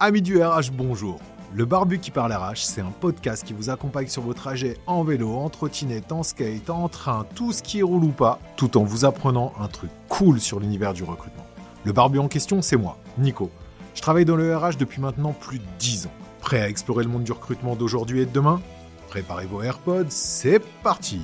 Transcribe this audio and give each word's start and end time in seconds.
Amis 0.00 0.22
du 0.22 0.40
RH, 0.40 0.70
bonjour. 0.74 1.18
Le 1.52 1.64
Barbu 1.64 1.98
qui 1.98 2.12
parle 2.12 2.32
RH, 2.32 2.58
c'est 2.58 2.80
un 2.80 2.92
podcast 3.00 3.44
qui 3.44 3.52
vous 3.52 3.68
accompagne 3.68 4.06
sur 4.06 4.22
vos 4.22 4.32
trajets 4.32 4.76
en 4.86 5.02
vélo, 5.02 5.34
en 5.34 5.48
trottinette, 5.48 6.12
en 6.12 6.22
skate, 6.22 6.70
en 6.70 6.88
train, 6.88 7.26
tout 7.34 7.50
ce 7.50 7.64
qui 7.64 7.82
roule 7.82 8.04
ou 8.04 8.12
pas, 8.12 8.38
tout 8.56 8.78
en 8.78 8.84
vous 8.84 9.04
apprenant 9.04 9.52
un 9.58 9.66
truc 9.66 9.90
cool 10.08 10.38
sur 10.38 10.60
l'univers 10.60 10.92
du 10.92 11.02
recrutement. 11.02 11.44
Le 11.82 11.92
Barbu 11.92 12.20
en 12.20 12.28
question, 12.28 12.62
c'est 12.62 12.76
moi, 12.76 12.96
Nico. 13.18 13.50
Je 13.96 14.00
travaille 14.00 14.24
dans 14.24 14.36
le 14.36 14.56
RH 14.56 14.76
depuis 14.78 15.00
maintenant 15.00 15.32
plus 15.32 15.58
de 15.58 15.64
10 15.80 16.06
ans. 16.06 16.12
Prêt 16.38 16.60
à 16.60 16.68
explorer 16.68 17.02
le 17.02 17.10
monde 17.10 17.24
du 17.24 17.32
recrutement 17.32 17.74
d'aujourd'hui 17.74 18.20
et 18.20 18.26
de 18.26 18.30
demain? 18.30 18.60
Préparez 19.08 19.46
vos 19.46 19.62
AirPods, 19.62 20.10
c'est 20.10 20.60
parti 20.84 21.22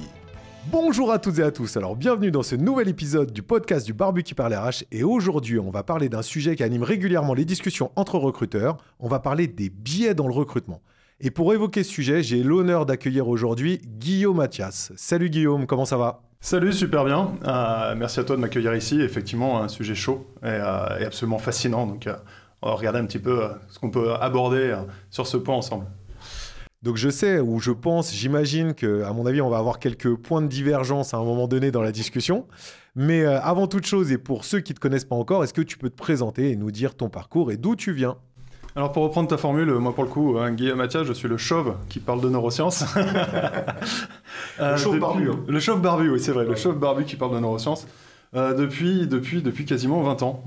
Bonjour 0.71 1.13
à 1.13 1.19
toutes 1.19 1.39
et 1.39 1.43
à 1.43 1.51
tous, 1.51 1.77
alors 1.77 1.95
bienvenue 1.95 2.31
dans 2.31 2.43
ce 2.43 2.57
nouvel 2.57 2.89
épisode 2.89 3.33
du 3.33 3.43
podcast 3.43 3.85
du 3.85 3.93
Barbu 3.93 4.23
qui 4.23 4.35
parle 4.35 4.55
RH 4.55 4.85
et 4.93 5.05
aujourd'hui 5.05 5.59
on 5.59 5.71
va 5.71 5.83
parler 5.83 6.09
d'un 6.09 6.23
sujet 6.23 6.57
qui 6.57 6.63
anime 6.63 6.83
régulièrement 6.83 7.35
les 7.35 7.45
discussions 7.45 7.93
entre 7.97 8.19
recruteurs, 8.19 8.79
on 8.99 9.09
va 9.09 9.21
parler 9.21 9.47
des 9.47 9.69
biais 9.69 10.15
dans 10.15 10.27
le 10.27 10.33
recrutement. 10.33 10.81
Et 11.21 11.31
pour 11.31 11.53
évoquer 11.53 11.85
ce 11.85 11.91
sujet, 11.91 12.23
j'ai 12.23 12.43
l'honneur 12.43 12.87
d'accueillir 12.87 13.29
aujourd'hui 13.29 13.81
Guillaume 13.85 14.39
Mathias. 14.39 14.93
Salut 14.97 15.31
Guillaume, 15.31 15.67
comment 15.67 15.85
ça 15.85 15.97
va? 15.97 16.23
Salut, 16.41 16.73
super 16.73 17.05
bien. 17.05 17.33
Euh, 17.47 17.95
merci 17.97 18.21
à 18.21 18.25
toi 18.25 18.37
de 18.37 18.41
m'accueillir 18.41 18.75
ici. 18.75 19.01
Effectivement, 19.01 19.63
un 19.63 19.69
sujet 19.69 19.95
chaud 19.95 20.27
et, 20.43 20.47
euh, 20.47 21.07
absolument 21.07 21.39
fascinant. 21.39 21.87
Donc, 21.87 22.07
euh, 22.07 22.15
on 22.61 22.69
va 22.69 22.75
regarder 22.75 22.99
un 22.99 23.07
petit 23.07 23.19
peu 23.19 23.49
ce 23.69 23.79
qu'on 23.79 23.91
peut 23.91 24.13
aborder 24.15 24.77
sur 25.09 25.27
ce 25.27 25.39
point 25.39 25.55
ensemble. 25.55 25.87
Donc 26.85 26.99
je 26.99 27.09
sais 27.09 27.41
ou 27.41 27.61
je 27.61 27.71
pense, 27.71 28.13
j'imagine 28.13 28.75
que, 28.75 29.05
à 29.05 29.15
mon 29.15 29.25
avis, 29.25 29.41
on 29.41 29.49
va 29.49 29.57
avoir 29.57 29.79
quelques 29.79 30.15
points 30.17 30.43
de 30.43 30.49
divergence 30.49 31.15
à 31.15 31.17
un 31.17 31.25
moment 31.25 31.49
donné 31.49 31.71
dans 31.71 31.81
la 31.81 31.93
discussion. 31.93 32.45
Mais 32.95 33.25
euh, 33.25 33.41
avant 33.41 33.67
toute 33.67 33.87
chose, 33.87 34.13
et 34.13 34.19
pour 34.19 34.45
ceux 34.45 34.61
qui 34.61 34.73
ne 34.73 34.77
te 34.77 34.81
connaissent 34.81 35.07
pas 35.07 35.17
encore, 35.17 35.43
est-ce 35.43 35.55
que 35.55 35.63
tu 35.63 35.79
peux 35.79 35.89
te 35.89 35.97
présenter 35.97 36.51
et 36.51 36.57
nous 36.57 36.71
dire 36.71 36.95
ton 36.95 37.09
parcours 37.09 37.51
et 37.51 37.57
d'où 37.57 37.75
tu 37.75 37.93
viens? 37.93 38.17
Alors 38.77 38.93
pour 38.93 39.03
reprendre 39.05 39.31
ta 39.31 39.39
formule, 39.39 39.73
moi 39.73 39.95
pour 39.95 40.05
le 40.05 40.11
coup, 40.11 40.37
hein, 40.39 40.53
Guillaume 40.53 40.77
Mathias, 40.77 41.05
je 41.05 41.15
suis 41.15 41.29
le 41.29 41.39
chauve 41.39 41.75
qui 41.89 42.01
parle 42.01 42.21
de 42.21 42.29
neurosciences. 42.29 42.85
Euh, 44.61 44.73
le 44.73 44.77
chauve 44.77 44.99
barbu. 45.01 45.31
Hein. 45.31 45.45
Le 45.49 45.61
chauve 45.61 45.81
barbu, 45.81 46.11
oui 46.11 46.21
c'est 46.21 46.31
vrai, 46.31 46.45
le 46.45 46.55
chauve 46.55 46.79
barbu 46.79 47.05
qui 47.05 47.17
parle 47.17 47.35
de 47.35 47.41
neurosciences. 47.41 47.87
Euh, 48.37 48.55
depuis, 48.55 49.07
depuis, 49.07 49.43
depuis 49.43 49.65
quasiment 49.65 50.01
20 50.03 50.23
ans. 50.23 50.45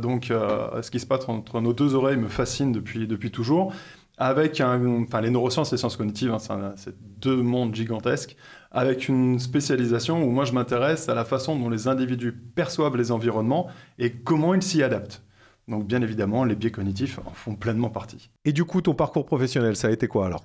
donc 0.00 0.30
ce 0.30 0.90
qui 0.90 1.00
se 1.00 1.06
passe 1.06 1.28
entre 1.28 1.60
nos 1.60 1.72
deux 1.72 1.94
oreilles 1.94 2.16
me 2.16 2.28
fascine 2.28 2.72
depuis, 2.72 3.06
depuis 3.06 3.30
toujours 3.30 3.72
avec 4.16 4.60
un, 4.60 5.02
enfin 5.02 5.20
les 5.20 5.30
neurosciences 5.30 5.72
et 5.72 5.74
les 5.74 5.78
sciences 5.78 5.96
cognitives, 5.96 6.32
hein, 6.32 6.72
c'est 6.76 6.94
deux 7.20 7.42
mondes 7.42 7.74
gigantesques, 7.74 8.36
avec 8.70 9.08
une 9.08 9.38
spécialisation 9.38 10.22
où 10.22 10.30
moi 10.30 10.44
je 10.44 10.52
m'intéresse 10.52 11.08
à 11.08 11.14
la 11.14 11.24
façon 11.24 11.58
dont 11.58 11.70
les 11.70 11.88
individus 11.88 12.32
perçoivent 12.32 12.96
les 12.96 13.12
environnements 13.12 13.68
et 13.98 14.12
comment 14.12 14.54
ils 14.54 14.62
s'y 14.62 14.82
adaptent. 14.82 15.22
Donc 15.68 15.86
bien 15.86 16.02
évidemment, 16.02 16.44
les 16.44 16.54
biais 16.54 16.70
cognitifs 16.70 17.18
en 17.24 17.30
font 17.30 17.54
pleinement 17.54 17.90
partie. 17.90 18.30
Et 18.44 18.52
du 18.52 18.64
coup, 18.64 18.82
ton 18.82 18.94
parcours 18.94 19.24
professionnel, 19.24 19.76
ça 19.76 19.88
a 19.88 19.90
été 19.90 20.08
quoi 20.08 20.26
alors? 20.26 20.44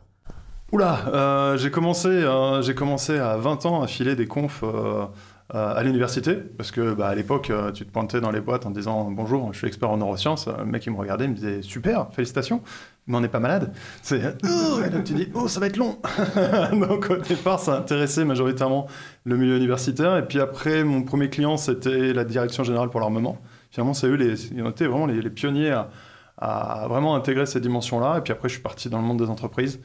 Oula, 0.72 1.08
euh, 1.08 1.58
j'ai 1.58 1.72
commencé, 1.72 2.10
euh, 2.10 2.62
j'ai 2.62 2.76
commencé 2.76 3.18
à 3.18 3.38
20 3.38 3.66
ans 3.66 3.82
à 3.82 3.88
filer 3.88 4.16
des 4.16 4.28
confs 4.28 4.64
euh, 4.64 5.06
à 5.52 5.82
l'université, 5.82 6.36
parce 6.36 6.70
que 6.70 6.94
bah, 6.94 7.08
à 7.08 7.16
l'époque, 7.16 7.52
tu 7.74 7.84
te 7.84 7.92
pointais 7.92 8.22
dans 8.22 8.30
les 8.30 8.40
boîtes 8.40 8.68
en 8.68 8.70
disant 8.70 9.10
bonjour, 9.10 9.52
je 9.52 9.58
suis 9.58 9.68
expert 9.68 9.90
en 9.90 9.98
neurosciences. 9.98 10.48
Le 10.48 10.66
mec 10.66 10.86
il 10.86 10.92
me 10.92 10.98
regardait, 10.98 11.26
il 11.26 11.32
me 11.32 11.36
disait 11.36 11.64
super, 11.64 12.10
félicitations 12.14 12.62
mais 13.08 13.18
on 13.18 13.22
n'est 13.22 13.28
pas 13.28 13.40
malade. 13.40 13.74
C'est 14.02 14.20
et 14.20 14.90
donc 14.90 15.04
tu 15.04 15.14
dis 15.14 15.28
oh 15.34 15.48
ça 15.48 15.60
va 15.60 15.68
être 15.68 15.78
long. 15.78 15.98
donc 16.74 17.10
au 17.10 17.18
départ 17.18 17.60
ça 17.60 17.76
a 17.76 17.78
intéressé 17.80 18.24
majoritairement 18.24 18.88
le 19.26 19.38
milieu 19.38 19.58
universitaire 19.58 20.18
et 20.18 20.28
puis 20.28 20.40
après 20.40 20.84
mon 20.84 21.04
premier 21.04 21.30
client 21.30 21.58
c'était 21.58 22.14
la 22.14 22.24
direction 22.24 22.64
générale 22.64 22.90
pour 22.90 23.00
l'armement. 23.00 23.42
Finalement 23.72 23.94
c'est 23.94 24.08
eux 24.08 24.16
les 24.16 24.52
ils 24.52 24.64
ont 24.64 24.70
été 24.70 24.88
vraiment 24.88 25.08
les, 25.08 25.30
pionniers 25.30 25.72
à, 25.72 25.90
à, 26.38 26.88
vraiment 26.88 27.16
intégrer 27.16 27.46
ces 27.46 27.60
dimensions 27.60 28.00
là 28.00 28.18
et 28.18 28.22
puis 28.22 28.32
après 28.32 28.50
je 28.50 28.54
suis 28.54 28.64
parti 28.64 28.90
dans 28.90 29.00
le 29.00 29.06
monde 29.06 29.20
des 29.22 29.30
entreprises. 29.30 29.80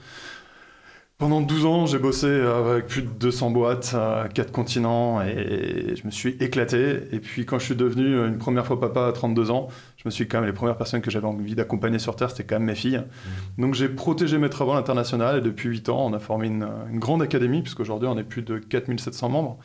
Pendant 1.17 1.41
12 1.41 1.65
ans, 1.65 1.87
j'ai 1.87 2.01
bossé 2.01 2.27
avec 2.27 2.89
plus 2.89 3.03
de 3.03 3.09
200 3.09 3.51
boîtes, 3.53 3.95
4 4.35 4.51
continents, 4.51 5.23
et 5.23 5.95
je 5.95 6.05
me 6.05 6.11
suis 6.11 6.31
éclaté. 6.41 7.03
Et 7.13 7.21
puis 7.21 7.47
quand 7.47 7.61
je 7.61 7.67
suis 7.67 7.77
devenu 7.77 8.27
une 8.27 8.37
première 8.37 8.67
fois 8.67 8.81
papa 8.81 9.07
à 9.07 9.13
32 9.13 9.53
ans, 9.53 9.69
je 9.97 10.03
me 10.07 10.11
suis 10.11 10.27
quand 10.27 10.39
même 10.39 10.47
les 10.47 10.53
premières 10.53 10.77
personnes 10.77 11.03
que 11.03 11.13
j'avais 11.13 11.29
envie 11.29 11.55
d'accompagner 11.55 12.01
sur 12.01 12.17
Terre, 12.17 12.31
c'était 12.31 12.43
quand 12.43 12.57
même 12.57 12.65
mes 12.65 12.75
filles. 12.75 12.99
Mmh. 12.99 13.63
Donc 13.63 13.75
j'ai 13.75 13.89
protégé 13.89 14.39
mes 14.39 14.51
travaux 14.51 14.73
à 14.73 14.75
l'international, 14.75 15.39
et 15.39 15.41
depuis 15.41 15.69
8 15.69 15.89
ans, 15.89 16.05
on 16.05 16.13
a 16.15 16.19
formé 16.19 16.49
une, 16.49 16.69
grande 16.95 17.23
académie, 17.23 17.63
puisqu'aujourd'hui 17.63 18.09
on 18.09 18.19
est 18.19 18.25
plus 18.25 18.43
de 18.43 18.59
4700 18.59 19.29
membres. 19.29 19.59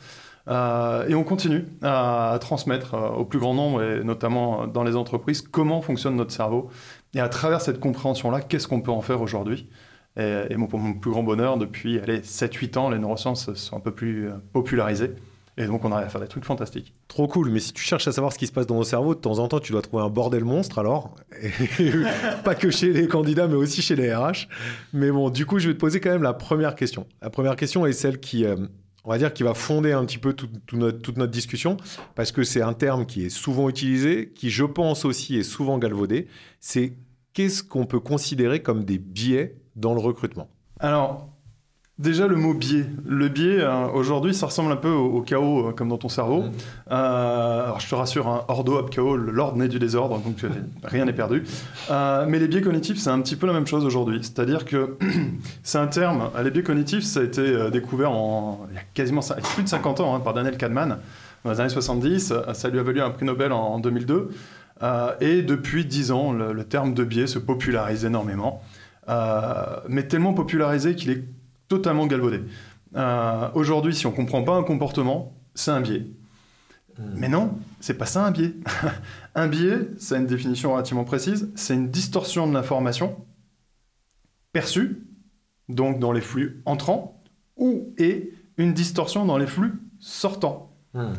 Euh, 0.46 1.08
et 1.08 1.16
on 1.16 1.24
continue 1.24 1.66
à, 1.82 2.38
transmettre 2.40 2.94
euh, 2.94 3.08
au 3.08 3.24
plus 3.24 3.40
grand 3.40 3.54
nombre, 3.54 3.82
et 3.82 4.04
notamment 4.04 4.68
dans 4.68 4.84
les 4.84 4.94
entreprises, 4.94 5.42
comment 5.42 5.82
fonctionne 5.82 6.14
notre 6.14 6.32
cerveau. 6.32 6.70
Et 7.12 7.18
à 7.18 7.28
travers 7.28 7.60
cette 7.60 7.80
compréhension-là, 7.80 8.40
qu'est-ce 8.40 8.68
qu'on 8.68 8.80
peut 8.80 8.92
en 8.92 9.00
faire 9.00 9.20
aujourd'hui? 9.20 9.68
Et, 10.16 10.54
pour 10.68 10.78
mon 10.78 10.94
plus 10.94 11.10
grand 11.10 11.22
bonheur, 11.22 11.56
depuis 11.56 11.98
7-8 11.98 12.78
ans, 12.78 12.90
les 12.90 12.98
neurosciences 12.98 13.52
sont 13.54 13.76
un 13.76 13.80
peu 13.80 13.92
plus 13.92 14.28
euh, 14.28 14.32
popularisées. 14.52 15.12
Et 15.56 15.66
donc, 15.66 15.84
on 15.84 15.92
arrive 15.92 16.06
à 16.06 16.08
faire 16.08 16.20
des 16.20 16.28
trucs 16.28 16.44
fantastiques. 16.44 16.92
Trop 17.06 17.28
cool. 17.28 17.50
Mais 17.50 17.60
si 17.60 17.72
tu 17.72 17.82
cherches 17.82 18.08
à 18.08 18.12
savoir 18.12 18.32
ce 18.32 18.38
qui 18.38 18.46
se 18.46 18.52
passe 18.52 18.66
dans 18.66 18.76
nos 18.76 18.84
cerveaux, 18.84 19.14
de 19.14 19.20
temps 19.20 19.38
en 19.38 19.48
temps, 19.48 19.60
tu 19.60 19.72
dois 19.72 19.82
trouver 19.82 20.02
un 20.02 20.08
bordel 20.08 20.44
monstre 20.44 20.78
alors. 20.78 21.14
pas 22.44 22.54
que 22.54 22.70
chez 22.70 22.92
les 22.92 23.08
candidats, 23.08 23.46
mais 23.46 23.56
aussi 23.56 23.82
chez 23.82 23.94
les 23.94 24.14
RH. 24.14 24.48
Mais 24.92 25.10
bon, 25.10 25.28
du 25.28 25.46
coup, 25.46 25.58
je 25.58 25.68
vais 25.68 25.74
te 25.74 25.78
poser 25.78 26.00
quand 26.00 26.10
même 26.10 26.22
la 26.22 26.32
première 26.32 26.74
question. 26.74 27.06
La 27.20 27.30
première 27.30 27.56
question 27.56 27.84
est 27.84 27.92
celle 27.92 28.20
qui, 28.20 28.46
euh, 28.46 28.56
on 29.04 29.10
va 29.10 29.18
dire, 29.18 29.34
qui 29.34 29.42
va 29.42 29.54
fonder 29.54 29.92
un 29.92 30.04
petit 30.06 30.18
peu 30.18 30.32
toute 30.32 30.72
notre 30.76 31.26
discussion, 31.26 31.76
parce 32.14 32.32
que 32.32 32.42
c'est 32.42 32.62
un 32.62 32.72
terme 32.72 33.04
qui 33.04 33.26
est 33.26 33.30
souvent 33.30 33.68
utilisé, 33.68 34.32
qui, 34.34 34.50
je 34.50 34.64
pense 34.64 35.04
aussi, 35.04 35.36
est 35.36 35.42
souvent 35.42 35.76
galvaudé. 35.78 36.28
C'est 36.60 36.94
qu'est-ce 37.34 37.62
qu'on 37.62 37.84
peut 37.84 38.00
considérer 38.00 38.62
comme 38.62 38.84
des 38.84 38.98
biais 38.98 39.59
dans 39.76 39.94
le 39.94 40.00
recrutement 40.00 40.48
Alors, 40.78 41.30
déjà 42.00 42.26
le 42.26 42.34
mot 42.34 42.54
biais. 42.54 42.86
Le 43.06 43.28
biais, 43.28 43.60
euh, 43.60 43.86
aujourd'hui, 43.88 44.34
ça 44.34 44.46
ressemble 44.46 44.72
un 44.72 44.76
peu 44.76 44.90
au, 44.90 45.20
chaos, 45.20 45.68
euh, 45.68 45.72
comme 45.72 45.88
dans 45.90 45.98
ton 45.98 46.08
cerveau. 46.08 46.42
Mmh. 46.42 46.52
Euh, 46.90 47.64
alors, 47.64 47.78
je 47.78 47.88
te 47.88 47.94
rassure, 47.94 48.26
hein, 48.26 48.44
ordo 48.48 48.78
ab 48.78 48.88
chaos, 48.88 49.16
l'ordre 49.16 49.58
naît 49.58 49.68
du 49.68 49.78
désordre, 49.78 50.18
donc 50.18 50.38
rien 50.82 51.04
n'est 51.04 51.12
perdu. 51.12 51.44
mais 51.90 52.38
les 52.38 52.48
biais 52.48 52.62
cognitifs, 52.62 52.98
c'est 52.98 53.10
un 53.10 53.20
petit 53.20 53.36
peu 53.36 53.46
la 53.46 53.52
même 53.52 53.66
chose 53.66 53.84
aujourd'hui. 53.84 54.20
C'est-à-dire 54.22 54.64
que 54.64 54.96
c'est 55.62 55.78
un 55.78 55.86
terme, 55.86 56.30
les 56.42 56.50
biais 56.50 56.62
cognitifs, 56.62 57.04
ça 57.04 57.20
a 57.20 57.22
été 57.22 57.70
découvert 57.70 58.10
en, 58.10 58.66
il 58.70 58.76
y 58.76 58.78
a 58.78 58.82
quasiment 58.94 59.20
plus 59.54 59.62
de 59.62 59.68
50 59.68 60.00
ans 60.00 60.14
hein, 60.14 60.20
par 60.20 60.32
Daniel 60.32 60.56
Kahneman, 60.56 60.98
dans 61.44 61.50
les 61.50 61.60
années 61.60 61.68
70. 61.68 62.32
Ça 62.52 62.68
lui 62.68 62.78
a 62.78 62.82
valu 62.82 63.00
un 63.00 63.10
prix 63.10 63.26
Nobel 63.26 63.52
en, 63.52 63.78
2002. 63.78 64.30
et 65.20 65.42
depuis 65.42 65.84
10 65.84 66.12
ans, 66.12 66.32
le, 66.32 66.52
le 66.52 66.64
terme 66.64 66.94
de 66.94 67.04
biais 67.04 67.26
se 67.26 67.38
popularise 67.38 68.04
énormément. 68.04 68.62
Euh, 69.10 69.80
mais 69.88 70.06
tellement 70.06 70.34
popularisé 70.34 70.94
qu'il 70.94 71.10
est 71.10 71.24
totalement 71.68 72.06
galvaudé. 72.06 72.42
Euh, 72.96 73.48
aujourd'hui, 73.54 73.94
si 73.94 74.06
on 74.06 74.12
ne 74.12 74.16
comprend 74.16 74.42
pas 74.42 74.54
un 74.54 74.62
comportement, 74.62 75.36
c'est 75.54 75.72
un 75.72 75.80
biais. 75.80 76.06
Hmm. 76.98 77.14
Mais 77.16 77.28
non, 77.28 77.58
c'est 77.80 77.94
pas 77.94 78.06
ça 78.06 78.24
un 78.24 78.30
biais. 78.30 78.54
un 79.34 79.48
biais, 79.48 79.88
c'est 79.98 80.16
une 80.16 80.26
définition 80.26 80.72
relativement 80.72 81.04
précise, 81.04 81.50
c'est 81.56 81.74
une 81.74 81.90
distorsion 81.90 82.46
de 82.46 82.54
l'information 82.54 83.16
perçue, 84.52 85.06
donc 85.68 85.98
dans 85.98 86.12
les 86.12 86.20
flux 86.20 86.62
entrants, 86.64 87.20
ou 87.56 87.92
et 87.98 88.32
une 88.58 88.74
distorsion 88.74 89.24
dans 89.24 89.38
les 89.38 89.46
flux 89.46 89.74
sortants. 89.98 90.72
Hmm. 90.94 91.12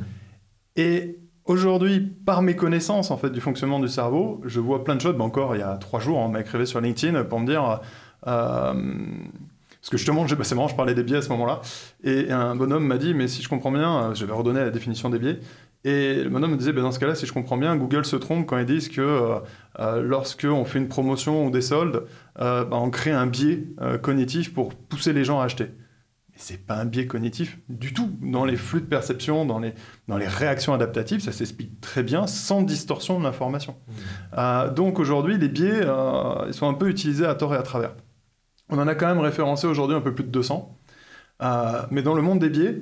Et 0.78 1.21
Aujourd'hui, 1.46 2.00
par 2.00 2.44
mes 2.44 2.56
connaissances 2.56 3.10
en 3.10 3.18
fait 3.18 3.32
du 3.32 3.42
fonctionnement 3.42 3.80
du 3.80 3.88
cerveau, 3.88 4.42
je 4.46 4.60
vois 4.60 4.84
plein 4.84 4.96
de 4.96 5.02
choses. 5.02 5.16
Ben 5.16 5.26
encore 5.26 5.56
il 5.56 5.60
y 5.60 5.64
a 5.64 5.76
trois 5.78 6.00
jours, 6.00 6.18
on 6.18 6.30
m'a 6.30 6.42
écrit 6.42 6.68
sur 6.68 6.80
LinkedIn 6.82 7.24
pour 7.24 7.40
me 7.40 7.48
dire 7.48 7.82
euh, 8.28 8.74
parce 8.74 9.90
que 9.90 9.98
justement, 9.98 10.26
bah, 10.26 10.44
c'est 10.44 10.54
marrant, 10.54 10.68
je 10.68 10.76
parlais 10.76 10.94
des 10.94 11.02
biais 11.02 11.18
à 11.18 11.22
ce 11.24 11.30
moment-là, 11.30 11.62
et 12.04 12.32
un 12.32 12.56
bonhomme 12.56 12.86
m'a 12.86 13.00
dit, 13.00 13.16
mais 13.16 13.28
si 13.28 13.42
je 13.42 13.50
comprends 13.50 13.72
bien, 13.72 14.12
euh, 14.12 14.14
je 14.14 14.26
vais 14.26 14.34
redonner 14.34 14.60
la 14.60 14.70
définition 14.70 15.10
des 15.10 15.18
biais. 15.18 15.40
Et 15.84 16.24
le 16.24 16.30
bonhomme 16.30 16.52
me 16.52 16.58
disait, 16.58 16.74
ben 16.74 16.84
dans 16.84 16.92
ce 16.92 17.00
cas-là, 17.00 17.16
si 17.16 17.26
je 17.26 17.34
comprends 17.34 17.58
bien, 17.58 17.76
Google 17.76 18.06
se 18.06 18.16
trompe 18.16 18.46
quand 18.46 18.60
ils 18.60 18.68
disent 18.68 18.90
que 18.90 19.02
euh, 19.02 19.40
euh 19.80 20.04
lorsque 20.04 20.46
on 20.48 20.66
fait 20.66 20.78
une 20.78 20.88
promotion 20.88 21.48
ou 21.48 21.50
des 21.50 21.62
soldes, 21.62 22.04
ben, 22.38 22.68
on 22.72 22.92
crée 22.92 23.12
un 23.12 23.26
biais 23.26 23.66
cognitif 24.04 24.54
pour 24.54 24.76
pousser 24.76 25.14
les 25.14 25.24
gens 25.24 25.42
à 25.42 25.46
acheter 25.46 25.72
c'est 26.42 26.66
pas 26.66 26.76
un 26.76 26.86
biais 26.86 27.06
cognitif 27.06 27.60
du 27.70 27.94
tout. 27.94 28.10
Dans 28.22 28.46
les 28.46 28.56
flux 28.56 28.82
de 28.82 28.86
perception, 28.86 29.46
dans 29.46 29.60
les, 29.60 29.74
dans 30.08 30.18
les 30.18 30.28
réactions 30.28 30.74
adaptatives, 30.74 31.22
ça 31.22 31.32
s'explique 31.32 31.80
très 31.82 32.02
bien 32.02 32.26
sans 32.26 32.64
distorsion 32.64 33.20
de 33.20 33.24
l'information. 33.24 33.76
Mmh. 33.76 33.94
Euh, 34.38 34.70
donc 34.72 35.00
aujourd'hui, 35.00 35.38
les 35.38 35.50
biais 35.50 35.82
euh, 35.84 36.46
ils 36.48 36.54
sont 36.54 36.68
un 36.68 36.74
peu 36.74 36.90
utilisés 36.90 37.26
à 37.26 37.36
tort 37.36 37.54
et 37.54 37.58
à 37.58 37.62
travers. 37.62 37.94
On 38.70 38.80
en 38.80 38.88
a 38.88 38.96
quand 38.96 39.08
même 39.08 39.20
référencé 39.20 39.68
aujourd'hui 39.68 39.96
un 39.96 40.02
peu 40.02 40.16
plus 40.16 40.24
de 40.24 40.30
200. 40.30 40.78
Euh, 41.44 41.82
mais 41.92 42.02
dans 42.02 42.16
le 42.16 42.22
monde 42.22 42.40
des 42.40 42.50
biais, 42.50 42.80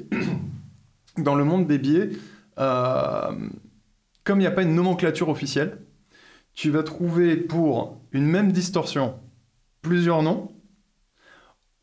dans 1.18 1.36
le 1.36 1.44
monde 1.44 1.68
des 1.68 1.80
biais, 1.80 2.10
comme 2.56 4.38
il 4.38 4.40
n'y 4.40 4.48
a 4.48 4.52
pas 4.52 4.64
une 4.64 4.76
nomenclature 4.76 5.30
officielle, 5.30 5.80
tu 6.54 6.70
vas 6.72 6.84
trouver 6.84 7.36
pour 7.36 8.02
une 8.12 8.26
même 8.26 8.52
distorsion 8.52 9.16
plusieurs 9.82 10.24
noms, 10.24 10.52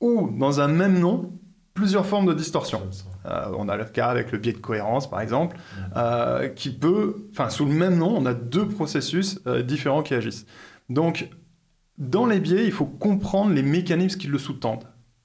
ou 0.00 0.30
dans 0.38 0.60
un 0.60 0.68
même 0.68 0.98
nom, 0.98 1.32
plusieurs 1.76 2.06
formes 2.06 2.26
de 2.26 2.34
distorsion. 2.34 2.82
Euh, 3.26 3.52
on 3.56 3.68
a 3.68 3.76
le 3.76 3.84
cas 3.84 4.08
avec 4.08 4.32
le 4.32 4.38
biais 4.38 4.54
de 4.54 4.58
cohérence, 4.58 5.08
par 5.08 5.20
exemple, 5.20 5.56
mm. 5.56 5.80
euh, 5.96 6.48
qui 6.48 6.70
peut, 6.70 7.28
enfin, 7.30 7.50
sous 7.50 7.66
le 7.66 7.72
même 7.72 7.96
nom, 7.98 8.16
on 8.16 8.26
a 8.26 8.34
deux 8.34 8.66
processus 8.66 9.38
euh, 9.46 9.62
différents 9.62 10.02
qui 10.02 10.14
agissent. 10.14 10.46
Donc, 10.88 11.28
Dans 11.98 12.26
les 12.26 12.40
biais, 12.40 12.64
il 12.64 12.72
faut 12.72 12.84
comprendre 12.84 13.52
les 13.54 13.62
mécanismes 13.62 14.18
qui 14.18 14.26
le 14.26 14.38
sous-tendent. 14.38 14.84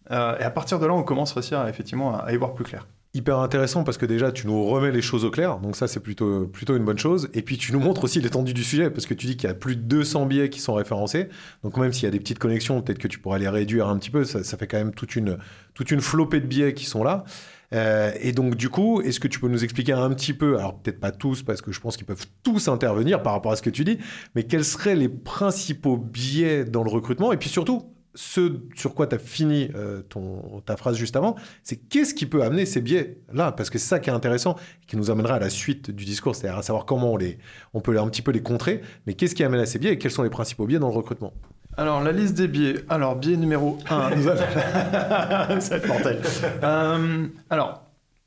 Et 0.10 0.44
à 0.44 0.52
partir 0.52 0.78
de 0.80 0.86
là, 0.86 0.94
on 0.94 1.04
commence 1.04 1.32
à 1.32 1.36
réussir 1.36 1.60
à, 1.60 1.70
effectivement 1.70 2.20
à 2.20 2.34
y 2.34 2.38
voir 2.38 2.54
plus 2.54 2.66
clair 2.66 2.86
hyper 3.14 3.40
intéressant 3.40 3.84
parce 3.84 3.98
que 3.98 4.06
déjà 4.06 4.32
tu 4.32 4.48
nous 4.48 4.64
remets 4.66 4.92
les 4.92 5.02
choses 5.02 5.26
au 5.26 5.32
clair, 5.32 5.60
donc 5.60 5.76
ça 5.76 5.88
c'est 5.88 6.00
plutôt, 6.00 6.48
plutôt 6.48 6.76
une 6.78 6.86
bonne 6.86 6.98
chose. 6.98 7.30
Et 7.34 7.42
puis 7.42 7.58
tu 7.58 7.74
nous 7.74 7.80
montres 7.80 8.04
aussi 8.04 8.22
l'étendue 8.22 8.54
du 8.54 8.64
sujet 8.64 8.90
parce 8.90 9.06
que 9.06 9.14
tu 9.14 9.28
dis 9.28 9.36
qu'il 9.36 9.50
y 9.50 9.52
a 9.52 9.56
plus 9.56 9.76
de 9.76 9.82
200 9.82 10.26
biais 10.26 10.50
qui 10.50 10.60
sont 10.60 10.74
référencés. 10.74 11.30
Donc 11.64 11.78
même 11.78 11.92
s'il 11.92 12.04
y 12.04 12.08
a 12.08 12.12
des 12.12 12.20
petites 12.20 12.40
connexions, 12.40 12.82
peut-être 12.82 13.00
que 13.00 13.08
tu 13.08 13.20
pourrais 13.20 13.40
les 13.40 13.50
réduire 13.50 13.88
un 13.88 13.98
petit 13.98 14.12
peu, 14.12 14.24
ça, 14.24 14.58
fait 14.58 14.68
quand 14.68 14.78
même 14.78 14.94
toute 14.94 15.16
une, 15.16 15.38
toute 15.74 15.92
une 15.92 16.02
flopée 16.02 16.40
de 16.40 16.48
biais 16.48 16.74
qui 16.74 16.86
sont 16.86 17.04
là. 17.04 17.26
Euh, 17.74 18.12
et 18.20 18.32
donc 18.32 18.56
du 18.56 18.70
coup, 18.70 19.02
est-ce 19.02 19.20
que 19.20 19.28
tu 19.28 19.40
peux 19.40 19.48
nous 19.48 19.64
expliquer 19.64 19.94
un 19.94 20.10
petit 20.10 20.34
peu, 20.34 20.58
alors 20.58 20.78
peut-être 20.80 21.00
pas 21.00 21.12
tous 21.12 21.42
parce 21.44 21.62
que 21.62 21.72
je 21.72 21.80
pense 21.80 21.96
qu'ils 21.98 22.06
peuvent 22.06 22.28
tous 22.44 22.68
intervenir 22.68 23.24
par 23.24 23.34
rapport 23.34 23.52
à 23.52 23.56
ce 23.56 23.62
que 23.62 23.70
tu 23.70 23.84
dis, 23.84 23.98
mais 24.36 24.44
quels 24.44 24.66
seraient 24.66 24.96
les 24.96 25.10
principaux 25.10 25.98
biais 25.98 26.66
dans 26.66 26.84
le 26.84 26.90
recrutement? 26.90 27.32
Et 27.32 27.38
puis 27.38 27.50
surtout 27.50 27.94
ce 28.16 28.60
sur 28.76 28.94
quoi 28.94 29.08
tu 29.08 29.16
as 29.16 29.20
fini 29.20 29.70
euh, 29.76 30.02
ton, 30.02 30.62
ta 30.66 30.76
phrase 30.78 30.98
juste 30.98 31.16
avant, 31.16 31.36
c'est 31.64 31.78
qu'est-ce 31.78 32.14
qui 32.14 32.26
peut 32.26 32.44
amener 32.44 32.66
ces 32.66 32.82
biais-là 32.82 33.52
Parce 33.52 33.70
que 33.70 33.78
c'est 33.78 33.88
ça 33.88 34.00
qui 34.00 34.10
est 34.10 34.14
intéressant, 34.14 34.56
qui 34.88 34.98
nous 34.98 35.10
amènera 35.12 35.36
à 35.36 35.40
la 35.40 35.50
suite 35.50 35.92
du 35.92 36.06
discours, 36.06 36.36
c'est-à-dire 36.36 36.60
à 36.60 36.64
savoir 36.64 36.86
comment 36.86 37.14
on, 37.14 37.18
les, 37.18 37.38
on 37.74 37.82
peut 37.82 37.98
un 37.98 38.08
petit 38.10 38.22
peu 38.22 38.32
les 38.32 38.42
contrer, 38.42 38.82
mais 39.08 39.14
qu'est-ce 39.14 39.36
qui 39.36 39.44
amène 39.44 39.62
à 39.62 39.66
ces 39.66 39.80
biais 39.80 39.94
et 39.94 39.98
quels 39.98 40.12
sont 40.12 40.24
les 40.24 40.30
principaux 40.30 40.66
biais 40.66 40.80
dans 40.80 40.90
le 40.90 40.96
recrutement? 40.96 41.34
Alors, 41.78 42.02
la 42.04 42.12
liste 42.12 42.36
des 42.36 42.48
biais. 42.48 42.76
Alors, 42.90 43.16
biais 43.16 43.38
numéro 43.38 43.78
1. 43.90 44.22
ça 44.22 45.70
va 45.70 45.78
être 45.78 45.88
mortel. 45.88 46.22
Euh, 46.64 47.28
alors, 47.50 47.86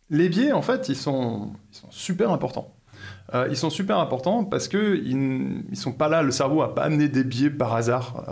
les 0.09 0.29
biais, 0.29 0.53
en 0.53 0.63
fait, 0.63 0.89
ils 0.89 0.97
sont, 0.97 1.53
ils 1.71 1.77
sont 1.77 1.91
super 1.91 2.31
importants. 2.31 2.75
Euh, 3.35 3.47
ils 3.51 3.57
sont 3.57 3.71
super 3.71 3.99
importants 3.99 4.45
parce 4.45 4.69
qu'ils 4.69 5.17
ne 5.19 5.75
sont 5.75 5.93
pas 5.93 6.09
là, 6.09 6.23
le 6.23 6.31
cerveau 6.31 6.63
n'a 6.63 6.69
pas 6.69 6.85
amené 6.85 7.09
des 7.09 7.25
biais 7.25 7.51
par 7.51 7.75
hasard. 7.75 8.25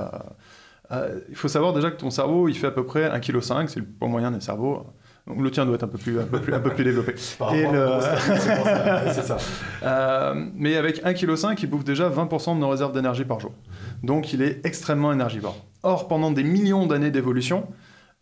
Euh, 0.92 1.20
il 1.28 1.36
faut 1.36 1.48
savoir 1.48 1.72
déjà 1.72 1.90
que 1.90 1.96
ton 1.96 2.10
cerveau, 2.10 2.48
il 2.48 2.54
fait 2.54 2.66
à 2.66 2.70
peu 2.70 2.84
près 2.84 3.08
1,5 3.08 3.20
kg, 3.20 3.68
c'est 3.68 3.80
le 3.80 3.86
poids 3.86 4.08
moyen 4.08 4.30
des 4.30 4.40
cerveaux. 4.40 4.86
Donc 5.26 5.40
le 5.40 5.50
tien 5.50 5.64
doit 5.64 5.76
être 5.76 5.84
un 5.84 5.88
peu 5.88 5.98
plus, 5.98 6.18
un 6.18 6.24
peu 6.24 6.40
plus, 6.40 6.52
un 6.52 6.58
peu 6.58 6.70
plus 6.70 6.84
développé. 6.84 7.12
Et 7.12 7.66
c'est 9.12 9.22
ça. 9.22 9.38
Euh, 9.84 10.34
mais 10.54 10.76
avec 10.76 11.04
1,5 11.04 11.54
kg, 11.54 11.62
il 11.62 11.68
bouffe 11.68 11.84
déjà 11.84 12.08
20% 12.08 12.54
de 12.54 12.60
nos 12.60 12.68
réserves 12.68 12.92
d'énergie 12.92 13.24
par 13.24 13.40
jour. 13.40 13.52
Donc 14.04 14.32
il 14.32 14.40
est 14.40 14.64
extrêmement 14.64 15.12
énergivore. 15.12 15.56
Or, 15.82 16.06
pendant 16.06 16.30
des 16.30 16.44
millions 16.44 16.86
d'années 16.86 17.10
d'évolution, 17.10 17.66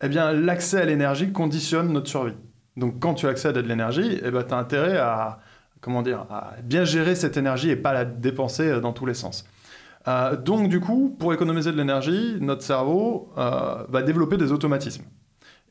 eh 0.03 0.09
bien, 0.09 0.31
l'accès 0.31 0.81
à 0.81 0.85
l'énergie 0.85 1.31
conditionne 1.31 1.93
notre 1.93 2.09
survie. 2.09 2.33
Donc 2.77 2.99
quand 2.99 3.13
tu 3.13 3.27
accèdes 3.27 3.57
à 3.57 3.61
de 3.61 3.67
l'énergie, 3.67 4.19
eh 4.23 4.31
ben, 4.31 4.43
tu 4.43 4.53
as 4.55 4.57
intérêt 4.57 4.97
à, 4.97 5.39
comment 5.81 6.01
dire, 6.01 6.25
à 6.31 6.53
bien 6.63 6.83
gérer 6.83 7.13
cette 7.13 7.37
énergie 7.37 7.69
et 7.69 7.75
pas 7.75 7.93
la 7.93 8.05
dépenser 8.05 8.81
dans 8.81 8.93
tous 8.93 9.05
les 9.05 9.13
sens. 9.13 9.45
Euh, 10.07 10.35
donc 10.35 10.69
du 10.69 10.79
coup, 10.79 11.15
pour 11.19 11.33
économiser 11.33 11.71
de 11.71 11.77
l'énergie, 11.77 12.37
notre 12.39 12.63
cerveau 12.63 13.31
euh, 13.37 13.83
va 13.87 14.01
développer 14.01 14.37
des 14.37 14.51
automatismes. 14.51 15.03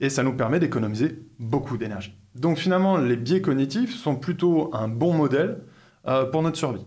Et 0.00 0.08
ça 0.08 0.22
nous 0.22 0.34
permet 0.34 0.60
d'économiser 0.60 1.18
beaucoup 1.38 1.76
d'énergie. 1.76 2.14
Donc 2.34 2.58
finalement, 2.58 2.96
les 2.96 3.16
biais 3.16 3.42
cognitifs 3.42 3.94
sont 3.94 4.16
plutôt 4.16 4.70
un 4.72 4.88
bon 4.88 5.12
modèle 5.12 5.58
euh, 6.06 6.24
pour 6.24 6.42
notre 6.42 6.56
survie. 6.56 6.84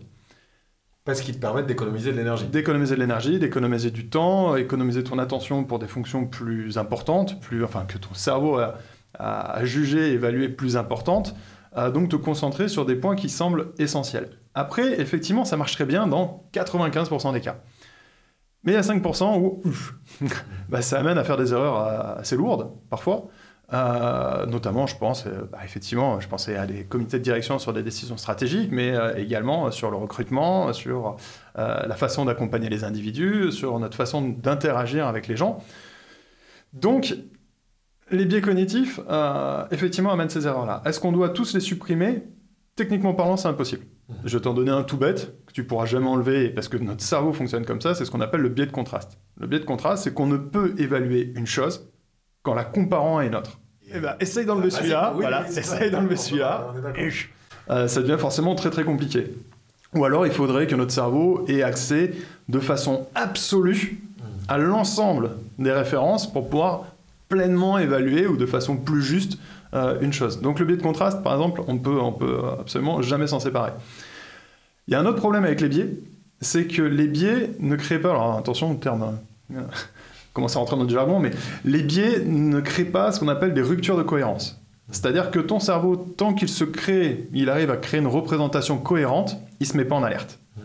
Parce 1.04 1.20
qu'ils 1.20 1.34
te 1.34 1.40
permettent 1.40 1.66
d'économiser 1.66 2.12
de 2.12 2.16
l'énergie. 2.16 2.46
D'économiser 2.46 2.94
de 2.94 3.00
l'énergie, 3.00 3.38
d'économiser 3.38 3.90
du 3.90 4.08
temps, 4.08 4.56
économiser 4.56 5.04
ton 5.04 5.18
attention 5.18 5.64
pour 5.64 5.78
des 5.78 5.86
fonctions 5.86 6.26
plus 6.26 6.78
importantes, 6.78 7.40
plus, 7.40 7.62
enfin 7.62 7.84
que 7.84 7.98
ton 7.98 8.14
cerveau 8.14 8.56
a, 8.58 8.78
a 9.18 9.64
jugé, 9.66 10.12
évalué 10.12 10.48
plus 10.48 10.78
importantes. 10.78 11.36
donc 11.92 12.08
te 12.08 12.16
concentrer 12.16 12.68
sur 12.68 12.86
des 12.86 12.96
points 12.96 13.16
qui 13.16 13.28
semblent 13.28 13.72
essentiels. 13.78 14.30
Après, 14.54 15.00
effectivement, 15.00 15.44
ça 15.44 15.56
marche 15.56 15.72
très 15.72 15.84
bien 15.84 16.06
dans 16.06 16.48
95% 16.52 17.32
des 17.32 17.40
cas. 17.40 17.56
Mais 18.64 18.72
il 18.72 18.74
y 18.74 18.78
a 18.78 18.82
5% 18.82 19.38
où 19.38 19.62
ça 20.80 20.98
amène 20.98 21.18
à 21.18 21.24
faire 21.24 21.36
des 21.36 21.52
erreurs 21.52 21.86
euh, 21.86 22.20
assez 22.20 22.36
lourdes, 22.36 22.70
parfois. 22.88 23.28
Euh, 23.72 24.46
notamment, 24.46 24.86
je 24.86 24.96
pense, 24.96 25.26
euh, 25.26 25.48
bah, 25.50 25.58
effectivement, 25.64 26.20
je 26.20 26.28
pensais 26.28 26.56
à 26.56 26.66
des 26.66 26.84
comités 26.84 27.18
de 27.18 27.24
direction 27.24 27.58
sur 27.58 27.72
des 27.72 27.82
décisions 27.82 28.16
stratégiques, 28.16 28.70
mais 28.72 28.94
également 29.16 29.70
sur 29.70 29.90
le 29.90 29.96
recrutement, 29.96 30.72
sur 30.72 31.16
la 31.56 31.94
façon 31.96 32.24
d'accompagner 32.24 32.68
les 32.68 32.84
individus, 32.84 33.52
sur 33.52 33.78
notre 33.78 33.96
façon 33.96 34.22
d'interagir 34.22 35.06
avec 35.06 35.28
les 35.28 35.36
gens. 35.36 35.62
Donc, 36.72 37.14
les 38.10 38.24
biais 38.24 38.40
cognitifs, 38.40 39.00
effectivement, 39.70 40.12
amènent 40.12 40.30
ces 40.30 40.46
erreurs-là. 40.46 40.82
Est-ce 40.84 41.00
qu'on 41.00 41.12
doit 41.12 41.30
tous 41.30 41.54
les 41.54 41.60
supprimer? 41.60 42.24
Techniquement 42.76 43.14
parlant, 43.14 43.36
c'est 43.36 43.48
impossible. 43.48 43.84
Je 44.24 44.36
vais 44.36 44.42
t'en 44.42 44.54
donner 44.54 44.70
un 44.70 44.82
tout 44.82 44.96
bête 44.96 45.34
que 45.46 45.52
tu 45.52 45.64
pourras 45.64 45.86
jamais 45.86 46.08
enlever 46.08 46.50
parce 46.50 46.68
que 46.68 46.76
notre 46.76 47.02
cerveau 47.02 47.32
fonctionne 47.32 47.64
comme 47.64 47.80
ça, 47.80 47.94
c'est 47.94 48.04
ce 48.04 48.10
qu'on 48.10 48.20
appelle 48.20 48.42
le 48.42 48.48
biais 48.50 48.66
de 48.66 48.72
contraste. 48.72 49.18
Le 49.38 49.46
biais 49.46 49.60
de 49.60 49.64
contraste, 49.64 50.04
c'est 50.04 50.12
qu'on 50.12 50.26
ne 50.26 50.36
peut 50.36 50.74
évaluer 50.78 51.32
une 51.36 51.46
chose 51.46 51.88
qu'en 52.42 52.54
la 52.54 52.64
comparant 52.64 53.18
à 53.18 53.24
une 53.24 53.34
autre. 53.34 53.58
Eh 53.92 54.00
ben, 54.00 54.16
essaye 54.20 54.44
d'enlever 54.44 54.68
ah, 54.72 54.76
celui-là, 54.76 55.12
voilà, 55.14 55.48
essaye 55.48 55.90
d'enlever 55.90 56.16
celui-là, 56.16 56.74
euh, 57.70 57.88
ça 57.88 58.02
devient 58.02 58.18
forcément 58.18 58.54
très 58.54 58.70
très 58.70 58.84
compliqué. 58.84 59.32
Ou 59.94 60.04
alors 60.04 60.26
il 60.26 60.32
faudrait 60.32 60.66
que 60.66 60.74
notre 60.74 60.92
cerveau 60.92 61.44
ait 61.48 61.62
accès 61.62 62.12
de 62.48 62.58
façon 62.58 63.06
absolue 63.14 64.00
à 64.48 64.58
l'ensemble 64.58 65.30
des 65.58 65.72
références 65.72 66.30
pour 66.30 66.50
pouvoir 66.50 66.86
pleinement 67.28 67.78
évaluer 67.78 68.26
ou 68.26 68.36
de 68.36 68.46
façon 68.46 68.76
plus 68.76 69.02
juste 69.02 69.38
euh, 69.74 69.98
une 70.00 70.12
chose. 70.12 70.40
Donc 70.40 70.58
le 70.58 70.64
biais 70.64 70.76
de 70.76 70.82
contraste, 70.82 71.22
par 71.22 71.32
exemple, 71.32 71.62
on 71.66 71.78
peut, 71.78 72.00
on 72.00 72.12
peut 72.12 72.38
absolument 72.60 73.02
jamais 73.02 73.26
s'en 73.26 73.40
séparer. 73.40 73.72
Il 74.86 74.92
y 74.92 74.94
a 74.94 75.00
un 75.00 75.06
autre 75.06 75.18
problème 75.18 75.44
avec 75.44 75.60
les 75.60 75.68
biais, 75.68 75.88
c'est 76.40 76.66
que 76.66 76.82
les 76.82 77.08
biais 77.08 77.50
ne 77.58 77.74
créent 77.76 77.98
pas, 77.98 78.10
alors 78.10 78.36
attention 78.36 78.70
au 78.70 78.74
terme, 78.74 79.18
euh, 79.54 79.60
commence 80.32 80.56
à 80.56 80.58
rentrer 80.58 80.76
dans 80.76 80.84
du 80.84 80.94
jargon, 80.94 81.18
mais 81.18 81.30
les 81.64 81.82
biais 81.82 82.22
ne 82.24 82.60
créent 82.60 82.84
pas 82.84 83.12
ce 83.12 83.20
qu'on 83.20 83.28
appelle 83.28 83.54
des 83.54 83.62
ruptures 83.62 83.96
de 83.96 84.02
cohérence. 84.02 84.60
C'est-à-dire 84.90 85.30
que 85.30 85.38
ton 85.38 85.60
cerveau, 85.60 85.96
tant 85.96 86.34
qu'il 86.34 86.48
se 86.48 86.64
crée, 86.64 87.28
il 87.32 87.48
arrive 87.48 87.70
à 87.70 87.76
créer 87.76 88.00
une 88.00 88.06
représentation 88.06 88.76
cohérente, 88.76 89.38
il 89.60 89.66
se 89.66 89.76
met 89.76 89.84
pas 89.84 89.96
en 89.96 90.02
alerte. 90.02 90.38
Hmm. 90.56 90.62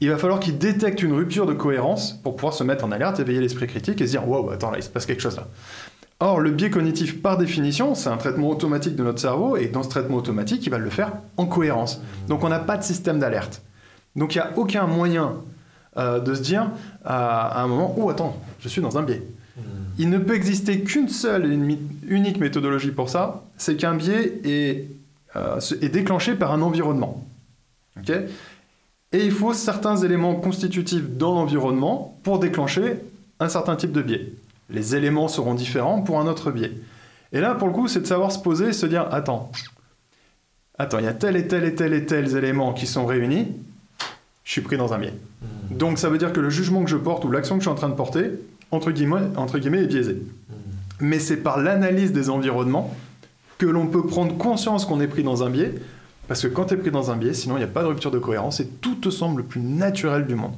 Il 0.00 0.10
va 0.10 0.18
falloir 0.18 0.40
qu'il 0.40 0.58
détecte 0.58 1.02
une 1.02 1.12
rupture 1.12 1.46
de 1.46 1.52
cohérence 1.52 2.12
pour 2.12 2.34
pouvoir 2.34 2.54
se 2.54 2.64
mettre 2.64 2.84
en 2.84 2.90
alerte, 2.90 3.20
éveiller 3.20 3.40
l'esprit 3.40 3.68
critique 3.68 4.00
et 4.00 4.06
se 4.06 4.10
dire 4.10 4.28
Wow, 4.28 4.50
attends, 4.50 4.72
là, 4.72 4.78
il 4.78 4.82
se 4.82 4.88
passe 4.88 5.06
quelque 5.06 5.22
chose 5.22 5.36
là. 5.36 5.46
Or, 6.18 6.40
le 6.40 6.50
biais 6.50 6.70
cognitif, 6.70 7.20
par 7.20 7.36
définition, 7.36 7.94
c'est 7.94 8.08
un 8.08 8.16
traitement 8.16 8.48
automatique 8.48 8.96
de 8.96 9.02
notre 9.02 9.20
cerveau, 9.20 9.56
et 9.56 9.68
dans 9.68 9.82
ce 9.82 9.90
traitement 9.90 10.16
automatique, 10.16 10.64
il 10.64 10.70
va 10.70 10.78
le 10.78 10.88
faire 10.88 11.12
en 11.36 11.44
cohérence. 11.44 12.00
Donc, 12.28 12.42
on 12.42 12.48
n'a 12.48 12.58
pas 12.58 12.78
de 12.78 12.82
système 12.82 13.18
d'alerte. 13.18 13.62
Donc, 14.14 14.34
il 14.34 14.38
n'y 14.38 14.44
a 14.44 14.56
aucun 14.56 14.86
moyen 14.86 15.34
euh, 15.98 16.18
de 16.18 16.34
se 16.34 16.40
dire 16.40 16.70
à, 17.04 17.62
un 17.62 17.66
moment, 17.66 17.94
oh, 17.98 18.08
attends, 18.08 18.40
je 18.60 18.68
suis 18.68 18.80
dans 18.80 18.96
un 18.96 19.02
biais. 19.02 19.22
Hmm. 19.58 19.60
Il 19.98 20.08
ne 20.08 20.16
peut 20.16 20.34
exister 20.34 20.80
qu'une 20.80 21.10
seule 21.10 21.52
et 21.52 21.78
unique 22.08 22.40
méthodologie 22.40 22.92
pour 22.92 23.10
ça, 23.10 23.44
c'est 23.58 23.76
qu'un 23.76 23.94
biais 23.94 24.40
est, 24.44 24.88
euh, 25.36 25.60
est, 25.82 25.90
déclenché 25.90 26.34
par 26.34 26.50
un 26.52 26.62
environnement. 26.62 27.26
et 28.08 29.24
il 29.24 29.32
faut 29.32 29.52
certains 29.52 29.96
éléments 29.96 30.36
constitutifs 30.36 31.10
dans 31.10 31.34
l'environnement 31.34 32.18
pour 32.22 32.38
déclencher 32.38 33.00
un 33.38 33.50
certain 33.50 33.76
type 33.76 33.92
de 33.92 34.00
biais 34.00 34.32
les 34.70 34.96
éléments 34.96 35.28
seront 35.28 35.54
différents 35.54 36.02
pour 36.02 36.20
un 36.20 36.26
autre 36.26 36.50
biais. 36.50 36.72
Et 37.32 37.40
là, 37.40 37.54
pour 37.54 37.68
le 37.68 37.74
coup, 37.74 37.88
c'est 37.88 38.00
de 38.00 38.06
savoir 38.06 38.32
se 38.32 38.38
poser 38.38 38.68
et 38.68 38.72
se 38.72 38.86
dire, 38.86 39.08
attends, 39.12 39.50
attends, 40.78 40.98
il 40.98 41.04
y 41.04 41.08
a 41.08 41.14
tel 41.14 41.36
et 41.36 41.46
tel 41.46 41.64
et 41.64 41.74
tel 41.74 41.92
et 41.92 42.06
tels 42.06 42.36
éléments 42.36 42.72
qui 42.72 42.86
sont 42.86 43.06
réunis, 43.06 43.48
je 44.44 44.52
suis 44.52 44.60
pris 44.60 44.76
dans 44.76 44.92
un 44.92 44.98
biais. 44.98 45.14
Hmm. 45.42 45.76
Donc 45.76 45.98
ça 45.98 46.08
veut 46.08 46.18
dire 46.18 46.32
que 46.32 46.40
le 46.40 46.50
jugement 46.50 46.84
que 46.84 46.90
je 46.90 46.96
porte 46.96 47.24
ou 47.24 47.30
l'action 47.30 47.56
que 47.56 47.60
je 47.60 47.68
suis 47.68 47.72
en 47.72 47.76
train 47.76 47.88
de 47.88 47.94
porter, 47.94 48.30
entre 48.70 48.90
guillemets, 48.90 49.36
entre 49.36 49.58
guillemets 49.58 49.82
est 49.82 49.86
biaisé. 49.86 50.14
Hmm. 50.14 50.54
Mais 51.00 51.18
c'est 51.18 51.36
par 51.36 51.58
l'analyse 51.58 52.12
des 52.12 52.30
environnements 52.30 52.94
que 53.58 53.66
l'on 53.66 53.86
peut 53.86 54.06
prendre 54.06 54.36
conscience 54.36 54.84
qu'on 54.84 55.00
est 55.00 55.08
pris 55.08 55.22
dans 55.22 55.42
un 55.42 55.50
biais, 55.50 55.74
parce 56.28 56.42
que 56.42 56.48
quand 56.48 56.66
tu 56.66 56.74
es 56.74 56.76
pris 56.76 56.90
dans 56.90 57.10
un 57.10 57.16
biais, 57.16 57.34
sinon 57.34 57.56
il 57.56 57.58
n'y 57.58 57.64
a 57.64 57.68
pas 57.68 57.82
de 57.82 57.88
rupture 57.88 58.10
de 58.10 58.18
cohérence 58.18 58.60
et 58.60 58.66
tout 58.66 58.96
te 58.96 59.10
semble 59.10 59.38
le 59.38 59.46
plus 59.46 59.60
naturel 59.60 60.26
du 60.26 60.34
monde. 60.34 60.54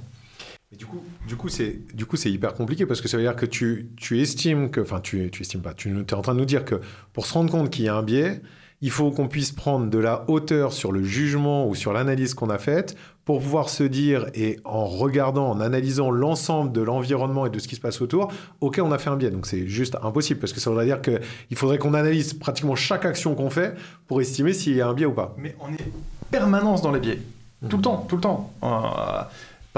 Du 0.79 0.87
coup, 0.87 1.03
du 1.27 1.37
coup, 1.37 1.49
c'est 1.49 1.81
du 1.95 2.07
coup 2.07 2.17
c'est 2.17 2.31
hyper 2.31 2.55
compliqué 2.55 2.87
parce 2.87 3.01
que 3.01 3.09
ça 3.09 3.17
veut 3.17 3.25
dire 3.25 3.35
que 3.35 3.47
tu, 3.47 3.91
tu 3.97 4.21
estimes 4.21 4.71
que, 4.71 4.81
enfin, 4.81 5.01
tu, 5.01 5.29
tu 5.31 5.43
estimes 5.43 5.61
pas, 5.61 5.75
tu 5.75 5.91
es 5.91 6.15
en 6.15 6.23
train 6.23 6.35
de 6.35 6.39
nous 6.39 6.45
dire 6.45 6.65
que 6.65 6.81
pour 7.13 7.27
se 7.27 7.35
rendre 7.35 7.51
compte 7.51 7.71
qu'il 7.71 7.85
y 7.85 7.89
a 7.89 7.97
un 7.97 8.03
biais, 8.03 8.41
il 8.81 8.91
faut 8.91 9.11
qu'on 9.11 9.27
puisse 9.27 9.51
prendre 9.51 9.91
de 9.91 9.99
la 9.99 10.25
hauteur 10.29 10.73
sur 10.73 10.93
le 10.93 11.03
jugement 11.03 11.67
ou 11.67 11.75
sur 11.75 11.93
l'analyse 11.93 12.35
qu'on 12.35 12.49
a 12.49 12.59
faite 12.59 12.97
pour 13.25 13.41
pouvoir 13.41 13.69
se 13.69 13.83
dire, 13.83 14.27
et 14.33 14.59
en 14.65 14.87
regardant, 14.87 15.51
en 15.51 15.61
analysant 15.61 16.11
l'ensemble 16.11 16.73
de 16.73 16.81
l'environnement 16.81 17.45
et 17.45 17.51
de 17.51 17.59
ce 17.59 17.69
qui 17.69 17.75
se 17.75 17.81
passe 17.81 18.01
autour, 18.01 18.33
ok, 18.63 18.81
on 18.83 18.91
a 18.91 18.97
fait 18.97 19.11
un 19.11 19.17
biais. 19.17 19.31
Donc 19.31 19.47
c'est 19.47 19.67
juste 19.67 19.99
impossible, 20.03 20.41
parce 20.41 20.55
que 20.55 20.61
ça 20.61 20.71
voudrait 20.71 20.87
dire 20.87 21.03
qu'il 21.03 21.57
faudrait 21.57 21.77
qu'on 21.77 21.93
analyse 21.93 22.33
pratiquement 22.33 22.75
chaque 22.75 23.05
action 23.05 23.35
qu'on 23.35 23.51
fait 23.51 23.75
pour 24.07 24.23
estimer 24.23 24.55
s'il 24.55 24.77
y 24.77 24.81
a 24.81 24.89
un 24.89 24.95
biais 24.95 25.07
ou 25.07 25.13
pas. 25.13 25.35
Mais 25.37 25.55
on 25.61 25.71
est 25.75 25.93
permanence 26.31 26.81
dans 26.81 26.93
les 26.93 27.01
biais. 27.01 27.21
Tout 27.69 27.77
le 27.77 27.83
temps, 27.83 28.07
tout 28.09 28.17
le 28.17 28.23
temps. 28.23 28.53
Euh, 28.63 28.69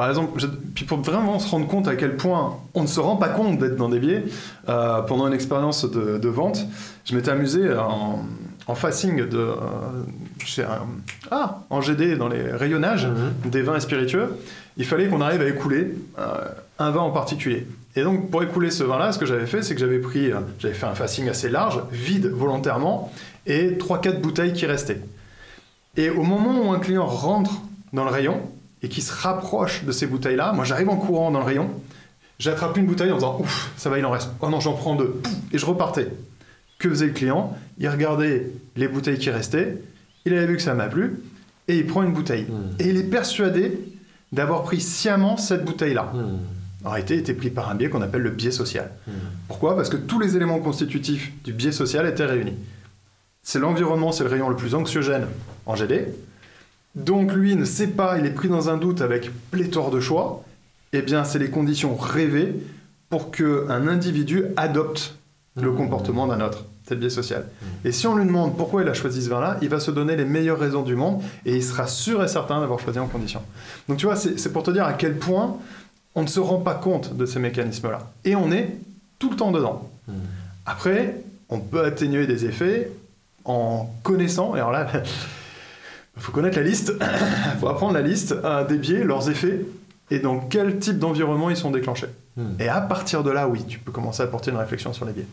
par 0.00 0.08
exemple, 0.08 0.40
puis 0.74 0.86
pour 0.86 0.96
vraiment 1.02 1.38
se 1.38 1.50
rendre 1.50 1.66
compte 1.68 1.86
à 1.86 1.94
quel 1.94 2.16
point 2.16 2.56
on 2.72 2.80
ne 2.84 2.86
se 2.86 3.00
rend 3.00 3.16
pas 3.16 3.28
compte 3.28 3.58
d'être 3.58 3.76
dans 3.76 3.90
des 3.90 3.98
biais, 3.98 4.24
euh, 4.70 5.02
pendant 5.02 5.26
une 5.26 5.34
expérience 5.34 5.84
de, 5.84 6.26
vente, 6.28 6.64
je 7.04 7.14
m'étais 7.14 7.30
amusé 7.30 7.70
en, 7.74 8.24
en 8.66 8.74
facing 8.74 9.28
de, 9.28 9.36
euh, 9.36 9.52
chez 10.42 10.62
un- 10.62 10.86
ah, 11.30 11.58
en 11.68 11.82
GD 11.82 12.16
dans 12.16 12.28
les 12.28 12.50
rayonnages 12.50 13.08
Mhm. 13.08 13.50
des 13.50 13.60
vins 13.60 13.76
et 13.76 13.80
spiritueux, 13.80 14.28
il 14.78 14.86
fallait 14.86 15.06
qu'on 15.08 15.20
arrive 15.20 15.42
à 15.42 15.48
écouler 15.48 15.94
euh, 16.18 16.22
un 16.78 16.90
vin 16.92 17.02
en 17.02 17.10
particulier. 17.10 17.66
Et 17.94 18.02
donc 18.02 18.30
pour 18.30 18.42
écouler 18.42 18.70
ce 18.70 18.82
vin-là, 18.82 19.12
ce 19.12 19.18
que 19.18 19.26
j'avais 19.26 19.44
fait, 19.44 19.60
c'est 19.62 19.74
que 19.74 19.80
j'avais 19.80 19.98
pris, 19.98 20.30
j'avais 20.60 20.72
fait 20.72 20.86
un 20.86 20.94
facing 20.94 21.28
assez 21.28 21.50
large, 21.50 21.78
vide 21.92 22.24
volontairement, 22.24 23.12
et 23.46 23.76
3-4 23.76 24.22
bouteilles 24.22 24.54
qui 24.54 24.64
restaient. 24.64 25.02
Et 25.98 26.08
au 26.08 26.22
moment 26.22 26.58
où 26.58 26.72
un 26.72 26.78
client 26.78 27.04
rentre 27.04 27.50
dans 27.92 28.04
le 28.04 28.10
rayon 28.10 28.40
et 28.82 28.88
qui 28.88 29.02
se 29.02 29.12
rapproche 29.12 29.84
de 29.84 29.92
ces 29.92 30.06
bouteilles-là, 30.06 30.52
moi 30.52 30.64
j'arrive 30.64 30.88
en 30.88 30.96
courant 30.96 31.30
dans 31.30 31.40
le 31.40 31.44
rayon, 31.44 31.70
j'attrape 32.38 32.76
une 32.76 32.86
bouteille 32.86 33.12
en 33.12 33.16
disant 33.16 33.38
ouf, 33.40 33.72
ça 33.76 33.90
va, 33.90 33.98
il 33.98 34.04
en 34.04 34.10
reste. 34.10 34.30
Oh 34.40 34.48
non, 34.48 34.60
j'en 34.60 34.74
prends 34.74 34.96
deux. 34.96 35.20
Et 35.52 35.58
je 35.58 35.66
repartais. 35.66 36.08
Que 36.78 36.88
faisait 36.88 37.06
le 37.06 37.12
client? 37.12 37.56
Il 37.78 37.88
regardait 37.88 38.50
les 38.76 38.88
bouteilles 38.88 39.18
qui 39.18 39.30
restaient, 39.30 39.76
il 40.24 40.34
avait 40.34 40.46
vu 40.46 40.56
que 40.56 40.62
ça 40.62 40.74
m'a 40.74 40.86
plu, 40.86 41.20
et 41.68 41.76
il 41.76 41.86
prend 41.86 42.02
une 42.02 42.12
bouteille. 42.12 42.44
Hmm. 42.44 42.74
Et 42.78 42.88
il 42.88 42.96
est 42.96 43.04
persuadé 43.04 43.78
d'avoir 44.32 44.62
pris 44.62 44.80
sciemment 44.80 45.36
cette 45.36 45.64
bouteille-là. 45.64 46.12
Hmm. 46.14 46.38
En 46.84 46.90
réalité, 46.90 47.14
il 47.14 47.20
était 47.20 47.34
pris 47.34 47.50
par 47.50 47.68
un 47.68 47.74
biais 47.74 47.90
qu'on 47.90 48.00
appelle 48.00 48.22
le 48.22 48.30
biais 48.30 48.50
social. 48.50 48.90
Hmm. 49.06 49.12
Pourquoi? 49.46 49.76
Parce 49.76 49.90
que 49.90 49.96
tous 49.96 50.18
les 50.18 50.36
éléments 50.36 50.58
constitutifs 50.60 51.32
du 51.44 51.52
biais 51.52 51.72
social 51.72 52.06
étaient 52.06 52.24
réunis. 52.24 52.56
C'est 53.42 53.58
l'environnement, 53.58 54.12
c'est 54.12 54.24
le 54.24 54.30
rayon 54.30 54.48
le 54.48 54.56
plus 54.56 54.74
anxiogène 54.74 55.26
en 55.66 55.74
GD. 55.74 56.08
Donc 56.94 57.32
lui 57.32 57.54
ne 57.56 57.64
sait 57.64 57.88
pas, 57.88 58.18
il 58.18 58.26
est 58.26 58.30
pris 58.34 58.48
dans 58.48 58.68
un 58.68 58.76
doute 58.76 59.00
avec 59.00 59.30
pléthore 59.50 59.90
de 59.90 60.00
choix. 60.00 60.42
Eh 60.92 61.02
bien, 61.02 61.22
c'est 61.24 61.38
les 61.38 61.50
conditions 61.50 61.94
rêvées 61.94 62.54
pour 63.08 63.30
qu'un 63.30 63.86
individu 63.88 64.44
adopte 64.56 65.14
le 65.56 65.70
Mhm. 65.70 65.76
comportement 65.76 66.26
d'un 66.26 66.40
autre. 66.40 66.64
C'est 66.86 66.94
le 66.94 67.00
biais 67.00 67.10
social. 67.10 67.44
Et 67.84 67.92
si 67.92 68.06
on 68.08 68.16
lui 68.16 68.24
demande 68.24 68.56
pourquoi 68.56 68.82
il 68.82 68.88
a 68.88 68.94
choisi 68.94 69.22
ce 69.22 69.28
vin-là, 69.28 69.58
il 69.62 69.68
va 69.68 69.78
se 69.78 69.92
donner 69.92 70.16
les 70.16 70.24
meilleures 70.24 70.58
raisons 70.58 70.82
du 70.82 70.96
monde 70.96 71.22
et 71.46 71.54
il 71.54 71.62
sera 71.62 71.86
sûr 71.86 72.24
et 72.24 72.28
certain 72.28 72.58
d'avoir 72.60 72.80
choisi 72.80 72.98
en 72.98 73.06
condition. 73.06 73.42
Donc 73.88 73.98
tu 73.98 74.06
vois, 74.06 74.16
c'est 74.16 74.52
pour 74.52 74.64
te 74.64 74.72
dire 74.72 74.84
à 74.84 74.92
quel 74.94 75.16
point 75.16 75.56
on 76.16 76.22
ne 76.22 76.26
se 76.26 76.40
rend 76.40 76.58
pas 76.58 76.74
compte 76.74 77.16
de 77.16 77.26
ces 77.26 77.38
mécanismes-là. 77.38 78.10
Et 78.24 78.34
on 78.34 78.50
est 78.50 78.76
tout 79.20 79.30
le 79.30 79.36
temps 79.36 79.52
dedans. 79.52 79.88
Hmm. 80.08 80.12
Après, 80.66 81.22
on 81.48 81.60
peut 81.60 81.84
atténuer 81.84 82.26
des 82.26 82.44
effets 82.46 82.90
en 83.44 83.88
connaissant, 84.02 84.56
et 84.56 84.58
alors 84.58 84.72
là, 84.72 84.88
il 86.20 86.22
faut 86.22 86.32
connaître 86.32 86.58
la 86.58 86.64
liste, 86.64 86.92
il 87.00 87.58
faut 87.60 87.68
apprendre 87.68 87.94
la 87.94 88.02
liste 88.02 88.32
euh, 88.32 88.62
des 88.66 88.76
biais, 88.76 89.04
leurs 89.04 89.30
effets, 89.30 89.64
et 90.10 90.18
dans 90.18 90.38
quel 90.38 90.78
type 90.78 90.98
d'environnement 90.98 91.48
ils 91.48 91.56
sont 91.56 91.70
déclenchés. 91.70 92.08
Hmm. 92.36 92.60
Et 92.60 92.68
à 92.68 92.82
partir 92.82 93.24
de 93.24 93.30
là, 93.30 93.48
oui, 93.48 93.64
tu 93.66 93.78
peux 93.78 93.90
commencer 93.90 94.22
à 94.22 94.26
porter 94.26 94.50
une 94.50 94.58
réflexion 94.58 94.92
sur 94.92 95.06
les 95.06 95.12
biais. 95.12 95.26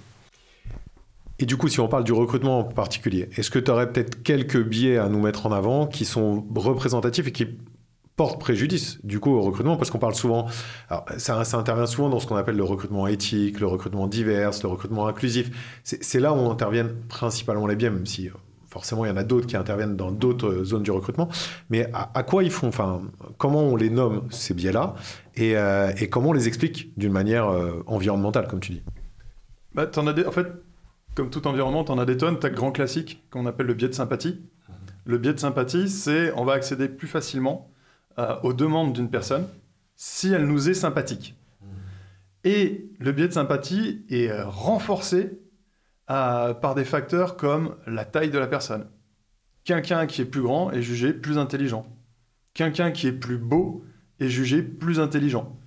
Et 1.39 1.45
du 1.45 1.57
coup, 1.57 1.67
si 1.67 1.81
on 1.81 1.89
parle 1.89 2.05
du 2.05 2.13
recrutement 2.13 2.59
en 2.59 2.63
particulier, 2.63 3.29
est-ce 3.35 3.51
que 3.51 3.59
tu 3.59 3.69
aurais 3.69 3.91
peut-être 3.91 4.23
quelques 4.23 4.63
biais 4.63 4.97
à 4.97 5.09
nous 5.09 5.19
mettre 5.19 5.45
en 5.45 5.51
avant 5.51 5.87
qui 5.87 6.05
sont 6.05 6.45
représentatifs 6.55 7.27
et 7.27 7.31
qui 7.33 7.47
portent 8.15 8.39
préjudice 8.39 8.97
du 9.03 9.19
coup 9.19 9.31
au 9.31 9.41
recrutement? 9.41 9.75
Parce 9.75 9.91
qu'on 9.91 9.99
parle 9.99 10.15
souvent, 10.15 10.47
alors, 10.89 11.05
ça, 11.17 11.43
ça 11.43 11.57
intervient 11.57 11.85
souvent 11.85 12.07
dans 12.07 12.19
ce 12.21 12.27
qu'on 12.27 12.37
appelle 12.37 12.55
le 12.55 12.63
recrutement 12.63 13.07
éthique, 13.07 13.59
le 13.59 13.67
recrutement 13.67 14.07
divers, 14.07 14.51
le 14.63 14.69
recrutement 14.69 15.05
inclusif. 15.05 15.51
C'est 15.83 16.01
c'est 16.01 16.21
là 16.21 16.33
où 16.33 16.49
interviennent 16.49 16.93
principalement 17.09 17.67
les 17.67 17.75
biais, 17.75 17.89
même 17.89 18.05
si 18.05 18.29
euh, 18.29 18.31
forcément 18.67 19.05
il 19.05 19.09
y 19.09 19.11
en 19.11 19.17
a 19.17 19.23
d'autres 19.23 19.47
qui 19.47 19.57
interviennent 19.57 19.95
dans 19.95 20.11
d'autres 20.11 20.47
euh, 20.47 20.63
zones 20.63 20.83
du 20.83 20.91
recrutement. 20.91 21.29
Mais 21.69 21.89
à, 21.93 22.23
quoi 22.23 22.43
ils 22.43 22.51
font 22.51 22.67
Enfin, 22.67 23.01
comment 23.37 23.61
on 23.61 23.75
les 23.75 23.89
nomme 23.89 24.27
ces 24.29 24.53
biais-là 24.53 24.95
et, 25.35 25.57
euh, 25.57 25.91
comment 26.09 26.29
on 26.29 26.33
les 26.33 26.47
explique 26.47 26.97
d'une 26.97 27.11
manière 27.11 27.47
euh, 27.47 27.83
environnementale, 27.87 28.47
comme 28.47 28.59
tu 28.59 28.73
dis? 28.73 28.83
Bah, 29.73 29.85
t'en 29.87 30.07
as. 30.07 30.27
En 30.27 30.31
fait, 30.31 30.47
comme 31.15 31.29
tout 31.29 31.47
environnement, 31.47 31.83
tu 31.83 31.91
en 31.91 31.97
as 31.97 32.05
des 32.05 32.17
tonnes. 32.17 32.39
Tu 32.39 32.45
as 32.45 32.49
le 32.49 32.55
grand 32.55 32.71
classique 32.71 33.23
qu'on 33.31 33.45
appelle 33.45 33.67
le 33.67 33.73
biais 33.73 33.89
de 33.89 33.93
sympathie. 33.93 34.41
Le 35.05 35.17
biais 35.17 35.33
de 35.33 35.39
sympathie, 35.39 35.89
c'est 35.89 36.33
on 36.33 36.43
va 36.43 36.53
accéder 36.53 36.89
plus 36.89 37.07
facilement 37.07 37.71
aux 38.41 38.53
demandes 38.53 38.93
d'une 38.93 39.09
personne 39.09 39.47
si 39.95 40.33
elle 40.33 40.47
nous 40.47 40.69
est 40.69 40.73
sympathique. 40.73 41.35
Et 42.43 42.89
le 42.99 43.11
biais 43.11 43.27
de 43.27 43.33
sympathie 43.33 44.03
est 44.09 44.31
renforcé 44.41 45.39
par 46.07 46.73
des 46.75 46.85
facteurs 46.85 47.37
comme 47.37 47.75
la 47.85 48.05
taille 48.05 48.29
de 48.29 48.39
la 48.39 48.47
personne. 48.47 48.87
Quelqu'un 49.63 50.05
qui 50.05 50.21
est 50.21 50.25
plus 50.25 50.41
grand 50.41 50.71
est 50.71 50.81
jugé 50.81 51.11
plus 51.13 51.37
intelligent. 51.37 51.85
Quelqu'un 52.53 52.91
qui 52.91 53.07
est 53.07 53.11
plus 53.11 53.37
beau 53.37 53.83
est 54.19 54.29
jugé 54.29 54.61
plus 54.61 54.99
intelligent. 54.99 55.57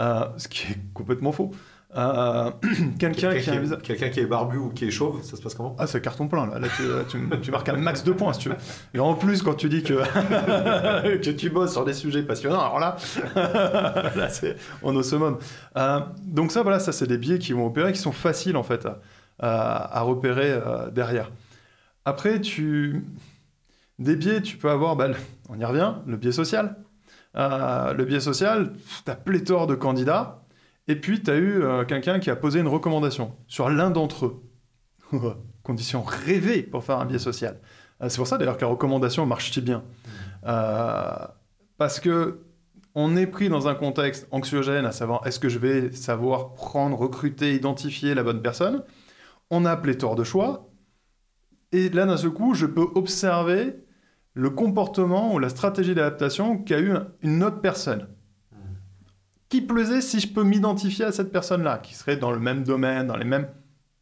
Euh, 0.00 0.24
ce 0.36 0.48
qui 0.48 0.72
est 0.72 0.78
complètement 0.92 1.30
faux. 1.30 1.52
Euh, 1.96 2.50
Quelqu'un 2.98 3.32
qui 3.38 3.50
un 3.50 3.76
quelqu'un 3.76 4.08
qui 4.08 4.18
est 4.18 4.26
barbu 4.26 4.56
ou 4.58 4.70
qui 4.70 4.86
est 4.86 4.90
chauve, 4.90 5.22
ça 5.22 5.36
se 5.36 5.42
passe 5.42 5.54
comment? 5.54 5.76
Ah, 5.78 5.86
c'est 5.86 6.00
carton 6.00 6.26
plein, 6.26 6.46
là. 6.46 6.58
Là, 6.58 6.66
tu, 6.76 6.82
là, 6.82 7.04
tu- 7.08 7.40
tu 7.40 7.50
marques 7.52 7.68
un 7.68 7.76
max 7.76 8.02
de 8.02 8.10
points, 8.10 8.32
si 8.32 8.40
tu 8.40 8.48
veux. 8.48 8.56
Et 8.92 8.98
en 8.98 9.14
plus, 9.14 9.42
quand 9.42 9.54
tu 9.54 9.68
dis 9.68 9.84
que, 9.84 9.92
que 11.18 11.30
tu 11.30 11.50
bosses 11.50 11.70
sur 11.72 11.84
des 11.84 11.92
sujets 11.92 12.24
passionnants, 12.24 12.58
alors 12.60 12.80
là, 12.80 12.96
là 14.16 14.28
c'est 14.28 14.56
on 14.82 14.92
est 14.94 14.98
au 14.98 15.02
summum. 15.04 15.38
Euh, 15.76 16.00
donc 16.24 16.50
ça, 16.50 16.62
voilà, 16.62 16.80
ça, 16.80 16.90
c'est 16.90 17.06
des 17.06 17.18
biais 17.18 17.38
qui 17.38 17.52
vont 17.52 17.66
opérer, 17.66 17.92
qui 17.92 18.00
sont 18.00 18.10
faciles, 18.12 18.56
en 18.56 18.64
fait, 18.64 18.84
à, 18.86 18.98
à- 19.38 19.98
à 19.98 20.02
repérer 20.02 20.50
euh, 20.52 20.90
derrière. 20.90 21.30
Après, 22.04 22.40
tu... 22.40 23.04
Des 23.98 24.16
biais, 24.16 24.42
tu 24.42 24.56
peux 24.56 24.70
avoir, 24.70 24.96
bah, 24.96 25.08
le- 25.08 25.16
on 25.48 25.58
y 25.58 25.64
revient, 25.64 25.94
le 26.06 26.16
biais 26.16 26.32
social. 26.32 26.76
Euh, 27.36 27.92
le 27.94 28.04
biais 28.04 28.20
social, 28.20 28.72
tu 29.04 29.10
as 29.10 29.14
pléthore 29.16 29.66
de 29.66 29.74
candidats, 29.74 30.42
et 30.88 30.96
puis 30.96 31.22
tu 31.22 31.30
as 31.30 31.36
eu 31.36 31.62
euh, 31.62 31.84
quelqu'un 31.84 32.18
qui 32.18 32.30
a 32.30 32.36
posé 32.36 32.60
une 32.60 32.68
recommandation 32.68 33.34
sur 33.48 33.68
l'un 33.70 33.90
d'entre 33.90 34.26
eux. 34.26 34.42
Condition 35.62 36.02
rêvée 36.02 36.62
pour 36.62 36.84
faire 36.84 36.98
un 36.98 37.06
biais 37.06 37.18
social. 37.18 37.58
C'est 38.08 38.16
pour 38.16 38.26
ça 38.26 38.36
d'ailleurs 38.36 38.56
que 38.56 38.62
la 38.62 38.70
recommandation 38.70 39.24
marche 39.26 39.50
si 39.52 39.60
bien. 39.60 39.82
Euh, 40.46 41.12
parce 41.78 42.00
que 42.00 42.40
on 42.96 43.16
est 43.16 43.26
pris 43.26 43.48
dans 43.48 43.66
un 43.66 43.74
contexte 43.74 44.26
anxiogène, 44.30 44.84
à 44.84 44.92
savoir 44.92 45.26
est-ce 45.26 45.38
que 45.40 45.48
je 45.48 45.58
vais 45.58 45.90
savoir 45.92 46.52
prendre, 46.54 46.96
recruter, 46.98 47.54
identifier 47.54 48.14
la 48.14 48.22
bonne 48.22 48.42
personne? 48.42 48.82
On 49.50 49.64
a 49.64 49.76
pléthore 49.76 50.14
de 50.16 50.24
choix. 50.24 50.70
Et 51.72 51.88
là, 51.90 52.06
d'un 52.06 52.16
seul 52.16 52.30
coup, 52.30 52.54
je 52.54 52.66
peux 52.66 52.86
observer 52.94 53.76
le 54.34 54.50
comportement 54.50 55.34
ou 55.34 55.38
la 55.38 55.48
stratégie 55.48 55.94
d'adaptation 55.94 56.58
qu'a 56.58 56.78
eu 56.78 56.92
un- 56.92 57.08
une 57.22 57.42
autre 57.44 57.60
personne. 57.60 58.08
Qui 59.48 59.60
plaisait 59.60 60.00
si 60.00 60.18
je 60.18 60.32
peux 60.32 60.42
m'identifier 60.42 61.04
à 61.04 61.12
cette 61.12 61.30
personne-là, 61.30 61.78
qui 61.78 61.94
serait 61.94 62.16
dans 62.16 62.32
le 62.32 62.40
même 62.40 62.64
domaine, 62.64 63.06
dans 63.06 63.16
les 63.16 63.24
mêmes... 63.24 63.48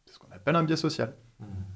C'est 0.05 0.13
ce 0.13 0.19
qu'on 0.19 0.31
appelle 0.31 0.55
un 0.55 0.63
biais 0.63 0.75
social. 0.75 1.15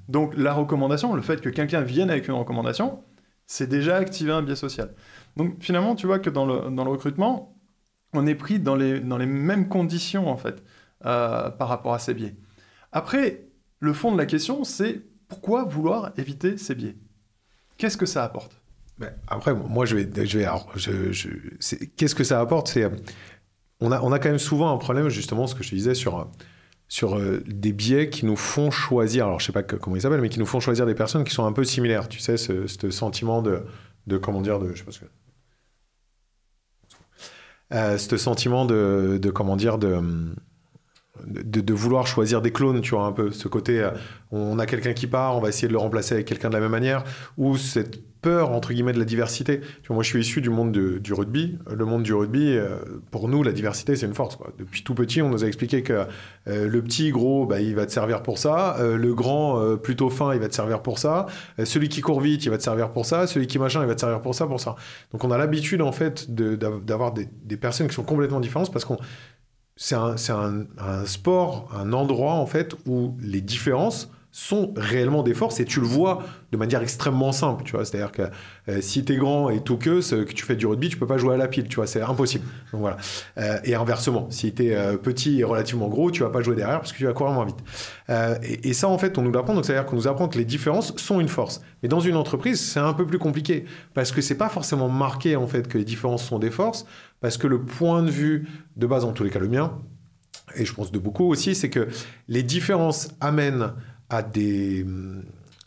Donc 0.07 0.35
la 0.35 0.53
recommandation, 0.53 1.13
le 1.13 1.21
fait 1.21 1.41
que 1.41 1.49
quelqu'un 1.49 1.81
vienne 1.81 2.09
avec 2.09 2.27
une 2.27 2.33
recommandation, 2.33 3.03
c'est 3.45 3.67
déjà 3.67 3.97
activer 3.97 4.31
un 4.31 4.41
biais 4.41 4.55
social. 4.55 4.95
Donc 5.35 5.57
finalement, 5.59 5.95
tu 5.95 6.07
vois 6.07 6.19
que 6.19 6.29
dans 6.29 6.45
le, 6.45 6.69
dans 6.71 6.83
le 6.83 6.89
recrutement, 6.89 7.55
on 8.13 8.25
est 8.25 8.35
pris 8.35 8.59
dans 8.59 8.75
les, 8.75 8.99
dans 8.99 9.17
les 9.17 9.25
mêmes 9.25 9.67
conditions, 9.67 10.29
en 10.29 10.37
fait, 10.37 10.63
euh, 11.05 11.49
par 11.49 11.67
rapport 11.67 11.93
à 11.93 11.99
ces 11.99 12.13
biais. 12.13 12.35
Après, 12.91 13.46
le 13.79 13.93
fond 13.93 14.11
de 14.11 14.17
la 14.17 14.25
question, 14.25 14.63
c'est 14.63 15.01
pourquoi 15.27 15.63
vouloir 15.63 16.11
éviter 16.17 16.57
ces 16.57 16.75
biais? 16.75 16.95
Qu'est-ce 17.77 17.97
que 17.97 18.05
ça 18.05 18.23
apporte? 18.23 18.61
Ben, 18.97 19.13
après, 19.27 19.53
moi, 19.53 19.85
je 19.85 19.95
vais, 19.95 20.25
je 20.25 20.39
vais, 20.39 20.47
je, 21.13 21.29
qu'est-ce 21.95 22.15
que 22.15 22.23
ça 22.23 22.39
apporte? 22.41 22.69
C'est, 22.69 22.83
euh, 22.83 22.89
on 23.79 23.91
a, 23.91 24.01
on 24.01 24.11
a 24.11 24.17
quand 24.17 24.29
même 24.29 24.39
souvent 24.39 24.73
un 24.73 24.77
problème, 24.77 25.09
justement, 25.09 25.45
ce 25.45 25.53
que 25.53 25.63
je 25.63 25.69
te 25.69 25.75
disais 25.75 25.93
sur, 25.93 26.19
euh, 26.19 26.23
sur 26.87 27.15
euh, 27.15 27.43
des 27.45 27.73
biais 27.73 28.09
qui 28.09 28.25
nous 28.25 28.35
font 28.35 28.71
choisir. 28.71 29.25
Alors, 29.25 29.39
je 29.39 29.45
sais 29.45 29.51
pas 29.51 29.61
comment 29.61 29.95
ils 29.95 30.01
s'appellent, 30.01 30.21
mais 30.21 30.29
qui 30.29 30.39
nous 30.39 30.47
font 30.47 30.59
choisir 30.59 30.87
des 30.87 30.95
personnes 30.95 31.23
qui 31.23 31.33
sont 31.33 31.45
un 31.45 31.53
peu 31.53 31.63
similaires. 31.63 32.09
Tu 32.09 32.19
sais, 32.19 32.37
ce, 32.37 32.89
sentiment 32.89 33.43
de, 33.43 33.63
de, 34.07 34.17
comment 34.17 34.41
dire, 34.41 34.57
de, 34.59 34.73
je 34.73 34.79
sais 34.79 34.83
pas 34.83 34.91
ce 34.91 34.99
que. 35.01 35.05
Ce 37.99 38.17
sentiment 38.17 38.65
de, 38.65 39.19
de 39.21 39.29
comment 39.29 39.57
dire, 39.57 39.77
de, 39.77 40.01
de, 41.25 41.73
vouloir 41.73 42.07
choisir 42.07 42.41
des 42.41 42.51
clones, 42.51 42.81
tu 42.81 42.91
vois, 42.91 43.05
un 43.05 43.11
peu. 43.11 43.31
Ce 43.31 43.47
côté, 43.47 43.81
euh, 43.81 43.91
on 44.31 44.59
a 44.59 44.65
quelqu'un 44.65 44.93
qui 44.93 45.07
part, 45.07 45.35
on 45.35 45.39
va 45.39 45.49
essayer 45.49 45.67
de 45.67 45.73
le 45.73 45.79
remplacer 45.79 46.15
avec 46.15 46.25
quelqu'un 46.27 46.49
de 46.49 46.53
la 46.53 46.59
même 46.59 46.71
manière, 46.71 47.03
ou 47.37 47.57
cette 47.57 48.01
peur, 48.19 48.49
entre 48.51 48.73
guillemets, 48.73 48.93
de 48.93 48.99
la 48.99 49.05
diversité. 49.05 49.61
Moi, 49.89 50.01
je 50.01 50.09
suis 50.09 50.19
issu 50.19 50.41
du 50.41 50.49
monde 50.49 50.71
de- 50.71 50.97
du 50.97 51.13
rugby. 51.13 51.59
Le 51.71 51.85
monde 51.85 52.01
du 52.01 52.13
rugby, 52.13 52.57
euh, 52.57 52.77
pour 53.11 53.29
nous, 53.29 53.43
la 53.43 53.51
diversité, 53.51 53.95
c'est 53.95 54.07
une 54.07 54.15
force. 54.15 54.37
Depuis 54.57 54.83
tout 54.83 54.95
petit, 54.95 55.21
on 55.21 55.29
nous 55.29 55.43
a 55.43 55.47
expliqué 55.47 55.83
que 55.83 56.07
euh, 56.47 56.67
le 56.67 56.81
petit 56.81 57.11
gros, 57.11 57.45
bah, 57.45 57.61
il 57.61 57.75
va 57.75 57.85
te 57.85 57.91
servir 57.91 58.23
pour 58.23 58.39
ça. 58.39 58.75
Le 58.79 59.13
grand, 59.13 59.77
plutôt 59.77 60.09
fin, 60.09 60.33
il 60.33 60.39
va 60.39 60.49
te 60.49 60.55
servir 60.55 60.81
pour 60.81 60.97
ça. 60.97 61.27
Celui 61.63 61.89
qui 61.89 62.01
court 62.01 62.19
vite, 62.19 62.43
il 62.43 62.49
va 62.49 62.57
te 62.57 62.63
servir 62.63 62.89
pour 62.91 63.05
ça. 63.05 63.27
Celui 63.27 63.45
qui 63.45 63.59
machin, 63.59 63.81
il 63.81 63.87
va 63.87 63.95
te 63.95 64.01
servir 64.01 64.21
pour 64.21 64.33
ça, 64.33 64.47
pour 64.47 64.59
ça. 64.59 64.75
Donc, 65.11 65.23
on 65.23 65.29
a 65.31 65.37
l'habitude, 65.37 65.81
en 65.81 65.91
fait, 65.91 66.29
d'avoir 66.31 67.13
des, 67.13 67.29
des 67.43 67.57
personnes 67.57 67.87
qui 67.87 67.93
sont 67.95 68.03
complètement 68.03 68.39
différentes 68.39 68.71
parce 68.73 68.83
qu'on 68.83 68.97
c'est 69.77 69.95
un, 69.95 71.05
sport, 71.05 71.71
un 71.73 71.93
endroit 71.93 72.33
en 72.33 72.45
fait 72.45 72.75
où 72.87 73.15
les 73.21 73.41
différences 73.41 74.09
sont 74.37 74.71
réellement 74.77 75.23
des 75.23 75.33
forces 75.33 75.59
et 75.59 75.65
tu 75.65 75.79
le 75.79 75.87
vois 75.87 76.21
de 76.51 76.57
manière 76.57 76.83
extrêmement 76.83 77.31
simple, 77.31 77.63
tu 77.63 77.71
vois. 77.71 77.85
C'est-à-dire 77.85 78.11
que 78.11 78.21
euh, 78.69 78.81
si 78.81 79.03
tu 79.03 79.13
es 79.13 79.15
grand 79.15 79.49
et 79.49 79.61
tout 79.61 79.77
que, 79.77 79.99
que 79.99 80.31
tu 80.31 80.45
fais 80.45 80.55
du 80.55 80.67
rugby, 80.67 80.89
tu 80.89 80.97
peux 80.97 81.07
pas 81.07 81.17
jouer 81.17 81.33
à 81.33 81.37
la 81.37 81.47
pile, 81.47 81.67
tu 81.67 81.77
vois, 81.77 81.87
c'est 81.87 82.03
impossible. 82.03 82.45
Donc 82.71 82.81
voilà. 82.81 82.97
Euh, 83.39 83.57
et 83.63 83.73
inversement, 83.73 84.27
si 84.29 84.53
tu 84.53 84.67
es 84.67 84.75
euh, 84.75 84.95
petit 84.95 85.39
et 85.39 85.43
relativement 85.43 85.87
gros, 85.87 86.11
tu 86.11 86.21
vas 86.21 86.29
pas 86.29 86.43
jouer 86.43 86.55
derrière 86.55 86.77
parce 86.77 86.91
que 86.91 86.97
tu 86.99 87.05
vas 87.05 87.13
courir 87.13 87.33
moins 87.33 87.45
vite. 87.45 87.57
Et, 88.43 88.69
et, 88.69 88.73
ça, 88.73 88.87
en 88.87 88.99
fait, 88.99 89.17
on 89.17 89.23
nous 89.23 89.31
l'apprend. 89.31 89.55
Donc, 89.55 89.65
c'est-à-dire 89.65 89.87
qu'on 89.87 89.95
nous 89.95 90.07
apprend 90.07 90.27
que 90.27 90.37
les 90.37 90.45
différences 90.45 90.95
sont 90.97 91.19
une 91.19 91.29
force. 91.29 91.63
Mais 91.81 91.89
dans 91.89 91.99
une 91.99 92.15
entreprise, 92.15 92.61
c'est 92.61 92.79
un 92.79 92.93
peu 92.93 93.07
plus 93.07 93.17
compliqué 93.17 93.65
parce 93.95 94.11
que 94.11 94.21
c'est 94.21 94.37
pas 94.37 94.49
forcément 94.49 94.87
marqué, 94.87 95.35
en 95.35 95.47
fait, 95.47 95.67
que 95.67 95.79
les 95.79 95.83
différences 95.83 96.23
sont 96.23 96.37
des 96.37 96.51
forces 96.51 96.85
parce 97.21 97.37
que 97.37 97.47
le 97.47 97.63
point 97.63 98.03
de 98.03 98.11
vue 98.11 98.47
de 98.75 98.85
base, 98.85 99.03
en 99.03 99.13
tous 99.13 99.23
les 99.23 99.31
cas 99.31 99.39
le 99.39 99.47
mien, 99.47 99.79
et 100.55 100.63
je 100.63 100.73
pense 100.73 100.91
de 100.91 100.99
beaucoup 100.99 101.25
aussi, 101.25 101.55
c'est 101.55 101.71
que 101.71 101.87
les 102.27 102.43
différences 102.43 103.09
amènent 103.19 103.73
à 104.09 104.21
des, 104.23 104.85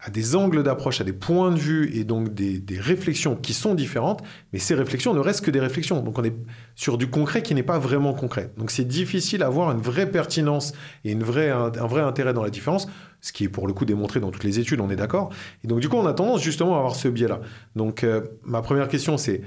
à 0.02 0.10
des 0.10 0.34
angles 0.34 0.62
d'approche, 0.62 1.00
à 1.00 1.04
des 1.04 1.12
points 1.12 1.50
de 1.50 1.58
vue 1.58 1.94
et 1.94 2.04
donc 2.04 2.32
des, 2.32 2.58
des, 2.58 2.78
réflexions 2.78 3.36
qui 3.36 3.52
sont 3.52 3.74
différentes, 3.74 4.22
mais 4.52 4.58
ces 4.58 4.74
réflexions 4.74 5.12
ne 5.12 5.20
restent 5.20 5.44
que 5.44 5.50
des 5.50 5.60
réflexions. 5.60 6.00
Donc 6.00 6.18
on 6.18 6.24
est 6.24 6.34
sur 6.74 6.96
du 6.96 7.08
concret 7.08 7.42
qui 7.42 7.54
n'est 7.54 7.62
pas 7.62 7.78
vraiment 7.78 8.14
concret. 8.14 8.50
Donc 8.56 8.70
c'est 8.70 8.86
difficile 8.86 9.40
d'avoir 9.40 9.70
une 9.72 9.80
vraie 9.80 10.10
pertinence 10.10 10.72
et 11.04 11.12
une 11.12 11.22
vraie, 11.22 11.50
un, 11.50 11.68
vrai 11.68 12.00
intérêt 12.00 12.32
dans 12.32 12.42
la 12.42 12.50
différence, 12.50 12.88
ce 13.20 13.32
qui 13.32 13.44
est 13.44 13.48
pour 13.48 13.66
le 13.66 13.74
coup 13.74 13.84
démontré 13.84 14.20
dans 14.20 14.30
toutes 14.30 14.44
les 14.44 14.58
études, 14.58 14.80
on 14.80 14.90
est 14.90 14.96
d'accord. 14.96 15.30
Et 15.64 15.68
donc 15.68 15.80
du 15.80 15.88
coup 15.88 15.96
on 15.96 16.06
a 16.06 16.14
tendance 16.14 16.42
justement 16.42 16.76
à 16.76 16.78
avoir 16.78 16.96
ce 16.96 17.08
biais-là. 17.08 17.40
Donc 17.76 18.02
euh, 18.02 18.22
ma 18.42 18.62
première 18.62 18.88
question 18.88 19.18
c'est, 19.18 19.42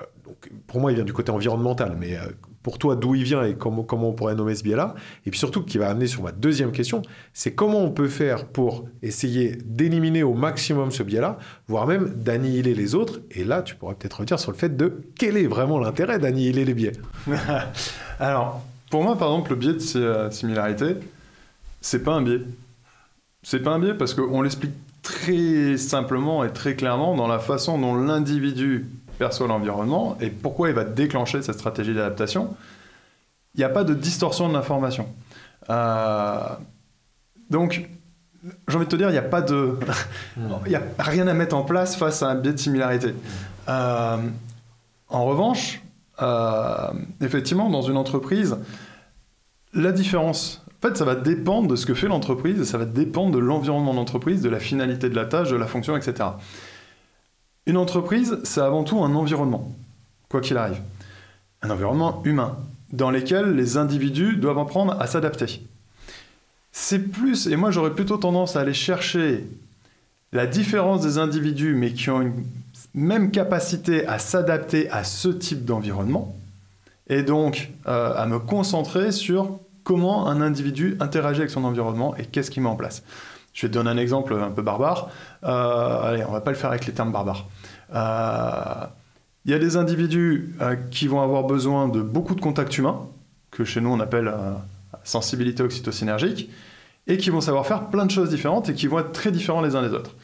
euh, 0.00 0.04
pour 0.66 0.80
moi 0.80 0.90
il 0.90 0.94
vient 0.94 1.04
du 1.04 1.12
côté 1.12 1.30
environnemental, 1.30 1.96
mais 1.98 2.16
euh, 2.16 2.28
pour 2.66 2.78
toi 2.78 2.96
d'où 2.96 3.14
il 3.14 3.22
vient 3.22 3.44
et 3.44 3.54
comment, 3.54 3.86
on 3.88 4.12
pourrait 4.12 4.34
nommer 4.34 4.56
ce 4.56 4.64
biais-là. 4.64 4.96
Et 5.24 5.30
puis 5.30 5.38
surtout, 5.38 5.62
qui 5.62 5.78
va 5.78 5.88
amener 5.88 6.08
sur 6.08 6.24
ma 6.24 6.32
deuxième 6.32 6.72
question, 6.72 7.00
c'est 7.32 7.54
comment 7.54 7.78
on 7.78 7.92
peut 7.92 8.08
faire 8.08 8.44
pour 8.44 8.88
essayer 9.04 9.56
d'éliminer 9.64 10.24
au 10.24 10.34
maximum 10.34 10.90
ce 10.90 11.04
biais-là, 11.04 11.38
voire 11.68 11.86
même 11.86 12.08
d'annihiler 12.08 12.74
les 12.74 12.96
autres. 12.96 13.20
Et 13.30 13.44
là, 13.44 13.62
tu 13.62 13.76
pourrais 13.76 13.94
peut-être 13.94 14.18
redire 14.18 14.40
sur 14.40 14.50
le 14.50 14.56
fait 14.56 14.76
de 14.76 15.04
quel 15.16 15.36
est 15.36 15.46
vraiment 15.46 15.78
l'intérêt 15.78 16.18
d'annihiler 16.18 16.64
les 16.64 16.74
biais. 16.74 16.90
Alors, 18.18 18.60
pour 18.90 19.04
moi, 19.04 19.16
par 19.16 19.28
exemple, 19.28 19.50
le 19.50 19.56
biais 19.56 19.74
de 19.74 19.98
euh, 19.98 20.28
similarité, 20.32 20.96
c'est 21.80 22.02
pas 22.02 22.14
un 22.14 22.22
biais. 22.22 22.40
C'est 23.44 23.60
pas 23.60 23.70
un 23.70 23.78
biais 23.78 23.94
parce 23.94 24.12
qu'on 24.12 24.42
l'explique 24.42 24.74
très 25.04 25.76
simplement 25.76 26.42
et 26.42 26.52
très 26.52 26.74
clairement 26.74 27.14
dans 27.14 27.28
la 27.28 27.38
façon 27.38 27.78
dont 27.78 27.94
l'individu 27.94 28.86
perçoit 29.16 29.46
l'environnement 29.46 30.16
et 30.20 30.30
pourquoi 30.30 30.68
il 30.68 30.74
va 30.74 30.84
déclencher 30.84 31.42
cette 31.42 31.58
stratégie 31.58 31.94
d'adaptation, 31.94 32.56
il 33.54 33.58
n'y 33.58 33.64
a 33.64 33.68
pas 33.68 33.84
de 33.84 33.94
distorsion 33.94 34.48
de 34.48 34.52
l'information. 34.52 35.08
Euh, 35.70 36.40
donc, 37.50 37.88
j'ai 38.68 38.76
envie 38.76 38.84
de 38.84 38.90
te 38.90 38.96
dire, 38.96 39.08
il 39.08 39.12
n'y 39.12 39.18
a 39.18 39.22
pas 39.22 39.42
de. 39.42 39.78
Il 40.66 40.74
a 40.74 40.82
rien 40.98 41.26
à 41.26 41.34
mettre 41.34 41.56
en 41.56 41.62
place 41.62 41.96
face 41.96 42.22
à 42.22 42.28
un 42.28 42.34
biais 42.34 42.52
de 42.52 42.58
similarité. 42.58 43.14
Euh, 43.68 44.16
en 45.08 45.24
revanche, 45.24 45.82
euh, 46.22 46.92
effectivement, 47.20 47.70
dans 47.70 47.82
une 47.82 47.96
entreprise, 47.96 48.56
la 49.72 49.92
différence. 49.92 50.62
En 50.82 50.88
fait, 50.88 50.96
ça 50.96 51.04
va 51.04 51.14
dépendre 51.14 51.68
de 51.68 51.76
ce 51.76 51.86
que 51.86 51.94
fait 51.94 52.06
l'entreprise, 52.06 52.62
ça 52.64 52.78
va 52.78 52.84
dépendre 52.84 53.32
de 53.32 53.38
l'environnement 53.38 53.92
de 53.92 53.96
l'entreprise, 53.96 54.42
de 54.42 54.50
la 54.50 54.60
finalité 54.60 55.08
de 55.08 55.16
la 55.16 55.24
tâche, 55.24 55.50
de 55.50 55.56
la 55.56 55.66
fonction, 55.66 55.96
etc. 55.96 56.28
Une 57.66 57.76
entreprise, 57.76 58.38
c'est 58.44 58.60
avant 58.60 58.84
tout 58.84 59.02
un 59.02 59.14
environnement, 59.14 59.74
quoi 60.28 60.40
qu'il 60.40 60.56
arrive. 60.56 60.80
Un 61.62 61.70
environnement 61.70 62.22
humain, 62.24 62.56
dans 62.92 63.10
lequel 63.10 63.56
les 63.56 63.76
individus 63.76 64.36
doivent 64.36 64.58
apprendre 64.58 64.96
à 65.00 65.06
s'adapter. 65.08 65.62
C'est 66.70 67.00
plus, 67.00 67.48
et 67.48 67.56
moi 67.56 67.72
j'aurais 67.72 67.94
plutôt 67.94 68.18
tendance 68.18 68.54
à 68.54 68.60
aller 68.60 68.74
chercher 68.74 69.44
la 70.32 70.46
différence 70.46 71.00
des 71.02 71.18
individus, 71.18 71.74
mais 71.74 71.92
qui 71.92 72.10
ont 72.10 72.22
une 72.22 72.44
même 72.94 73.30
capacité 73.30 74.06
à 74.06 74.18
s'adapter 74.18 74.88
à 74.90 75.02
ce 75.02 75.28
type 75.28 75.64
d'environnement, 75.64 76.36
et 77.08 77.22
donc 77.22 77.70
euh, 77.88 78.14
à 78.14 78.26
me 78.26 78.38
concentrer 78.38 79.10
sur 79.10 79.58
comment 79.82 80.28
un 80.28 80.40
individu 80.40 80.96
interagit 81.00 81.40
avec 81.40 81.50
son 81.50 81.64
environnement 81.64 82.14
et 82.16 82.24
qu'est-ce 82.26 82.50
qu'il 82.50 82.62
met 82.62 82.68
en 82.68 82.76
place. 82.76 83.02
Je 83.56 83.62
vais 83.62 83.68
te 83.68 83.72
donner 83.72 83.88
un 83.88 83.96
exemple 83.96 84.34
un 84.34 84.50
peu 84.50 84.60
barbare. 84.60 85.08
Euh, 85.42 86.02
allez, 86.02 86.22
on 86.26 86.30
va 86.30 86.42
pas 86.42 86.50
le 86.50 86.58
faire 86.58 86.68
avec 86.68 86.84
les 86.84 86.92
termes 86.92 87.10
barbares. 87.10 87.48
Euh, 87.94 88.86
il 89.46 89.50
y 89.50 89.54
a 89.54 89.58
des 89.58 89.78
individus 89.78 90.54
euh, 90.60 90.76
qui 90.90 91.06
vont 91.08 91.22
avoir 91.22 91.44
besoin 91.44 91.88
de 91.88 92.02
beaucoup 92.02 92.34
de 92.34 92.40
contacts 92.42 92.76
humains, 92.76 93.00
que 93.50 93.64
chez 93.64 93.80
nous 93.80 93.88
on 93.88 93.98
appelle 93.98 94.30
sensibilité 95.04 95.62
oxytocinergique, 95.62 96.50
et 97.06 97.16
qui 97.16 97.30
vont 97.30 97.40
savoir 97.40 97.66
faire 97.66 97.88
plein 97.88 98.04
de 98.04 98.10
choses 98.10 98.28
différentes 98.28 98.68
et 98.68 98.74
qui 98.74 98.88
vont 98.88 98.98
être 98.98 99.12
très 99.12 99.32
différents 99.32 99.62
les 99.62 99.74
uns 99.74 99.82
des 99.82 99.94
autres. 99.94 100.14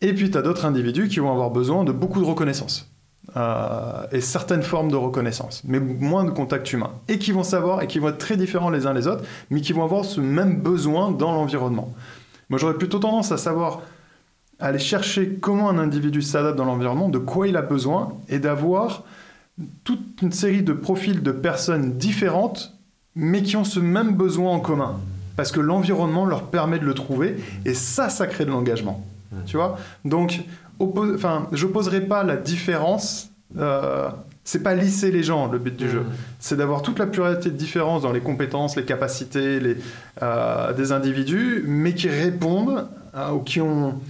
Et 0.00 0.12
puis 0.12 0.30
tu 0.30 0.38
as 0.38 0.42
d'autres 0.42 0.64
individus 0.64 1.08
qui 1.08 1.18
vont 1.18 1.32
avoir 1.32 1.50
besoin 1.50 1.82
de 1.82 1.90
beaucoup 1.90 2.20
de 2.20 2.26
reconnaissance. 2.26 2.88
Et 4.12 4.20
certaines 4.20 4.62
formes 4.62 4.90
de 4.90 4.96
reconnaissance, 4.96 5.62
mais 5.66 5.80
moins 5.80 6.24
de 6.24 6.30
contacts 6.30 6.72
humains, 6.72 6.92
et 7.08 7.18
qui 7.18 7.32
vont 7.32 7.42
savoir, 7.42 7.82
et 7.82 7.86
qui 7.86 7.98
vont 7.98 8.08
être 8.08 8.18
très 8.18 8.36
différents 8.36 8.70
les 8.70 8.86
uns 8.86 8.94
les 8.94 9.06
autres, 9.06 9.24
mais 9.50 9.60
qui 9.60 9.72
vont 9.72 9.84
avoir 9.84 10.04
ce 10.04 10.20
même 10.20 10.60
besoin 10.60 11.10
dans 11.10 11.32
l'environnement. 11.32 11.92
Moi 12.48 12.58
j'aurais 12.58 12.78
plutôt 12.78 12.98
tendance 12.98 13.32
à 13.32 13.36
savoir 13.36 13.82
aller 14.58 14.78
chercher 14.78 15.34
comment 15.40 15.68
un 15.68 15.78
individu 15.78 16.22
s'adapte 16.22 16.56
dans 16.56 16.64
l'environnement, 16.64 17.08
de 17.08 17.18
quoi 17.18 17.46
il 17.46 17.56
a 17.56 17.62
besoin, 17.62 18.14
et 18.28 18.38
d'avoir 18.38 19.04
toute 19.84 20.22
une 20.22 20.32
série 20.32 20.62
de 20.62 20.72
profils 20.72 21.22
de 21.22 21.32
personnes 21.32 21.98
différentes, 21.98 22.74
mais 23.14 23.42
qui 23.42 23.56
ont 23.56 23.64
ce 23.64 23.80
même 23.80 24.14
besoin 24.14 24.52
en 24.52 24.60
commun. 24.60 24.96
Parce 25.36 25.52
que 25.52 25.60
l'environnement 25.60 26.24
leur 26.24 26.44
permet 26.44 26.78
de 26.78 26.86
le 26.86 26.94
trouver, 26.94 27.36
et 27.66 27.74
ça, 27.74 28.08
ça 28.08 28.26
crée 28.26 28.46
de 28.46 28.50
l'engagement. 28.50 29.04
Tu 29.44 29.56
vois? 29.58 29.78
Donc, 30.06 30.40
enfin, 30.78 31.48
je 31.52 31.66
n'opposerai 31.66 32.02
pas 32.02 32.22
la 32.22 32.36
différence. 32.36 33.30
Euh, 33.56 34.08
c'est 34.44 34.62
pas 34.62 34.74
lisser 34.74 35.10
les 35.10 35.22
gens 35.22 35.48
le 35.48 35.58
but 35.58 35.76
du 35.76 35.90
jeu. 35.90 36.04
C'est 36.38 36.56
d'avoir 36.56 36.82
toute 36.82 36.98
la 36.98 37.06
pluralité 37.06 37.50
de 37.50 37.56
différences 37.56 38.02
dans 38.02 38.12
les 38.12 38.20
compétences, 38.20 38.76
les 38.76 38.84
capacités 38.84 39.60
les, 39.60 39.76
euh, 40.22 40.72
des 40.72 40.92
individus, 40.92 41.64
mais 41.66 41.94
qui 41.94 42.08
répondent 42.08 42.86
euh, 43.16 43.32
ou 43.32 43.40
qui 43.40 43.60
ont 43.60 44.00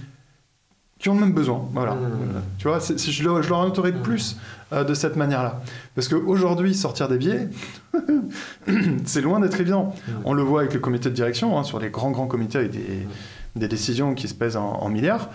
qui 0.99 1.09
ont 1.09 1.13
le 1.13 1.19
même 1.19 1.33
besoin. 1.33 1.67
Voilà. 1.73 1.93
Mmh. 1.93 2.41
Tu 2.57 2.67
vois, 2.67 2.79
je, 2.79 2.95
je, 2.97 3.23
leur 3.23 3.67
mmh. 3.67 4.01
plus 4.01 4.37
euh, 4.73 4.83
de 4.83 4.93
cette 4.93 5.15
manière-là. 5.15 5.61
Parce 5.95 6.07
qu'aujourd'hui, 6.07 6.73
sortir 6.73 7.07
des 7.07 7.17
biais, 7.17 7.49
c'est 9.05 9.21
loin 9.21 9.39
d'être 9.39 9.59
évident. 9.59 9.93
Mmh. 9.95 10.11
On 10.25 10.33
le 10.33 10.41
voit 10.41 10.61
avec 10.61 10.73
le 10.73 10.79
comité 10.79 11.09
de 11.09 11.15
direction, 11.15 11.57
hein, 11.57 11.63
sur 11.63 11.79
les 11.79 11.89
grands, 11.89 12.11
grands 12.11 12.27
comités 12.27 12.57
avec 12.57 12.71
des, 12.71 13.07
des 13.55 13.67
décisions 13.67 14.15
qui 14.15 14.27
se 14.27 14.33
pèsent 14.33 14.57
en, 14.57 14.89
milliards. 14.89 15.29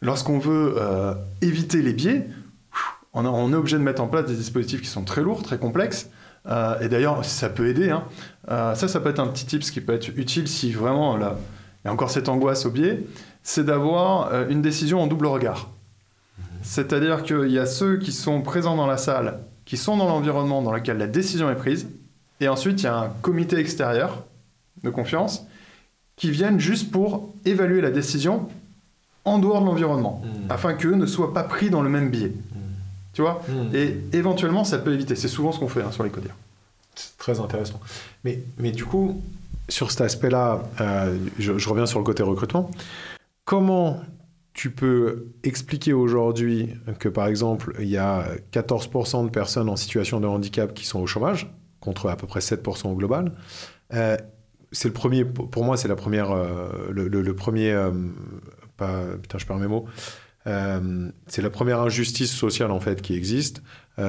Lorsqu'on 0.00 0.38
veut 0.38 0.74
euh, 0.76 1.14
éviter 1.42 1.82
les 1.82 1.92
biais, 1.92 2.28
on, 3.12 3.26
on, 3.26 3.52
est 3.52 3.56
obligé 3.56 3.76
de 3.76 3.82
mettre 3.82 4.02
en 4.02 4.06
place 4.06 4.26
des 4.26 4.36
dispositifs 4.36 4.82
qui 4.82 4.88
sont 4.88 5.04
très 5.04 5.22
lourds, 5.22 5.42
très 5.42 5.58
complexes. 5.58 6.10
Euh, 6.46 6.78
et 6.80 6.88
d'ailleurs, 6.88 7.24
ça 7.24 7.48
peut 7.48 7.68
aider. 7.68 7.90
Hein. 7.90 8.04
ça, 8.46 8.88
ça 8.88 9.00
peut 9.00 9.10
être 9.10 9.18
un 9.18 9.26
petit 9.26 9.44
tip, 9.44 9.62
ce 9.62 9.72
qui 9.72 9.80
peut 9.80 9.94
être 9.94 10.08
utile 10.16 10.48
si 10.48 10.72
vraiment 10.72 11.16
là, 11.16 11.36
il 11.84 11.88
y 11.88 11.90
a 11.90 11.92
encore 11.92 12.10
cette 12.10 12.28
angoisse 12.28 12.64
au 12.66 12.70
biais 12.70 13.04
c'est 13.48 13.64
d'avoir 13.64 14.30
euh, 14.34 14.46
une 14.50 14.60
décision 14.60 15.00
en 15.00 15.06
double 15.06 15.26
regard. 15.26 15.70
C'est-à-dire 16.60 17.22
qu'il 17.22 17.50
y 17.50 17.58
a 17.58 17.64
ceux 17.64 17.96
qui 17.96 18.12
sont 18.12 18.42
présents 18.42 18.76
dans 18.76 18.86
la 18.86 18.98
salle, 18.98 19.40
qui 19.64 19.78
sont 19.78 19.96
dans 19.96 20.06
l'environnement 20.06 20.60
dans 20.60 20.70
lequel 20.70 20.98
la 20.98 21.06
décision 21.06 21.50
est 21.50 21.56
prise, 21.56 21.88
et 22.40 22.48
ensuite 22.48 22.82
il 22.82 22.84
y 22.84 22.88
a 22.88 22.96
un 22.98 23.08
comité 23.22 23.56
extérieur 23.56 24.26
de 24.84 24.90
confiance 24.90 25.46
qui 26.16 26.30
viennent 26.30 26.60
juste 26.60 26.90
pour 26.90 27.32
évaluer 27.46 27.80
la 27.80 27.90
décision 27.90 28.48
en 29.24 29.38
dehors 29.38 29.60
de 29.60 29.66
l'environnement, 29.66 30.22
mmh. 30.22 30.50
afin 30.50 30.74
qu'eux 30.74 30.94
ne 30.94 31.06
soient 31.06 31.34
pas 31.34 31.42
pris 31.42 31.70
dans 31.70 31.82
le 31.82 31.88
même 31.88 32.10
biais. 32.10 32.28
Mmh. 32.28 32.58
Tu 33.12 33.22
vois? 33.22 33.42
Mmh. 33.48 33.74
Et 33.74 33.96
éventuellement, 34.12 34.64
ça 34.64 34.78
peut 34.78 34.92
éviter. 34.92 35.16
C'est 35.16 35.28
souvent 35.28 35.52
ce 35.52 35.58
qu'on 35.58 35.68
fait 35.68 35.82
hein, 35.82 35.92
sur 35.92 36.04
les 36.04 36.10
codires. 36.10 36.36
C'est 36.94 37.16
très 37.18 37.40
intéressant. 37.40 37.80
Mais, 38.24 38.40
mais 38.58 38.72
du 38.72 38.84
coup, 38.84 39.20
sur 39.68 39.90
cet 39.90 40.00
aspect-là, 40.00 40.62
euh, 40.80 41.16
je, 41.38 41.58
je, 41.58 41.68
reviens 41.68 41.86
sur 41.86 41.98
le 41.98 42.04
côté 42.04 42.22
recrutement. 42.22 42.70
Comment 43.44 44.00
tu 44.58 44.70
peux 44.72 45.28
expliquer 45.44 45.92
aujourd'hui 45.92 46.74
que, 46.98 47.08
par 47.08 47.28
exemple, 47.28 47.76
il 47.78 47.88
y 47.88 47.96
a 47.96 48.26
14% 48.52 49.24
de 49.24 49.30
personnes 49.30 49.68
en 49.68 49.76
situation 49.76 50.18
de 50.18 50.26
handicap 50.26 50.74
qui 50.74 50.84
sont 50.84 50.98
au 50.98 51.06
chômage, 51.06 51.48
contre 51.78 52.08
à 52.08 52.16
peu 52.16 52.26
près 52.26 52.40
7% 52.40 52.88
au 52.88 52.94
global 52.96 53.32
euh, 53.94 54.16
C'est 54.72 54.88
le 54.88 54.94
premier, 54.94 55.24
pour 55.24 55.62
moi, 55.62 55.76
c'est 55.76 55.86
la 55.86 55.94
première, 55.94 56.32
euh, 56.32 56.90
le, 56.90 57.34
premier, 57.36 57.72
putain, 58.78 59.38
je 59.38 59.46
perds 59.46 59.58
mes 59.58 59.66
mots, 59.66 59.86
c'est 60.44 61.42
la 61.42 61.50
première 61.50 61.80
injustice 61.80 62.32
sociale 62.32 62.70
en 62.70 62.80
fait 62.80 63.02
qui 63.02 63.14
existe. 63.14 63.62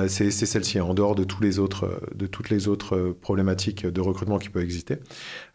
c'est 0.07 0.31
celle-ci, 0.31 0.79
en 0.79 0.93
dehors 0.93 1.15
de, 1.15 1.23
tous 1.23 1.41
les 1.41 1.59
autres, 1.59 2.01
de 2.15 2.27
toutes 2.27 2.49
les 2.49 2.67
autres 2.67 3.15
problématiques 3.21 3.85
de 3.85 4.01
recrutement 4.01 4.37
qui 4.37 4.49
peuvent 4.49 4.63
exister. 4.63 4.99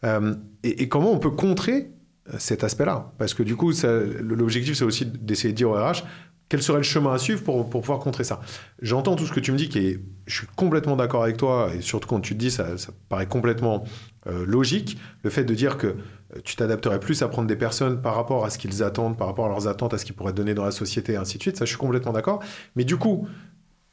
Et, 0.03 0.83
et, 0.83 0.89
comment 0.89 1.13
on 1.13 1.19
peut 1.19 1.31
contrer 1.31 1.91
cet 2.39 2.65
aspect-là? 2.65 3.13
Parce 3.19 3.35
que 3.35 3.43
du 3.43 3.57
coup, 3.57 3.73
l'objectif, 4.21 4.75
c'est 4.75 4.85
aussi 4.85 5.07
d'essayer 5.07 5.53
de 5.53 5.57
dire 5.57 5.71
au 5.71 5.75
RH, 5.75 6.03
quel 6.49 6.63
serait 6.63 6.79
le 6.79 6.85
chemin 6.85 7.13
à 7.13 7.19
suivre 7.19 7.43
pour, 7.43 7.69
pour 7.69 7.81
pouvoir 7.81 7.99
contrer 7.99 8.25
ça? 8.25 8.41
J'entends 8.83 9.17
tout 9.17 9.27
ce 9.27 9.33
que 9.33 9.41
tu 9.41 9.51
me 9.53 9.57
dis, 9.57 9.69
qui 9.69 9.79
est, 9.79 10.01
je 10.27 10.39
suis 10.39 10.47
complètement 10.55 10.97
d'accord 10.97 11.23
avec 11.23 11.37
toi, 11.37 11.71
et 11.75 11.81
surtout 11.81 12.09
quand 12.09 12.21
tu 12.21 12.35
te 12.35 12.39
dis, 12.39 12.51
ça, 12.51 12.77
ça 12.77 12.93
paraît 13.09 13.27
complètement 13.27 13.85
euh, 14.27 14.45
logique, 14.47 14.99
le 15.23 15.31
fait 15.31 15.45
de 15.45 15.55
dire 15.55 15.77
que 15.77 15.89
euh, 15.89 15.95
tu 16.45 16.57
t'adapterais 16.57 17.01
plus 17.01 17.23
à 17.23 17.29
prendre 17.29 17.49
des 17.49 17.57
personnes 17.57 18.01
par 18.01 18.15
rapport 18.15 18.45
à 18.45 18.51
ce 18.51 18.59
qu'ils 18.59 18.83
attendent, 18.83 19.17
par 19.17 19.27
rapport 19.27 19.47
à 19.47 19.49
leurs 19.49 19.69
attentes, 19.69 19.95
à 19.95 19.99
ce 19.99 20.05
qu'ils 20.05 20.15
pourraient 20.15 20.33
donner 20.33 20.55
dans 20.55 20.65
la 20.65 20.71
société, 20.71 21.13
et 21.13 21.17
ainsi 21.17 21.39
de 21.39 21.43
suite, 21.43 21.57
ça 21.57 21.65
je 21.65 21.71
suis 21.71 21.79
complètement 21.79 22.13
d'accord. 22.13 22.43
Mais 22.77 22.85
du 22.85 22.97
coup, 22.97 23.29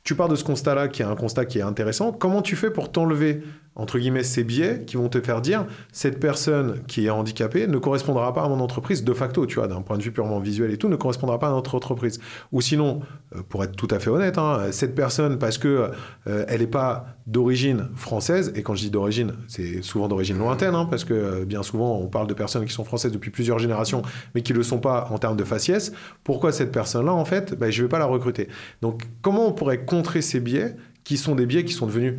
tu 0.03 0.15
pars 0.15 0.29
de 0.29 0.35
ce 0.35 0.43
constat-là, 0.43 0.87
qui 0.87 1.01
est 1.01 1.05
un 1.05 1.15
constat 1.15 1.45
qui 1.45 1.59
est 1.59 1.63
intéressant. 1.63 2.11
Comment 2.11 2.41
tu 2.41 2.55
fais 2.55 2.71
pour 2.71 2.91
t'enlever, 2.91 3.43
entre 3.75 3.99
guillemets, 3.99 4.23
ces 4.23 4.43
biais 4.43 4.83
qui 4.85 4.97
vont 4.97 5.07
te 5.07 5.21
faire 5.21 5.41
dire 5.41 5.65
cette 5.93 6.19
personne 6.19 6.83
qui 6.87 7.05
est 7.05 7.09
handicapée 7.09 7.67
ne 7.67 7.77
correspondra 7.77 8.33
pas 8.33 8.43
à 8.43 8.49
mon 8.49 8.59
entreprise 8.59 9.03
de 9.03 9.13
facto, 9.13 9.45
tu 9.45 9.55
vois, 9.55 9.67
d'un 9.67 9.81
point 9.81 9.97
de 9.97 10.03
vue 10.03 10.11
purement 10.11 10.39
visuel 10.39 10.71
et 10.71 10.77
tout, 10.77 10.89
ne 10.89 10.97
correspondra 10.97 11.39
pas 11.39 11.47
à 11.47 11.51
notre 11.51 11.75
entreprise. 11.75 12.19
Ou 12.51 12.59
sinon, 12.59 12.99
euh, 13.35 13.41
pour 13.47 13.63
être 13.63 13.75
tout 13.75 13.87
à 13.89 13.99
fait 13.99 14.09
honnête, 14.09 14.37
hein, 14.37 14.67
cette 14.71 14.93
personne, 14.93 15.39
parce 15.39 15.57
que 15.57 15.91
euh, 16.27 16.45
elle 16.49 16.59
n'est 16.59 16.67
pas 16.67 17.05
d'origine 17.27 17.87
française, 17.95 18.51
et 18.55 18.61
quand 18.61 18.75
je 18.75 18.81
dis 18.81 18.89
d'origine, 18.89 19.33
c'est 19.47 19.81
souvent 19.81 20.09
d'origine 20.09 20.37
lointaine, 20.37 20.75
hein, 20.75 20.85
parce 20.89 21.05
que 21.05 21.13
euh, 21.13 21.45
bien 21.45 21.63
souvent 21.63 21.97
on 21.97 22.07
parle 22.07 22.27
de 22.27 22.33
personnes 22.33 22.65
qui 22.65 22.73
sont 22.73 22.83
françaises 22.83 23.13
depuis 23.13 23.31
plusieurs 23.31 23.59
générations, 23.59 24.01
mais 24.35 24.41
qui 24.41 24.51
ne 24.51 24.57
le 24.57 24.63
sont 24.63 24.79
pas 24.79 25.07
en 25.11 25.17
termes 25.17 25.37
de 25.37 25.45
faciès. 25.45 25.93
Pourquoi 26.25 26.51
cette 26.51 26.73
personne-là, 26.73 27.13
en 27.13 27.25
fait, 27.25 27.57
ben, 27.57 27.71
je 27.71 27.81
ne 27.81 27.87
vais 27.87 27.89
pas 27.89 27.99
la 27.99 28.05
recruter? 28.05 28.49
Donc, 28.81 29.03
comment 29.21 29.47
on 29.47 29.53
pourrait 29.53 29.85
contrer 29.85 30.21
ces 30.21 30.41
biais 30.41 30.75
qui 31.03 31.17
sont 31.17 31.35
des 31.35 31.45
biais 31.45 31.63
qui 31.63 31.73
sont 31.73 31.87
devenus 31.87 32.15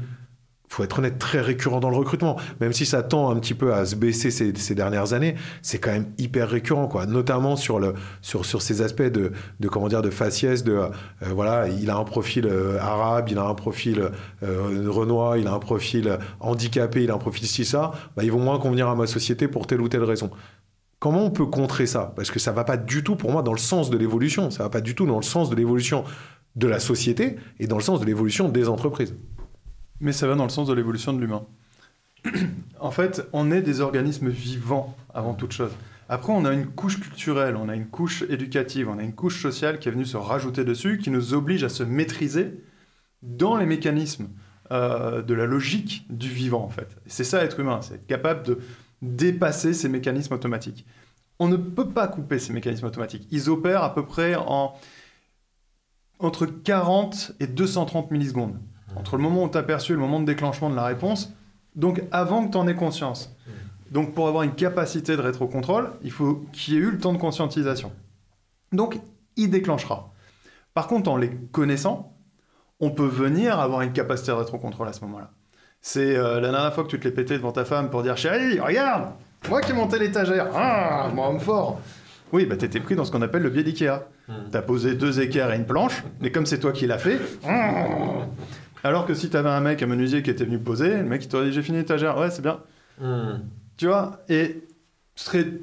faut 0.72 0.84
être 0.84 0.98
honnête, 0.98 1.18
très 1.18 1.40
récurrent 1.40 1.80
dans 1.80 1.90
le 1.90 1.96
recrutement. 1.96 2.38
Même 2.60 2.72
si 2.72 2.86
ça 2.86 3.02
tend 3.02 3.30
un 3.30 3.36
petit 3.38 3.52
peu 3.52 3.74
à 3.74 3.84
se 3.84 3.94
baisser 3.94 4.30
ces, 4.30 4.74
dernières 4.74 5.12
années, 5.12 5.34
c'est 5.60 5.78
quand 5.78 5.92
même 5.92 6.06
hyper 6.16 6.48
récurrent, 6.48 6.88
quoi. 6.88 7.04
Notamment 7.04 7.56
sur, 7.56 7.78
le, 7.78 7.92
sur, 8.22 8.46
sur 8.46 8.62
ces 8.62 8.80
aspects 8.80 9.02
de, 9.02 9.32
de, 9.60 9.68
comment 9.68 9.88
dire, 9.88 10.00
de 10.00 10.08
faciès, 10.08 10.64
de, 10.64 10.72
euh, 10.72 10.88
voilà, 11.34 11.68
il 11.68 11.90
a 11.90 11.96
un 11.96 12.04
profil 12.04 12.46
euh, 12.46 12.78
arabe, 12.80 13.28
il 13.28 13.36
a 13.36 13.44
un 13.44 13.54
profil 13.54 14.10
euh, 14.42 15.36
il 15.38 15.46
a 15.46 15.52
un 15.52 15.58
profil 15.58 16.18
handicapé, 16.40 17.04
il 17.04 17.10
a 17.10 17.14
un 17.14 17.18
profil 17.18 17.46
ci, 17.46 17.66
ça, 17.66 17.92
bah, 18.16 18.24
ils 18.24 18.32
vont 18.32 18.40
moins 18.40 18.58
convenir 18.58 18.88
à 18.88 18.94
ma 18.94 19.06
société 19.06 19.48
pour 19.48 19.66
telle 19.66 19.82
ou 19.82 19.88
telle 19.88 20.04
raison. 20.04 20.30
Comment 20.98 21.24
on 21.24 21.30
peut 21.30 21.46
contrer 21.46 21.86
ça? 21.86 22.12
Parce 22.16 22.30
que 22.30 22.38
ça 22.38 22.52
va 22.52 22.64
pas 22.64 22.78
du 22.78 23.04
tout, 23.04 23.16
pour 23.16 23.30
moi, 23.30 23.42
dans 23.42 23.52
le 23.52 23.58
sens 23.58 23.90
de 23.90 23.98
l'évolution. 23.98 24.50
Ça 24.50 24.62
va 24.62 24.70
pas 24.70 24.80
du 24.80 24.94
tout 24.94 25.04
dans 25.04 25.16
le 25.16 25.22
sens 25.22 25.50
de 25.50 25.56
l'évolution 25.56 26.04
de 26.56 26.66
la 26.66 26.78
société 26.78 27.36
et 27.58 27.66
dans 27.66 27.76
le 27.76 27.82
sens 27.82 28.00
de 28.00 28.06
l'évolution 28.06 28.48
des 28.48 28.68
entreprises. 28.68 29.14
Mais 30.02 30.10
ça 30.12 30.26
va 30.26 30.34
dans 30.34 30.42
le 30.42 30.50
sens 30.50 30.66
de 30.66 30.74
l'évolution 30.74 31.12
de 31.12 31.20
l'humain. 31.20 31.46
en 32.80 32.90
fait, 32.90 33.26
on 33.32 33.52
est 33.52 33.62
des 33.62 33.80
organismes 33.80 34.28
vivants 34.28 34.96
avant 35.14 35.32
toute 35.32 35.52
chose. 35.52 35.70
Après, 36.08 36.32
on 36.32 36.44
a 36.44 36.52
une 36.52 36.66
couche 36.66 36.98
culturelle, 36.98 37.54
on 37.54 37.68
a 37.68 37.76
une 37.76 37.86
couche 37.86 38.22
éducative, 38.28 38.88
on 38.88 38.98
a 38.98 39.04
une 39.04 39.14
couche 39.14 39.40
sociale 39.40 39.78
qui 39.78 39.88
est 39.88 39.92
venue 39.92 40.04
se 40.04 40.16
rajouter 40.16 40.64
dessus, 40.64 40.98
qui 40.98 41.10
nous 41.10 41.34
oblige 41.34 41.62
à 41.62 41.68
se 41.68 41.84
maîtriser 41.84 42.64
dans 43.22 43.56
les 43.56 43.64
mécanismes 43.64 44.28
euh, 44.72 45.22
de 45.22 45.34
la 45.34 45.46
logique 45.46 46.04
du 46.10 46.28
vivant, 46.28 46.64
en 46.64 46.68
fait. 46.68 46.96
C'est 47.06 47.22
ça 47.22 47.44
être 47.44 47.60
humain, 47.60 47.80
c'est 47.80 47.94
être 47.94 48.06
capable 48.08 48.42
de 48.42 48.58
dépasser 49.02 49.72
ces 49.72 49.88
mécanismes 49.88 50.34
automatiques. 50.34 50.84
On 51.38 51.46
ne 51.46 51.56
peut 51.56 51.90
pas 51.90 52.08
couper 52.08 52.40
ces 52.40 52.52
mécanismes 52.52 52.86
automatiques. 52.86 53.28
Ils 53.30 53.48
opèrent 53.48 53.84
à 53.84 53.94
peu 53.94 54.04
près 54.04 54.34
en 54.34 54.74
entre 56.18 56.46
40 56.46 57.32
et 57.38 57.46
230 57.46 58.10
millisecondes 58.10 58.58
entre 58.96 59.16
le 59.16 59.22
moment 59.22 59.44
où 59.44 59.48
tu 59.48 59.58
as 59.58 59.62
perçu 59.62 59.92
et 59.92 59.94
le 59.94 60.00
moment 60.00 60.20
de 60.20 60.26
déclenchement 60.26 60.70
de 60.70 60.76
la 60.76 60.84
réponse, 60.84 61.32
donc 61.74 62.02
avant 62.10 62.46
que 62.46 62.52
tu 62.52 62.58
en 62.58 62.68
aies 62.68 62.74
conscience. 62.74 63.34
Donc 63.90 64.14
pour 64.14 64.28
avoir 64.28 64.42
une 64.42 64.54
capacité 64.54 65.16
de 65.16 65.22
rétrocontrôle, 65.22 65.90
il 66.02 66.10
faut 66.10 66.44
qu'il 66.52 66.74
y 66.74 66.76
ait 66.76 66.80
eu 66.80 66.90
le 66.90 66.98
temps 66.98 67.12
de 67.12 67.18
conscientisation. 67.18 67.92
Donc 68.72 68.98
il 69.36 69.50
déclenchera. 69.50 70.12
Par 70.74 70.86
contre, 70.86 71.10
en 71.10 71.16
les 71.16 71.30
connaissant, 71.52 72.16
on 72.80 72.90
peut 72.90 73.06
venir 73.06 73.60
avoir 73.60 73.82
une 73.82 73.92
capacité 73.92 74.32
de 74.32 74.36
rétrocontrôle 74.36 74.88
à 74.88 74.92
ce 74.92 75.02
moment-là. 75.02 75.30
C'est 75.80 76.16
euh, 76.16 76.40
la 76.40 76.50
dernière 76.50 76.72
fois 76.72 76.84
que 76.84 76.88
tu 76.88 76.98
te 76.98 77.04
l'es 77.04 77.14
pété 77.14 77.36
devant 77.36 77.52
ta 77.52 77.64
femme 77.64 77.90
pour 77.90 78.02
dire 78.02 78.16
Chérie, 78.16 78.58
regarde, 78.60 79.12
moi 79.48 79.60
qui 79.60 79.72
ai 79.72 79.74
monté 79.74 79.98
l'étagère, 79.98 80.48
ah, 80.54 81.08
je 81.10 81.14
m'en 81.14 81.38
fort. 81.38 81.80
Oui, 82.32 82.46
bah 82.46 82.56
t'étais 82.56 82.80
pris 82.80 82.94
dans 82.94 83.04
ce 83.04 83.12
qu'on 83.12 83.20
appelle 83.20 83.42
le 83.42 83.50
biais 83.50 83.62
d'IKEA. 83.62 84.06
Hmm. 84.26 84.32
T'as 84.50 84.62
posé 84.62 84.94
deux 84.94 85.20
équerres 85.20 85.52
et 85.52 85.56
une 85.56 85.66
planche, 85.66 86.02
mais 86.20 86.32
comme 86.32 86.46
c'est 86.46 86.60
toi 86.60 86.72
qui 86.72 86.86
l'as 86.86 86.98
fait, 86.98 87.20
alors 88.84 89.06
que 89.06 89.14
si 89.14 89.30
tu 89.30 89.36
avais 89.36 89.50
un 89.50 89.60
mec, 89.60 89.82
un 89.82 89.86
menuisier 89.86 90.22
qui 90.22 90.30
était 90.30 90.44
venu 90.44 90.58
poser, 90.58 90.98
le 90.98 91.04
mec 91.04 91.24
il 91.24 91.28
t'aurait 91.28 91.46
dit 91.46 91.52
j'ai 91.52 91.62
fini 91.62 91.78
l'étagère, 91.78 92.18
ouais 92.18 92.30
c'est 92.30 92.42
bien. 92.42 92.60
Hmm. 93.00 93.40
Tu 93.76 93.86
vois, 93.86 94.22
et 94.28 94.64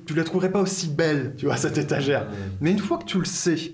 tu 0.06 0.16
la 0.16 0.24
trouverais 0.24 0.52
pas 0.52 0.62
aussi 0.62 0.90
belle, 0.90 1.34
tu 1.38 1.46
vois, 1.46 1.58
cette 1.58 1.78
étagère. 1.78 2.26
Hmm. 2.26 2.58
Mais 2.62 2.72
une 2.72 2.80
fois 2.80 2.98
que 2.98 3.06
tu 3.06 3.20
le 3.20 3.26
sais, 3.26 3.74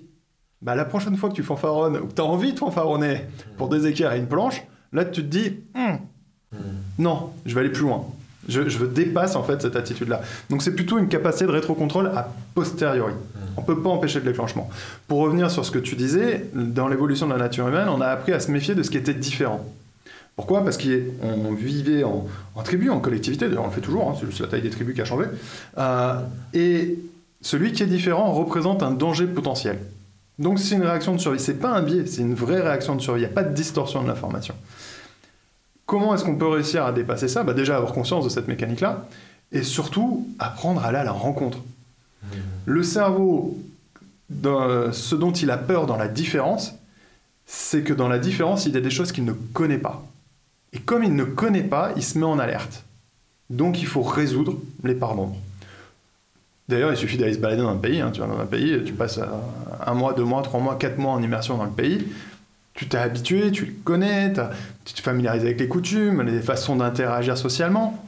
bah, 0.62 0.76
la 0.76 0.86
prochaine 0.86 1.16
fois 1.16 1.30
que 1.30 1.36
tu 1.36 1.44
fanfaronnes, 1.44 1.98
ou 1.98 2.08
que 2.08 2.14
tu 2.14 2.22
as 2.22 2.26
envie 2.26 2.54
de 2.54 2.60
fanfaronner 2.60 3.26
pour 3.58 3.70
des 3.70 3.88
équerres 3.88 4.14
et 4.14 4.20
une 4.20 4.28
planche, 4.28 4.64
là 4.94 5.06
tu 5.06 5.22
te 5.22 5.28
dis, 5.28 5.60
hmm, 5.76 6.58
non, 6.98 7.32
je 7.46 7.54
vais 7.54 7.62
aller 7.62 7.72
plus 7.72 7.84
loin. 7.84 8.06
Je, 8.48 8.68
je 8.70 8.86
dépasse 8.86 9.36
en 9.36 9.44
fait 9.44 9.62
cette 9.62 9.76
attitude-là. 9.76 10.22
Donc 10.50 10.62
c'est 10.62 10.76
plutôt 10.76 10.98
une 10.98 11.08
capacité 11.08 11.46
de 11.46 11.52
rétrocontrôle 11.52 12.08
a 12.08 12.30
posteriori. 12.54 13.14
On 13.58 13.62
ne 13.62 13.66
peut 13.66 13.82
pas 13.82 13.90
empêcher 13.90 14.20
le 14.20 14.26
déclenchement. 14.26 14.70
Pour 15.08 15.20
revenir 15.20 15.50
sur 15.50 15.66
ce 15.66 15.72
que 15.72 15.80
tu 15.80 15.96
disais, 15.96 16.46
dans 16.54 16.88
l'évolution 16.88 17.28
de 17.28 17.34
la 17.34 17.40
nature 17.40 17.68
humaine, 17.68 17.88
on 17.90 18.02
a 18.02 18.08
appris 18.08 18.34
à 18.34 18.40
se 18.40 18.52
méfier 18.52 18.76
de 18.76 18.84
ce 18.84 18.90
qui 18.90 18.98
était 18.98 19.14
différent. 19.14 19.66
Pourquoi? 20.36 20.64
Parce 20.64 20.78
qu'on 20.78 21.54
vivait 21.54 22.04
en, 22.04 22.28
tribu, 22.64 22.90
en 22.90 23.00
collectivité, 23.00 23.48
d'ailleurs 23.48 23.64
on 23.64 23.68
le 23.68 23.74
fait 23.74 23.82
toujours, 23.82 24.10
hein, 24.10 24.28
c'est 24.32 24.42
la 24.42 24.48
taille 24.48 24.62
des 24.62 24.70
tribus 24.70 24.94
qui 24.94 25.02
a 25.02 25.06
changé. 25.06 25.26
Euh, 25.78 26.16
et 26.54 27.00
celui 27.42 27.72
qui 27.72 27.84
est 27.84 27.88
différent 27.88 28.32
représente 28.34 28.84
un 28.84 28.92
danger 28.92 29.28
potentiel. 29.28 29.80
Donc 30.38 30.60
c'est 30.60 30.76
une 30.76 30.82
réaction 30.82 31.14
de 31.14 31.20
survie, 31.20 31.40
c'est 31.40 31.60
pas 31.60 31.70
un 31.70 31.82
biais, 31.82 32.06
c'est 32.06 32.22
une 32.22 32.34
vraie 32.34 32.60
réaction 32.60 32.96
de 32.96 33.02
survie, 33.02 33.22
il 33.22 33.26
n'y 33.26 33.32
a 33.32 33.34
pas 33.34 33.44
de 33.44 33.54
distorsion 33.54 34.04
de 34.04 34.10
l'information. 34.10 34.56
Comment 35.86 36.16
est-ce 36.16 36.24
qu'on 36.24 36.36
peut 36.36 36.48
réussir 36.48 36.86
à 36.86 36.92
dépasser 36.92 37.28
ça? 37.28 37.44
Bah 37.44 37.54
Déjà 37.54 37.78
avoir 37.78 37.94
conscience 37.94 38.24
de 38.24 38.30
cette 38.30 38.48
mécanique-là, 38.48 39.08
et 39.52 39.64
surtout 39.64 40.28
apprendre 40.40 40.84
à 40.84 40.88
aller 40.88 40.98
à 40.98 41.04
la 41.04 41.12
rencontre. 41.12 41.60
Le 42.66 42.82
cerveau, 42.82 43.58
ce 44.32 45.16
dont 45.16 45.32
il 45.32 45.52
a 45.52 45.58
peur 45.58 45.86
dans 45.86 45.98
la 45.98 46.08
différence, 46.08 46.74
c'est 47.46 47.84
que 47.84 47.94
dans 47.94 48.08
la 48.08 48.18
différence, 48.18 48.66
il 48.66 48.74
y 48.74 48.78
a 48.78 48.82
des 48.82 48.90
choses 48.90 49.12
qu'il 49.12 49.26
ne 49.26 49.34
connaît 49.34 49.78
pas. 49.78 50.04
Et 50.74 50.80
comme 50.80 51.04
il 51.04 51.16
ne 51.16 51.24
connaît 51.24 51.64
pas, 51.64 51.92
il 51.96 52.04
se 52.04 52.18
met 52.18 52.26
en 52.26 52.40
alerte. 52.40 52.84
Donc 53.52 53.82
il 53.82 53.86
faut 53.86 54.02
résoudre 54.02 54.56
les 54.84 54.96
parts 54.96 55.16
d'ombre. 55.16 55.38
D'ailleurs, 56.68 56.92
il 56.92 56.98
suffit 56.98 57.18
d'aller 57.18 57.34
se 57.34 57.38
balader 57.38 57.62
dans 57.62 57.70
un 57.70 57.78
pays. 57.78 58.02
Hein. 58.02 58.10
Tu 58.12 58.20
vas 58.20 58.28
dans 58.28 58.40
un 58.40 58.46
pays, 58.48 58.84
tu 58.84 58.94
passes 58.94 59.20
un 59.86 59.94
mois, 59.94 60.14
deux 60.14 60.24
mois, 60.24 60.42
trois 60.42 60.60
mois, 60.60 60.76
quatre 60.76 60.98
mois 60.98 61.14
en 61.14 61.22
immersion 61.22 61.58
dans 61.58 61.66
le 61.66 61.70
pays. 61.72 62.08
Tu 62.76 62.88
t'es 62.88 62.98
habitué, 62.98 63.52
tu 63.52 63.66
le 63.66 63.74
connais, 63.84 64.34
tu 64.84 64.94
te 64.94 65.02
familiarises 65.02 65.44
avec 65.44 65.60
les 65.60 65.68
coutumes, 65.68 66.22
les 66.22 66.42
façons 66.42 66.76
d'interagir 66.76 67.38
socialement 67.38 68.06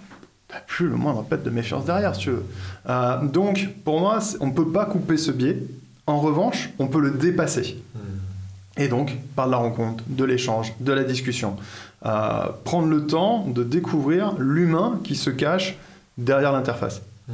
t'as 0.48 0.60
plus 0.60 0.88
le 0.88 0.96
moindre 0.96 1.24
pet 1.24 1.42
de 1.44 1.50
méfiance 1.50 1.86
derrière, 1.86 2.16
si 2.16 2.22
tu 2.22 2.30
veux. 2.32 2.46
Euh, 2.90 3.22
donc, 3.26 3.70
pour 3.84 4.00
moi, 4.00 4.20
on 4.40 4.48
ne 4.48 4.54
peut 4.54 4.70
pas 4.70 4.86
couper 4.86 5.18
ce 5.18 5.32
biais. 5.32 5.58
En 6.06 6.20
revanche, 6.20 6.70
on 6.80 6.88
peut 6.88 7.02
le 7.02 7.12
dépasser. 7.12 7.82
Hmm. 7.94 8.82
Et 8.82 8.88
donc, 8.88 9.18
par 9.36 9.48
de 9.48 9.52
la 9.52 9.58
rencontre, 9.58 10.04
de 10.08 10.24
l'échange, 10.24 10.74
de 10.80 10.94
la 10.94 11.04
discussion, 11.04 11.58
euh, 12.06 12.46
prendre 12.64 12.88
le 12.88 13.06
temps 13.06 13.46
de 13.48 13.64
découvrir 13.64 14.36
l'humain 14.38 15.00
qui 15.04 15.16
se 15.16 15.30
cache 15.30 15.76
derrière 16.18 16.54
l'interface. 16.54 17.02
Hmm. 17.28 17.34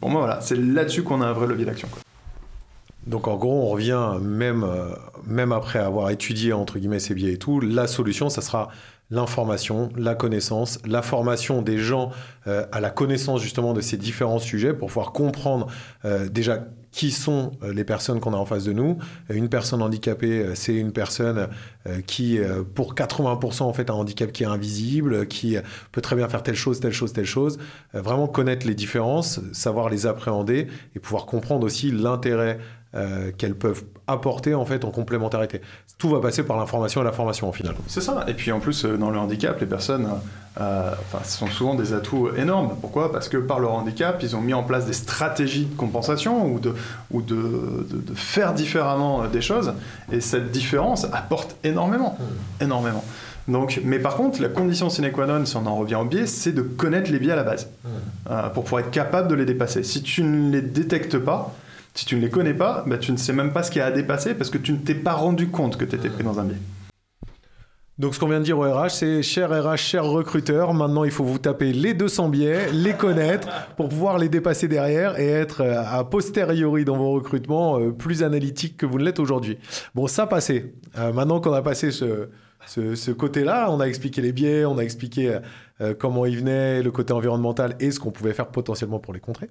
Pour 0.00 0.10
moi, 0.10 0.20
voilà, 0.20 0.40
c'est 0.42 0.56
là-dessus 0.56 1.02
qu'on 1.02 1.22
a 1.22 1.26
un 1.26 1.32
vrai 1.32 1.46
levier 1.46 1.64
d'action. 1.64 1.88
Donc 3.06 3.28
en 3.28 3.36
gros, 3.36 3.62
on 3.62 3.68
revient 3.68 4.14
même, 4.20 4.64
euh, 4.64 4.88
même 5.24 5.52
après 5.52 5.78
avoir 5.78 6.10
étudié 6.10 6.52
entre 6.52 6.78
guillemets 6.78 6.98
ces 6.98 7.14
biais 7.14 7.34
et 7.34 7.38
tout, 7.38 7.60
la 7.60 7.86
solution, 7.86 8.28
ça 8.28 8.42
sera 8.42 8.68
l'information, 9.10 9.90
la 9.96 10.16
connaissance, 10.16 10.80
la 10.84 11.02
formation 11.02 11.62
des 11.62 11.78
gens 11.78 12.10
euh, 12.48 12.66
à 12.72 12.80
la 12.80 12.90
connaissance 12.90 13.40
justement 13.40 13.72
de 13.72 13.80
ces 13.80 13.96
différents 13.96 14.40
sujets 14.40 14.74
pour 14.74 14.88
pouvoir 14.88 15.12
comprendre 15.12 15.68
euh, 16.04 16.28
déjà 16.28 16.66
qui 16.90 17.10
sont 17.10 17.52
les 17.62 17.84
personnes 17.84 18.20
qu'on 18.20 18.32
a 18.32 18.38
en 18.38 18.46
face 18.46 18.64
de 18.64 18.72
nous. 18.72 18.96
Une 19.28 19.50
personne 19.50 19.82
handicapée, 19.82 20.52
c'est 20.54 20.74
une 20.74 20.92
personne 20.92 21.48
qui, 22.06 22.40
pour 22.74 22.94
80%, 22.94 23.64
en 23.64 23.72
fait, 23.74 23.90
a 23.90 23.92
un 23.92 23.96
handicap 23.96 24.32
qui 24.32 24.44
est 24.44 24.46
invisible, 24.46 25.26
qui 25.26 25.58
peut 25.92 26.00
très 26.00 26.16
bien 26.16 26.26
faire 26.26 26.42
telle 26.42 26.54
chose, 26.54 26.80
telle 26.80 26.94
chose, 26.94 27.12
telle 27.12 27.26
chose. 27.26 27.58
Vraiment 27.92 28.28
connaître 28.28 28.66
les 28.66 28.74
différences, 28.74 29.40
savoir 29.52 29.90
les 29.90 30.06
appréhender 30.06 30.68
et 30.94 30.98
pouvoir 30.98 31.26
comprendre 31.26 31.66
aussi 31.66 31.90
l'intérêt 31.90 32.60
euh, 32.94 33.30
qu'elles 33.36 33.56
peuvent 33.56 33.82
apporter 34.06 34.54
en 34.54 34.64
fait 34.64 34.84
en 34.84 34.90
complémentarité. 34.90 35.60
Tout 35.98 36.08
va 36.08 36.20
passer 36.20 36.44
par 36.44 36.56
l'information 36.56 37.02
et 37.02 37.04
la 37.04 37.12
formation 37.12 37.48
en 37.48 37.52
final. 37.52 37.74
C'est 37.88 38.00
ça. 38.00 38.24
Et 38.28 38.32
puis 38.32 38.52
en 38.52 38.60
plus, 38.60 38.84
euh, 38.84 38.96
dans 38.96 39.10
le 39.10 39.18
handicap, 39.18 39.60
les 39.60 39.66
personnes 39.66 40.08
euh, 40.60 40.92
enfin, 41.12 41.22
sont 41.24 41.48
souvent 41.48 41.74
des 41.74 41.92
atouts 41.92 42.30
énormes. 42.36 42.74
Pourquoi? 42.80 43.12
Parce 43.12 43.28
que 43.28 43.36
par 43.36 43.58
leur 43.58 43.72
handicap, 43.72 44.22
ils 44.22 44.36
ont 44.36 44.40
mis 44.40 44.54
en 44.54 44.62
place 44.62 44.86
des 44.86 44.92
stratégies 44.92 45.66
de 45.66 45.74
compensation 45.74 46.46
ou 46.46 46.60
de, 46.60 46.74
ou 47.10 47.22
de, 47.22 47.34
de, 47.90 48.14
faire 48.14 48.54
différemment 48.54 49.26
des 49.26 49.42
choses. 49.42 49.74
Et 50.10 50.20
cette 50.20 50.52
différence 50.52 51.04
apporte 51.12 51.56
énormément. 51.64 52.16
Mmh. 52.18 52.64
Énormément. 52.64 53.04
Donc, 53.48 53.80
mais 53.84 53.98
par 53.98 54.16
contre, 54.16 54.40
la 54.40 54.48
condition 54.48 54.88
sine 54.88 55.10
qua 55.10 55.26
non, 55.26 55.44
si 55.44 55.56
on 55.56 55.66
en 55.66 55.76
revient 55.76 55.96
au 55.96 56.04
biais, 56.04 56.26
c'est 56.26 56.52
de 56.52 56.62
connaître 56.62 57.10
les 57.10 57.18
biais 57.18 57.32
à 57.32 57.36
la 57.36 57.44
base, 57.44 57.68
mmh. 57.84 58.30
pour 58.54 58.64
pouvoir 58.64 58.82
être 58.82 58.90
capable 58.90 59.28
de 59.28 59.34
les 59.34 59.44
dépasser. 59.44 59.82
Si 59.82 60.02
tu 60.02 60.22
ne 60.22 60.50
les 60.50 60.62
détectes 60.62 61.18
pas, 61.18 61.52
Si 61.96 62.04
tu 62.04 62.14
ne 62.16 62.20
les 62.20 62.28
connais 62.28 62.52
pas, 62.52 62.84
bah, 62.86 62.98
tu 62.98 63.10
ne 63.10 63.16
sais 63.16 63.32
même 63.32 63.54
pas 63.54 63.62
ce 63.62 63.70
qu'il 63.70 63.78
y 63.78 63.82
a 63.82 63.86
à 63.86 63.90
dépasser 63.90 64.34
parce 64.34 64.50
que 64.50 64.58
tu 64.58 64.72
ne 64.72 64.76
t'es 64.76 64.94
pas 64.94 65.14
rendu 65.14 65.48
compte 65.48 65.78
que 65.78 65.84
tu 65.86 65.96
étais 65.96 66.10
pris 66.10 66.22
dans 66.22 66.38
un 66.38 66.44
biais. 66.44 66.58
Donc 67.98 68.14
ce 68.14 68.20
qu'on 68.20 68.28
vient 68.28 68.40
de 68.40 68.44
dire 68.44 68.58
au 68.58 68.70
RH, 68.70 68.90
c'est 68.90 69.22
cher 69.22 69.48
RH, 69.48 69.78
cher 69.78 70.04
recruteur, 70.04 70.74
maintenant 70.74 71.04
il 71.04 71.10
faut 71.10 71.24
vous 71.24 71.38
taper 71.38 71.72
les 71.72 71.94
200 71.94 72.28
biais, 72.28 72.70
les 72.70 72.92
connaître 72.92 73.48
pour 73.78 73.88
pouvoir 73.88 74.18
les 74.18 74.28
dépasser 74.28 74.68
derrière 74.68 75.18
et 75.18 75.26
être 75.26 75.62
euh, 75.62 75.82
à 75.82 76.04
posteriori 76.04 76.84
dans 76.84 76.98
vos 76.98 77.12
recrutements 77.12 77.80
euh, 77.80 77.92
plus 77.92 78.22
analytique 78.22 78.76
que 78.76 78.84
vous 78.84 78.98
ne 78.98 79.04
l'êtes 79.04 79.18
aujourd'hui. 79.18 79.56
Bon, 79.94 80.06
ça 80.06 80.26
passé. 80.26 80.74
Euh, 80.98 81.14
maintenant 81.14 81.40
qu'on 81.40 81.54
a 81.54 81.62
passé 81.62 81.90
ce, 81.90 83.10
côté-là, 83.12 83.70
on 83.70 83.80
a 83.80 83.86
expliqué 83.86 84.20
les 84.20 84.32
biais, 84.32 84.66
on 84.66 84.76
a 84.76 84.82
expliqué 84.82 85.38
comment 85.98 86.26
ils 86.26 86.36
venaient, 86.38 86.82
le 86.82 86.90
côté 86.90 87.14
environnemental 87.14 87.76
et 87.80 87.90
ce 87.90 88.00
qu'on 88.00 88.10
pouvait 88.10 88.34
faire 88.34 88.48
potentiellement 88.48 88.98
pour 88.98 89.14
les 89.14 89.20
contrer. 89.20 89.48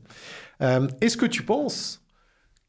Est-ce 0.60 1.16
que 1.18 1.26
tu 1.26 1.42
penses 1.42 2.05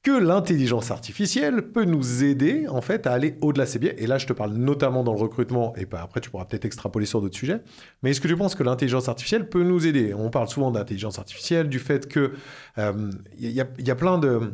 que 0.07 0.13
l'intelligence 0.13 0.93
artificielle 0.93 1.63
peut 1.63 1.85
nous 1.85 2.23
aider 2.23 2.69
en 2.69 2.81
fait 2.81 3.09
à 3.09 3.13
aller 3.13 3.37
au-delà 3.41 3.65
de 3.65 3.71
ces 3.71 3.81
biais. 3.81 3.97
Et 3.99 4.07
là, 4.07 4.19
je 4.19 4.27
te 4.29 4.33
parle 4.33 4.53
notamment 4.53 5.03
dans 5.03 5.13
le 5.13 5.19
recrutement, 5.19 5.75
et 5.77 5.85
après, 5.95 6.21
tu 6.21 6.31
pourras 6.31 6.45
peut-être 6.45 6.65
extrapoler 6.65 7.07
sur 7.07 7.21
d'autres 7.21 7.37
sujets. 7.37 7.61
Mais 8.05 8.11
est-ce 8.13 8.21
que 8.21 8.29
tu 8.29 8.37
penses 8.37 8.55
que 8.55 8.63
l'intelligence 8.63 9.09
artificielle 9.09 9.49
peut 9.49 9.65
nous 9.65 9.85
aider? 9.85 10.15
On 10.15 10.31
parle 10.31 10.47
souvent 10.47 10.71
d'intelligence 10.71 11.19
artificielle, 11.19 11.69
du 11.69 11.81
fait 11.81 12.07
que 12.07 12.35
il 12.77 12.83
euh, 12.83 13.11
y, 13.41 13.91
a 13.91 13.95
plein 13.97 14.19
de, 14.19 14.53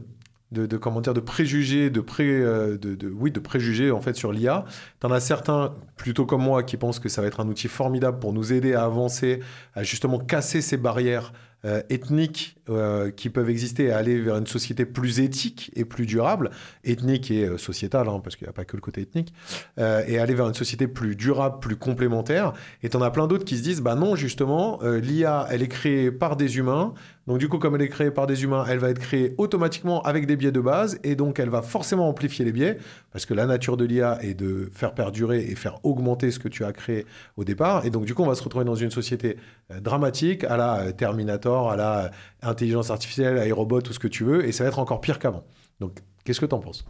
de, 0.53 0.65
de, 0.65 0.77
comment 0.79 1.03
de 1.03 1.21
préjugés, 1.21 1.91
de, 1.91 2.01
pré, 2.01 2.25
euh, 2.31 2.79
de, 2.79 2.95
de, 2.95 3.11
oui, 3.11 3.31
de 3.31 3.38
préjugés 3.38 3.91
en 3.91 4.01
fait 4.01 4.15
sur 4.15 4.33
l'IA. 4.33 4.65
Tu 5.03 5.07
en 5.07 5.11
as 5.11 5.21
certains, 5.21 5.75
plutôt 5.99 6.25
comme 6.25 6.43
moi, 6.43 6.62
qui 6.62 6.79
pensent 6.79 6.99
que 6.99 7.11
ça 7.11 7.21
va 7.21 7.29
être 7.29 7.41
un 7.41 7.49
outil 7.49 7.69
formidable 7.69 8.21
pour 8.21 8.33
nous 8.33 8.55
aider 8.55 8.73
à 8.73 8.85
avancer, 8.85 9.41
à 9.75 9.83
justement 9.83 10.19
casser 10.19 10.62
ces 10.62 10.79
barrières 10.79 11.35
euh, 11.64 11.81
ethniques 11.90 12.57
euh, 12.68 13.12
qui 13.12 13.31
peuvent 13.31 13.48
exister 13.48 13.85
et 13.85 13.92
aller 13.92 14.20
vers 14.20 14.37
une 14.37 14.48
société 14.48 14.85
plus 14.85 15.20
éthique 15.20 15.70
et 15.77 15.85
plus 15.85 16.07
durable, 16.07 16.51
ethnique 16.83 17.31
et 17.31 17.44
euh, 17.44 17.57
sociétale, 17.57 18.09
hein, 18.09 18.20
parce 18.20 18.35
qu'il 18.35 18.46
n'y 18.46 18.51
a 18.51 18.53
pas 18.53 18.64
que 18.64 18.75
le 18.77 18.81
côté 18.81 19.03
ethnique, 19.03 19.33
et 19.79 20.18
aller 20.18 20.35
vers 20.35 20.48
une 20.48 20.55
société 20.55 20.88
plus 20.88 21.14
durable, 21.14 21.61
plus 21.61 21.77
complémentaire. 21.77 22.53
Et 22.83 22.88
tu 22.88 22.96
en 22.96 23.03
as 23.03 23.11
plein 23.12 23.29
d'autres 23.29 23.44
qui 23.44 23.57
se 23.57 23.62
disent, 23.62 23.81
bah 23.81 23.94
non, 23.94 24.16
justement, 24.16 24.81
l'IA, 24.83 25.46
elle 25.51 25.62
est 25.62 25.68
créée 25.68 26.11
par 26.11 26.37
des 26.37 26.59
humains, 26.59 26.94
donc 27.29 27.38
du 27.38 27.48
coup, 27.48 27.59
comme 27.59 27.77
elle 27.77 27.83
est 27.83 27.88
créée 27.88 28.11
par 28.11 28.27
des 28.27 28.42
humains, 28.42 28.64
elle 28.68 28.79
va 28.79 28.90
être 28.90 28.98
créée 28.98 29.35
automatiquement 29.38 30.03
avec 30.03 30.27
des 30.27 30.35
biais 30.35 30.51
de 30.51 30.61
base, 30.61 30.98
et 31.05 31.14
donc 31.14 31.38
elle 31.38 31.51
va 31.51 31.62
forcément 31.62 32.09
amplifier 32.09 32.44
les 32.44 32.53
biais, 32.53 32.79
parce 33.12 33.27
que 33.27 33.35
la 33.35 33.46
nature 33.46 33.77
de 33.77 33.85
l'IA 33.85 34.18
est 34.22 34.35
de 34.35 34.68
faire 34.72 34.94
perdurer 34.94 35.44
et 35.44 35.55
faire 35.55 35.79
augmenter 35.85 36.33
ce 36.33 36.40
que 36.40 36.48
tu 36.48 36.64
as 36.64 36.72
créé 36.72 37.07
au 37.37 37.44
départ. 37.44 37.87
Et 37.87 37.90
donc 37.90 38.05
du 38.05 38.14
coup, 38.14 38.22
on 38.22 38.29
va 38.29 38.35
se 38.35 38.42
retrouver 38.42 38.64
dans 38.64 38.75
une 38.75 38.90
société 38.90 39.37
dramatique 39.81 40.42
à 40.44 40.57
la 40.57 40.92
Terminator 40.92 41.52
à 41.53 41.77
la 41.77 42.11
intelligence 42.43 42.91
artificielle, 42.91 43.38
à 43.38 43.55
robots, 43.55 43.81
tout 43.81 43.93
ce 43.93 43.99
que 43.99 44.09
tu 44.09 44.25
veux, 44.25 44.45
et 44.45 44.53
ça 44.53 44.65
va 44.65 44.69
être 44.69 44.79
encore 44.79 45.01
pire 45.01 45.19
qu'avant. 45.19 45.45
Donc, 45.81 45.99
qu'est-ce 46.25 46.41
que 46.41 46.47
tu 46.47 46.55
en 46.55 46.61
penses? 46.61 46.85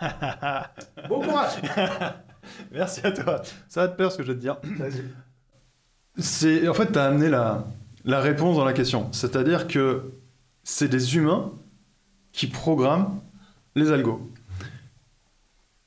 Bon 1.08 1.20
courage 1.20 1.52
Merci 2.72 3.00
à 3.06 3.12
toi. 3.12 3.42
Ça 3.68 3.82
va 3.82 3.88
te 3.88 3.96
plaire 3.96 4.12
ce 4.12 4.18
que 4.18 4.22
je 4.22 4.32
vais 4.32 4.38
te 4.38 4.42
dire. 4.42 4.56
C'est, 6.18 6.68
en 6.68 6.74
fait, 6.74 6.92
tu 6.92 6.98
as 6.98 7.04
amené 7.04 7.28
la, 7.28 7.64
la 8.04 8.20
réponse 8.20 8.56
dans 8.56 8.64
la 8.64 8.72
question. 8.72 9.08
C'est-à-dire 9.12 9.66
que 9.66 10.12
c'est 10.62 10.88
des 10.88 11.16
humains 11.16 11.52
qui 12.32 12.46
programment 12.46 13.20
les 13.74 13.92
algos. 13.92 14.30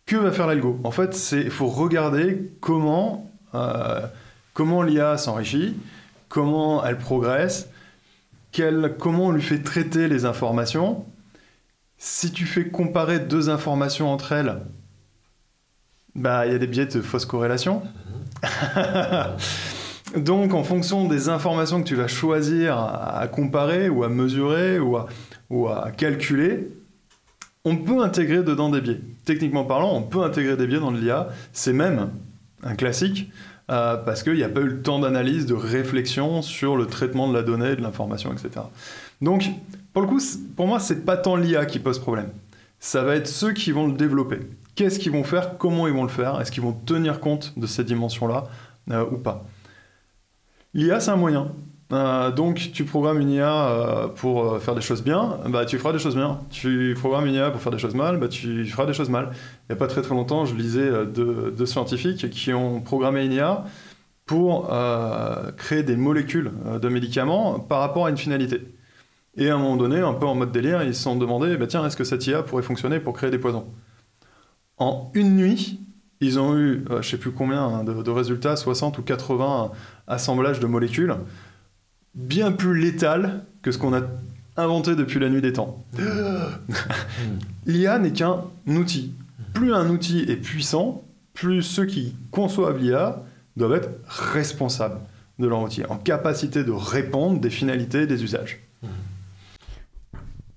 Que 0.06 0.16
va 0.16 0.32
faire 0.32 0.48
l'algo? 0.48 0.80
En 0.84 0.92
fait, 0.92 1.32
il 1.34 1.52
faut 1.52 1.68
regarder 1.68 2.54
comment, 2.62 3.30
euh, 3.54 4.08
comment 4.54 4.82
l'IA 4.82 5.18
s'enrichit, 5.18 5.76
comment 6.30 6.84
elle 6.86 6.98
progresse, 6.98 7.70
comment 8.98 9.28
on 9.28 9.32
lui 9.32 9.42
fait 9.42 9.60
traiter 9.60 10.08
les 10.08 10.26
informations. 10.26 11.06
Si 11.98 12.32
tu 12.32 12.46
fais 12.46 12.68
comparer 12.68 13.20
deux 13.20 13.50
informations 13.50 14.12
entre 14.12 14.32
elles, 14.32 14.58
bah 16.16 16.46
il 16.46 16.52
y 16.52 16.56
a 16.56 16.60
des 16.60 16.68
biais 16.68 16.86
de 16.86 17.02
fausse 17.02 17.26
corrélation. 17.26 17.82
Donc 20.16 20.54
en 20.54 20.64
fonction 20.64 21.08
des 21.08 21.30
informations 21.30 21.82
que 21.82 21.88
tu 21.88 21.96
vas 21.96 22.08
choisir 22.08 22.78
à 22.78 23.28
comparer 23.28 23.90
ou 23.90 24.04
à 24.04 24.10
mesurer 24.10 24.80
ou 24.80 24.96
à, 24.96 25.08
ou 25.50 25.68
à 25.68 25.92
calculer, 25.92 26.70
on 27.66 27.76
peut 27.76 28.02
intégrer 28.02 28.44
dedans 28.44 28.70
des 28.70 28.80
biais. 28.80 29.02
Techniquement 29.26 29.66
parlant, 29.66 29.94
on 29.94 30.02
peut 30.02 30.24
intégrer 30.24 30.56
des 30.56 30.68
biais 30.68 30.80
dans 30.80 30.92
l'IA. 30.92 31.30
C'est 31.52 31.74
même 31.74 32.12
un 32.64 32.76
classique. 32.76 33.30
Euh, 33.70 33.98
parce 33.98 34.24
qu'il 34.24 34.36
n'y 34.36 34.44
a 34.44 34.50
pas 34.50 34.62
eu 34.62 34.68
le 34.68 34.82
temps 34.82 35.00
d'analyse, 35.00 35.46
de 35.46 35.54
réflexion 35.54 36.42
sur 36.42 36.78
le 36.78 36.86
traitement 36.86 37.28
de 37.28 37.34
la 37.34 37.44
donnée, 37.44 37.76
de 37.76 37.82
l'information, 37.82 38.32
etc. 38.32 38.66
Donc, 39.22 39.50
pour 39.92 40.02
le 40.02 40.08
coup, 40.08 40.22
pour 40.56 40.68
moi, 40.68 40.80
c'est 40.80 41.04
pas 41.04 41.18
tant 41.18 41.36
l'IA 41.36 41.66
qui 41.66 41.80
pose 41.80 42.00
problème. 42.00 42.30
Ça 42.80 43.04
va 43.04 43.16
être 43.16 43.28
ceux 43.28 43.52
qui 43.52 43.72
vont 43.72 43.88
le 43.88 43.94
développer. 43.94 44.40
Qu'est-ce 44.76 45.00
qu'ils 45.00 45.12
vont 45.12 45.24
faire? 45.24 45.58
Comment 45.58 45.88
ils 45.88 45.94
vont 45.94 46.04
le 46.04 46.10
faire? 46.10 46.40
Est-ce 46.40 46.52
qu'ils 46.52 46.64
vont 46.64 46.72
tenir 46.72 47.20
compte 47.20 47.54
de 47.58 47.68
ces 47.68 47.84
dimensions-là 47.84 48.46
euh, 48.92 49.06
ou 49.12 49.18
pas? 49.18 49.46
L'IA, 50.74 51.00
c'est 51.00 51.12
un 51.12 51.16
moyen. 51.18 51.52
Euh, 51.94 52.32
donc, 52.32 52.72
tu 52.74 52.84
programmes 52.84 53.22
une 53.22 53.30
IA 53.30 53.70
euh, 53.70 54.08
pour 54.08 54.44
euh, 54.44 54.60
faire 54.60 54.76
des 54.76 54.82
choses 54.82 55.04
bien, 55.04 55.40
bah, 55.48 55.66
tu 55.66 55.78
feras 55.78 55.94
des 55.94 56.00
choses 56.00 56.16
bien. 56.16 56.40
Tu 56.50 56.96
programmes 57.00 57.28
une 57.28 57.36
IA 57.36 57.50
pour 57.50 57.62
faire 57.62 57.72
des 57.72 57.78
choses 57.78 57.96
mal, 57.96 58.18
bah, 58.18 58.28
tu 58.28 58.66
feras 58.66 58.86
des 58.86 58.94
choses 58.94 59.10
mal. 59.10 59.30
Il 59.34 59.74
n'y 59.74 59.74
a 59.74 59.78
pas 59.78 59.88
très 59.88 60.02
très 60.02 60.14
longtemps, 60.14 60.46
je 60.46 60.56
lisais 60.56 61.06
deux, 61.06 61.66
scientifiques 61.66 62.30
qui 62.30 62.54
ont 62.54 62.82
programmé 62.82 63.26
une 63.26 63.32
IA 63.32 63.64
pour 64.26 64.70
créer 65.58 65.84
des 65.84 65.96
molécules 65.96 66.52
de 66.82 66.90
médicaments 66.90 67.60
par 67.60 67.80
rapport 67.80 68.06
à 68.06 68.10
une 68.10 68.18
finalité. 68.18 68.62
Et 69.38 69.50
à 69.50 69.56
un 69.56 69.58
moment 69.58 69.78
donné, 69.78 70.00
un 70.00 70.14
peu 70.14 70.26
en 70.26 70.36
mode 70.36 70.52
délire, 70.52 70.84
ils 70.84 70.96
se 70.96 71.04
sont 71.04 71.16
demandé, 71.16 71.56
bah, 71.58 71.68
tiens, 71.68 71.86
est-ce 71.86 71.96
que 71.96 72.04
cette 72.04 72.26
IA 72.28 72.44
pourrait 72.44 72.64
fonctionner 72.64 73.00
pour 73.00 73.14
créer 73.14 73.32
des 73.32 73.38
poisons? 73.40 73.68
En 74.78 75.12
une 75.14 75.36
nuit, 75.38 75.80
ils 76.20 76.40
ont 76.40 76.58
eu, 76.58 76.84
je 76.90 76.96
ne 76.96 77.02
sais 77.02 77.18
plus 77.18 77.32
combien 77.32 77.64
hein, 77.64 77.84
de, 77.84 78.02
de 78.02 78.12
résultats, 78.12 78.56
60 78.56 78.98
ou 78.98 79.04
80 79.04 79.72
assemblages 80.08 80.60
de 80.60 80.68
molécules 80.68 81.16
bien 82.18 82.52
plus 82.52 82.78
létal 82.78 83.46
que 83.62 83.72
ce 83.72 83.78
qu'on 83.78 83.96
a 83.96 84.02
inventé 84.58 84.96
depuis 84.96 85.20
la 85.20 85.30
nuit 85.30 85.42
des 85.42 85.54
temps. 85.54 85.84
L'IA 87.66 88.00
n'est 88.00 88.12
qu'un 88.12 88.44
outil. 88.68 89.14
Plus 89.54 89.74
un 89.74 89.90
outil 89.90 90.26
est 90.28 90.36
puissant, 90.36 91.04
plus 91.34 91.62
ceux 91.62 91.86
qui 91.86 92.16
conçoivent 92.32 92.80
l'IA 92.80 93.24
doivent 93.56 93.76
être 93.76 93.90
responsables 94.08 95.00
de 95.40 95.48
leur 95.48 95.62
outil, 95.62 95.86
en 95.86 95.98
capacité 95.98 96.64
de 96.64 96.72
répondre 96.72 97.40
des 97.40 97.50
finalités, 97.52 98.08
des 98.08 98.24
usages. 98.24 98.60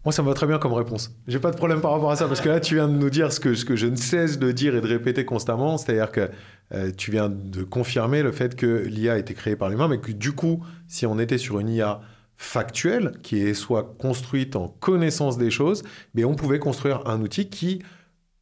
Moi, 0.04 0.12
ça 0.12 0.22
me 0.22 0.28
va 0.28 0.34
très 0.34 0.46
bien 0.46 0.58
comme 0.58 0.72
réponse. 0.72 1.14
J'ai 1.28 1.38
pas 1.38 1.50
de 1.50 1.56
problème 1.56 1.82
par 1.82 1.92
rapport 1.92 2.10
à 2.10 2.16
ça, 2.16 2.26
parce 2.26 2.40
que 2.40 2.48
là, 2.48 2.58
tu 2.58 2.76
viens 2.76 2.88
de 2.88 2.94
nous 2.94 3.10
dire 3.10 3.30
ce 3.30 3.38
que, 3.38 3.54
ce 3.54 3.66
que 3.66 3.76
je 3.76 3.86
ne 3.86 3.96
cesse 3.96 4.38
de 4.38 4.50
dire 4.50 4.74
et 4.74 4.80
de 4.80 4.86
répéter 4.86 5.26
constamment, 5.26 5.76
c'est-à-dire 5.76 6.10
que 6.10 6.30
euh, 6.72 6.90
tu 6.96 7.10
viens 7.10 7.28
de 7.28 7.62
confirmer 7.64 8.22
le 8.22 8.32
fait 8.32 8.54
que 8.54 8.84
l'IA 8.86 9.14
a 9.14 9.18
été 9.18 9.34
créée 9.34 9.56
par 9.56 9.68
l'humain, 9.68 9.88
mais 9.88 9.98
que 9.98 10.12
du 10.12 10.32
coup, 10.32 10.64
si 10.88 11.06
on 11.06 11.18
était 11.18 11.38
sur 11.38 11.58
une 11.58 11.68
IA 11.68 12.00
factuelle, 12.36 13.12
qui 13.22 13.42
est 13.42 13.54
soit 13.54 13.94
construite 13.98 14.56
en 14.56 14.68
connaissance 14.68 15.36
des 15.36 15.50
choses, 15.50 15.82
mais 16.14 16.24
on 16.24 16.34
pouvait 16.34 16.58
construire 16.58 17.06
un 17.06 17.20
outil 17.20 17.50
qui 17.50 17.82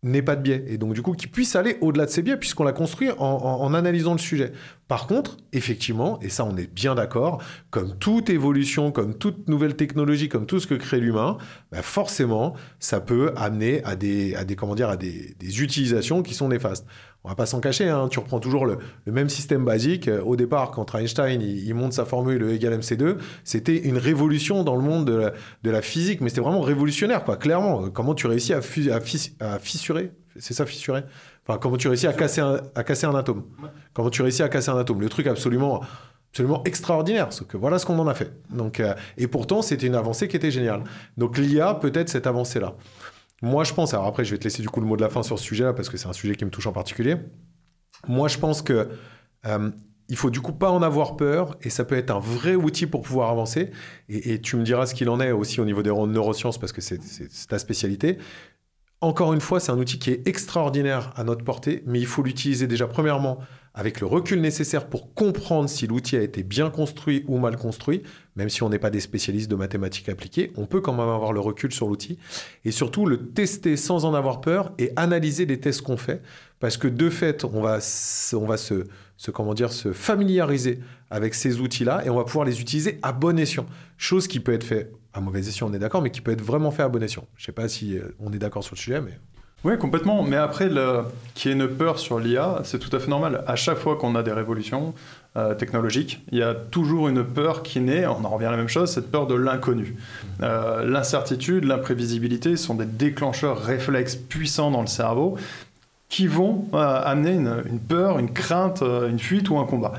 n'ait 0.03 0.23
pas 0.23 0.37
de 0.37 0.43
biais 0.43 0.65
et 0.69 0.79
donc 0.79 0.95
du 0.95 1.03
coup 1.03 1.13
qui 1.13 1.27
puisse 1.27 1.57
aller 1.57 1.77
au-delà 1.81 2.07
de 2.07 2.11
ces 2.11 2.23
biais 2.23 2.37
puisqu'on 2.37 2.63
l'a 2.63 2.73
construit 2.73 3.11
en, 3.19 3.75
analysant 3.75 4.13
le 4.13 4.19
sujet. 4.19 4.53
Par 4.89 5.07
contre, 5.07 5.37
effectivement, 5.53 6.19
et 6.21 6.31
ça 6.31 6.45
on 6.47 6.57
est 6.57 6.73
bien 6.73 6.95
d'accord, 6.95 7.43
comme 7.71 7.97
toute 7.99 8.31
évolution, 8.31 8.91
comme 8.91 9.15
toute 9.15 9.47
nouvelle 9.47 9.77
technologie, 9.77 10.31
comme 10.31 10.47
tout 10.47 10.61
ce 10.61 10.67
que 10.67 10.75
crée 10.75 10.99
l'humain, 10.99 11.37
bah, 11.71 11.83
forcément 11.83 12.55
ça 12.81 13.01
peut 13.01 13.33
amener 13.37 13.85
à 13.85 13.97
des, 13.97 14.35
à 14.35 14.45
des, 14.45 15.63
utilisations 15.63 16.23
qui 16.23 16.33
sont 16.33 16.49
néfastes 16.49 16.87
on 17.25 17.29
va 17.29 17.35
pas 17.35 17.47
s'en 17.47 17.61
cacher, 17.61 17.89
hein. 17.89 18.09
tu 18.09 18.21
reprends 18.21 18.39
toujours 18.39 18.65
le, 18.65 18.79
même 19.07 19.29
système 19.29 19.65
basique. 19.65 20.09
Au 20.25 20.37
départ, 20.37 20.71
quand 20.71 20.95
Einstein 20.95 21.43
il, 21.43 21.75
monte 21.75 21.93
sa 21.93 22.05
formule 22.05 22.43
E 22.43 22.53
égale 22.53 22.79
MC2, 22.79 23.17
c'était 23.45 23.77
une 23.77 23.99
révolution 23.99 24.63
dans 24.65 24.77
le 24.77 24.83
monde 24.83 25.05
de 25.05 25.71
la, 25.71 25.83
physique, 25.83 26.21
mais 26.21 26.29
c'était 26.29 26.41
vraiment 26.41 26.61
révolutionnaire, 26.61 27.25
quoi. 27.25 27.37
Clairement, 27.37 27.91
comment 27.91 28.15
tu 28.15 28.27
réussis 28.29 28.55
à, 28.55 28.61
fissurer, 29.59 30.13
c'est 30.39 30.55
ça 30.55 30.65
fissurer? 30.65 31.03
Enfin, 31.49 31.59
comment 31.59 31.79
tu 31.79 31.89
réussis 31.89 32.07
à 32.07 32.13
casser 32.13 32.43
un, 32.43 32.61
à 32.75 32.85
casser 32.85 33.07
un 33.07 33.15
atome 33.15 33.45
Comment 33.95 34.11
tu 34.11 34.21
réussis 34.23 34.43
à 34.43 34.49
casser 34.49 34.71
un 34.71 34.77
atome 34.77 35.01
Le 35.01 35.09
truc 35.09 35.27
absolument 35.27 35.83
absolument 36.31 36.63
extraordinaire. 36.65 37.33
Ce 37.33 37.43
que 37.43 37.57
voilà 37.57 37.79
ce 37.79 37.87
qu'on 37.87 37.99
en 37.99 38.07
a 38.07 38.15
fait. 38.15 38.31
Donc, 38.51 38.81
euh, 38.81 38.95
et 39.17 39.29
pourtant, 39.29 39.63
c'était 39.63 39.87
une 39.87 39.95
avancée 39.95 40.29
qui 40.29 40.37
était 40.37 40.51
géniale. 40.51 40.85
Donc 41.17 41.39
l'IA 41.39 41.75
peut-être 41.75 42.09
cette 42.09 42.27
avancée-là. 42.27 42.75
Moi, 43.41 43.65
je 43.65 43.73
pense, 43.73 43.95
alors 43.95 44.07
après, 44.07 44.25
je 44.25 44.33
vais 44.33 44.39
te 44.39 44.45
laisser 44.45 44.63
du 44.63 44.69
coup 44.69 44.81
le 44.81 44.87
mot 44.87 44.97
de 44.97 45.03
la 45.03 45.09
fin 45.09 45.23
sur 45.23 45.39
ce 45.39 45.45
sujet-là, 45.45 45.73
parce 45.73 45.89
que 45.89 45.97
c'est 45.97 46.09
un 46.09 46.13
sujet 46.13 46.35
qui 46.35 46.45
me 46.45 46.51
touche 46.51 46.67
en 46.67 46.73
particulier. 46.73 47.17
Moi, 48.07 48.29
je 48.29 48.39
pense 48.39 48.63
que 48.63 48.89
euh, 49.47 49.71
il 50.09 50.17
faut 50.17 50.31
du 50.31 50.41
coup 50.41 50.53
pas 50.53 50.71
en 50.71 50.83
avoir 50.83 51.17
peur, 51.17 51.57
et 51.63 51.71
ça 51.71 51.85
peut 51.85 51.97
être 51.97 52.11
un 52.11 52.19
vrai 52.19 52.57
outil 52.57 52.87
pour 52.87 53.03
pouvoir 53.03 53.31
avancer. 53.31 53.71
Et, 54.09 54.41
tu 54.41 54.57
me 54.57 54.65
diras 54.65 54.87
ce 54.87 54.95
qu'il 54.95 55.09
en 55.09 55.21
est 55.21 55.31
aussi 55.31 55.61
au 55.61 55.65
niveau 55.65 55.83
des 55.83 55.91
neurosciences, 55.91 56.59
parce 56.59 56.73
que 56.73 56.81
c'est 56.81 56.99
ta 57.49 57.59
spécialité. 57.59 58.19
Encore 59.01 59.33
une 59.33 59.41
fois, 59.41 59.61
c'est 59.61 59.71
un 59.71 59.79
outil 59.79 60.01
qui 60.01 60.11
est 60.11 60.27
extraordinaire 60.27 61.13
à 61.15 61.23
notre 61.23 61.45
portée, 61.45 61.85
mais 61.87 62.01
il 62.01 62.07
faut 62.07 62.23
l'utiliser 62.23 62.67
déjà 62.67 62.89
premièrement 62.89 63.39
avec 63.73 64.01
le 64.01 64.09
recul 64.09 64.41
nécessaire 64.41 64.89
pour 64.89 65.15
comprendre 65.15 65.69
si 65.69 65.87
l'outil 65.87 66.17
a 66.17 66.23
été 66.23 66.43
bien 66.43 66.69
construit 66.69 67.25
ou 67.29 67.39
mal 67.39 67.57
construit, 67.57 68.03
même 68.35 68.49
si 68.49 68.65
on 68.65 68.69
n'est 68.69 68.81
pas 68.81 68.91
des 68.91 68.99
spécialistes 68.99 69.49
de 69.49 69.55
mathématiques 69.55 70.09
appliquées, 70.09 70.51
on 70.57 70.67
peut 70.67 70.81
quand 70.81 70.95
même 70.95 71.09
avoir 71.09 71.33
le 71.33 71.39
recul 71.39 71.73
sur 71.73 71.87
l'outil. 71.87 72.19
Et 72.65 72.73
surtout 72.73 73.07
le 73.07 73.29
tester 73.29 73.77
sans 73.77 74.05
en 74.05 74.15
avoir 74.15 74.41
peur 74.41 74.73
et 74.79 74.91
analyser 74.97 75.47
les 75.47 75.61
tests 75.61 75.83
qu'on 75.83 75.97
fait. 75.97 76.21
Parce 76.59 76.77
que 76.77 76.89
de 76.89 77.09
fait, 77.09 77.45
on 77.45 77.61
va, 77.61 77.79
on 78.33 78.47
va 78.47 78.57
se, 78.57 78.85
comment 79.33 79.55
dire, 79.55 79.73
se 79.73 79.93
familiariser 79.93 80.81
avec 81.09 81.35
ces 81.35 81.61
outils-là 81.61 82.05
et 82.05 82.11
on 82.11 82.17
va 82.17 82.25
pouvoir 82.25 82.47
les 82.47 82.61
utiliser 82.61 82.99
à 83.03 83.13
bon 83.13 83.39
escient. 83.39 83.67
Chose 83.97 84.27
qui 84.27 84.41
peut 84.41 84.55
être 84.55 84.65
fait 84.65 84.91
à 85.19 85.21
mauvais 85.21 85.41
escient, 85.41 85.69
on 85.69 85.73
est 85.75 85.79
d'accord, 85.79 86.01
mais 86.01 86.11
qui 86.11 86.21
peut 86.21 86.33
être 86.33 86.43
vraiment 86.43 86.71
fait 86.71 86.83
à 86.83 86.89
bon 86.89 87.03
escient. 87.03 87.25
Je 87.37 87.43
ne 87.43 87.47
sais 87.47 87.53
pas 87.53 87.69
si 87.69 87.99
euh, 87.99 88.15
on 88.21 88.33
est 88.33 88.39
d'accord 88.39 88.65
sur 88.65 88.75
le 88.75 88.81
sujet, 88.81 89.01
mais... 89.01 89.19
Oui, 89.65 89.77
complètement. 89.77 90.23
Mais 90.23 90.37
après, 90.37 90.71
qu'il 91.35 91.51
y 91.51 91.53
ait 91.53 91.57
une 91.57 91.67
peur 91.67 91.99
sur 91.99 92.21
l'IA, 92.21 92.61
c'est 92.63 92.79
tout 92.79 92.95
à 92.95 93.01
fait 93.01 93.11
normal. 93.11 93.43
À 93.49 93.57
chaque 93.57 93.79
fois 93.79 93.97
qu'on 93.97 94.15
a 94.15 94.23
des 94.23 94.31
révolutions 94.31 94.95
euh, 95.37 95.53
technologiques, 95.55 96.23
il 96.31 96.39
y 96.39 96.45
a 96.45 96.55
toujours 96.55 97.09
une 97.09 97.25
peur 97.25 97.65
qui 97.65 97.81
naît, 97.81 98.07
on 98.07 98.25
en 98.25 98.29
revient 98.29 98.47
à 98.47 98.53
la 98.53 98.57
même 98.57 98.69
chose, 98.69 98.89
cette 98.89 99.11
peur 99.11 99.27
de 99.27 99.35
l'inconnu. 99.35 99.97
Euh, 100.43 100.85
l'incertitude, 100.85 101.65
l'imprévisibilité 101.65 102.57
sont 102.57 102.77
des 102.77 102.87
déclencheurs 102.87 103.61
réflexes 103.61 104.15
puissants 104.15 104.71
dans 104.71 104.81
le 104.81 104.87
cerveau 104.87 105.37
qui 106.09 106.29
vont 106.29 106.69
amener 106.73 107.33
une, 107.33 107.81
peur, 107.81 108.19
une 108.19 108.33
crainte, 108.33 108.83
une 108.83 109.19
fuite 109.19 109.51
ou 109.51 109.59
un 109.59 109.67
combat. 109.67 109.93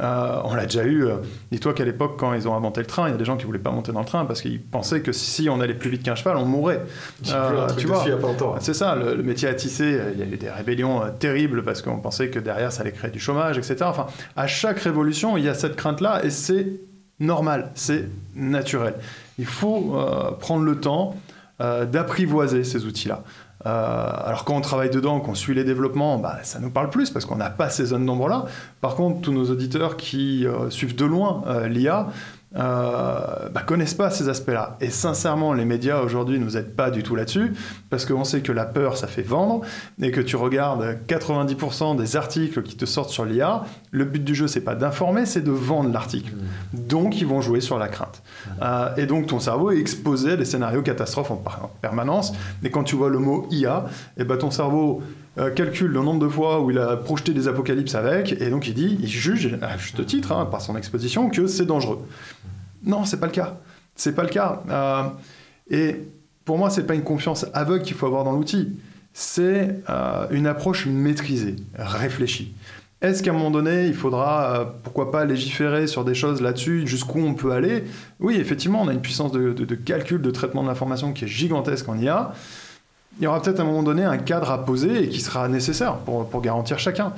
Euh, 0.00 0.40
on 0.44 0.54
l'a 0.54 0.64
déjà 0.66 0.84
eu. 0.84 1.04
Euh, 1.04 1.18
dis-toi 1.52 1.72
qu'à 1.72 1.84
l'époque, 1.84 2.16
quand 2.18 2.34
ils 2.34 2.48
ont 2.48 2.54
inventé 2.54 2.80
le 2.80 2.86
train, 2.86 3.08
il 3.08 3.12
y 3.12 3.14
a 3.14 3.16
des 3.16 3.24
gens 3.24 3.36
qui 3.36 3.44
voulaient 3.44 3.60
pas 3.60 3.70
monter 3.70 3.92
dans 3.92 4.00
le 4.00 4.06
train 4.06 4.24
parce 4.24 4.42
qu'ils 4.42 4.60
pensaient 4.60 5.02
que 5.02 5.12
si 5.12 5.48
on 5.48 5.60
allait 5.60 5.74
plus 5.74 5.90
vite 5.90 6.02
qu'un 6.02 6.16
cheval, 6.16 6.36
on 6.36 6.44
mourrait. 6.44 6.84
Euh, 7.30 7.68
tu 7.76 7.86
vois, 7.86 8.04
c'est 8.60 8.74
ça. 8.74 8.96
Le, 8.96 9.22
métier 9.22 9.48
à 9.48 9.54
tisser, 9.54 10.00
il 10.12 10.18
y 10.18 10.22
a 10.22 10.26
eu 10.26 10.36
des 10.36 10.50
rébellions 10.50 11.02
terribles 11.18 11.62
parce 11.62 11.80
qu'on 11.80 11.98
pensait 11.98 12.28
que 12.28 12.40
derrière 12.40 12.72
ça 12.72 12.82
allait 12.82 12.92
créer 12.92 13.10
du 13.10 13.20
chômage, 13.20 13.56
etc. 13.56 13.76
Enfin, 13.82 14.06
à 14.36 14.46
chaque 14.46 14.80
révolution, 14.80 15.36
il 15.36 15.44
y 15.44 15.48
a 15.48 15.54
cette 15.54 15.76
crainte-là 15.76 16.24
et 16.24 16.30
c'est 16.30 16.66
normal, 17.20 17.70
c'est 17.74 18.08
naturel. 18.34 18.94
Il 19.38 19.46
faut 19.46 19.96
prendre 20.40 20.64
le 20.64 20.80
temps 20.80 21.16
d'apprivoiser 21.60 22.64
ces 22.64 22.84
outils-là. 22.84 23.22
Euh, 23.66 24.10
alors 24.24 24.44
quand 24.44 24.54
on 24.54 24.60
travaille 24.60 24.90
dedans, 24.90 25.20
qu'on 25.20 25.34
suit 25.34 25.54
les 25.54 25.64
développements, 25.64 26.18
bah, 26.18 26.38
ça 26.42 26.58
nous 26.58 26.70
parle 26.70 26.90
plus 26.90 27.10
parce 27.10 27.24
qu'on 27.24 27.36
n'a 27.36 27.50
pas 27.50 27.70
ces 27.70 27.86
zones 27.86 28.04
d'ombre-là. 28.04 28.44
Par 28.80 28.94
contre, 28.94 29.22
tous 29.22 29.32
nos 29.32 29.50
auditeurs 29.50 29.96
qui 29.96 30.46
euh, 30.46 30.70
suivent 30.70 30.96
de 30.96 31.04
loin 31.04 31.42
euh, 31.46 31.68
l'IA, 31.68 32.08
euh, 32.56 33.48
bah, 33.52 33.62
connaissent 33.66 33.94
pas 33.94 34.10
ces 34.10 34.28
aspects-là. 34.28 34.76
Et 34.80 34.90
sincèrement, 34.90 35.52
les 35.52 35.64
médias 35.64 36.00
aujourd'hui 36.00 36.38
nous 36.38 36.56
aident 36.56 36.74
pas 36.74 36.90
du 36.90 37.02
tout 37.02 37.16
là-dessus, 37.16 37.52
parce 37.90 38.06
qu'on 38.06 38.24
sait 38.24 38.40
que 38.40 38.52
la 38.52 38.64
peur, 38.64 38.96
ça 38.96 39.06
fait 39.06 39.22
vendre, 39.22 39.62
et 40.00 40.10
que 40.10 40.20
tu 40.20 40.36
regardes 40.36 40.98
90% 41.08 41.96
des 41.96 42.16
articles 42.16 42.62
qui 42.62 42.76
te 42.76 42.84
sortent 42.84 43.10
sur 43.10 43.24
l'IA, 43.24 43.64
le 43.90 44.04
but 44.04 44.22
du 44.22 44.34
jeu, 44.34 44.46
c'est 44.46 44.60
pas 44.60 44.74
d'informer, 44.74 45.26
c'est 45.26 45.42
de 45.42 45.50
vendre 45.50 45.92
l'article. 45.92 46.32
Mmh. 46.32 46.86
Donc, 46.86 47.20
ils 47.20 47.26
vont 47.26 47.40
jouer 47.40 47.60
sur 47.60 47.78
la 47.78 47.88
crainte. 47.88 48.22
Mmh. 48.24 48.50
Euh, 48.62 48.96
et 48.96 49.06
donc, 49.06 49.26
ton 49.26 49.40
cerveau 49.40 49.70
est 49.70 49.78
exposé 49.78 50.32
à 50.32 50.36
des 50.36 50.44
scénarios 50.44 50.82
catastrophes 50.82 51.30
en, 51.30 51.42
permanence. 51.80 52.32
Et 52.62 52.70
quand 52.70 52.84
tu 52.84 52.96
vois 52.96 53.08
le 53.08 53.18
mot 53.18 53.46
IA, 53.50 53.86
et 54.16 54.22
eh 54.22 54.24
ben, 54.24 54.36
ton 54.36 54.50
cerveau 54.50 55.02
euh, 55.36 55.50
calcule 55.50 55.90
le 55.90 56.00
nombre 56.00 56.20
de 56.20 56.28
fois 56.28 56.60
où 56.60 56.70
il 56.70 56.78
a 56.78 56.96
projeté 56.96 57.32
des 57.32 57.48
apocalypses 57.48 57.94
avec, 57.94 58.40
et 58.40 58.50
donc 58.50 58.68
il 58.68 58.74
dit, 58.74 58.96
il 59.00 59.08
juge, 59.08 59.58
à 59.62 59.76
juste 59.76 60.04
titre, 60.06 60.32
hein, 60.32 60.46
par 60.46 60.60
son 60.60 60.76
exposition, 60.76 61.28
que 61.28 61.46
c'est 61.46 61.66
dangereux. 61.66 62.06
Non, 62.84 63.04
c'est 63.04 63.18
pas 63.18 63.26
le 63.26 63.32
cas. 63.32 63.58
C'est 63.96 64.14
pas 64.14 64.22
le 64.22 64.28
cas. 64.28 64.62
Euh, 64.70 65.02
et 65.70 66.00
pour 66.44 66.58
moi, 66.58 66.70
c'est 66.70 66.86
pas 66.86 66.94
une 66.94 67.02
confiance 67.02 67.46
aveugle 67.52 67.82
qu'il 67.82 67.96
faut 67.96 68.06
avoir 68.06 68.22
dans 68.24 68.32
l'outil. 68.32 68.76
C'est 69.12 69.80
euh, 69.88 70.26
une 70.30 70.46
approche 70.46 70.86
maîtrisée, 70.86 71.56
réfléchie. 71.74 72.54
Est-ce 73.02 73.22
qu'à 73.22 73.32
un 73.32 73.34
moment 73.34 73.50
donné, 73.50 73.86
il 73.86 73.94
faudra, 73.94 74.76
pourquoi 74.82 75.10
pas, 75.10 75.24
légiférer 75.24 75.86
sur 75.86 76.04
des 76.04 76.14
choses 76.14 76.40
là-dessus, 76.40 76.86
jusqu'où 76.86 77.18
on 77.18 77.34
peut 77.34 77.52
aller? 77.52 77.84
Oui, 78.18 78.36
effectivement, 78.36 78.80
on 78.80 78.88
a 78.88 78.92
une 78.92 79.02
puissance 79.02 79.30
de, 79.30 79.52
de 79.52 79.74
calcul, 79.74 80.22
de 80.22 80.30
traitement 80.30 80.62
de 80.62 80.68
l'information 80.68 81.12
qui 81.12 81.24
est 81.24 81.28
gigantesque 81.28 81.88
en 81.88 81.98
IA 81.98 82.32
il 83.18 83.24
y 83.24 83.26
aura 83.26 83.40
peut-être 83.40 83.60
à 83.60 83.62
un 83.62 83.66
moment 83.66 83.82
donné 83.82 84.04
un 84.04 84.18
cadre 84.18 84.50
à 84.50 84.64
poser 84.64 85.04
et 85.04 85.08
qui 85.08 85.20
sera 85.20 85.48
nécessaire 85.48 85.96
pour, 85.98 86.40
garantir 86.40 86.78
chacun. 86.78 87.12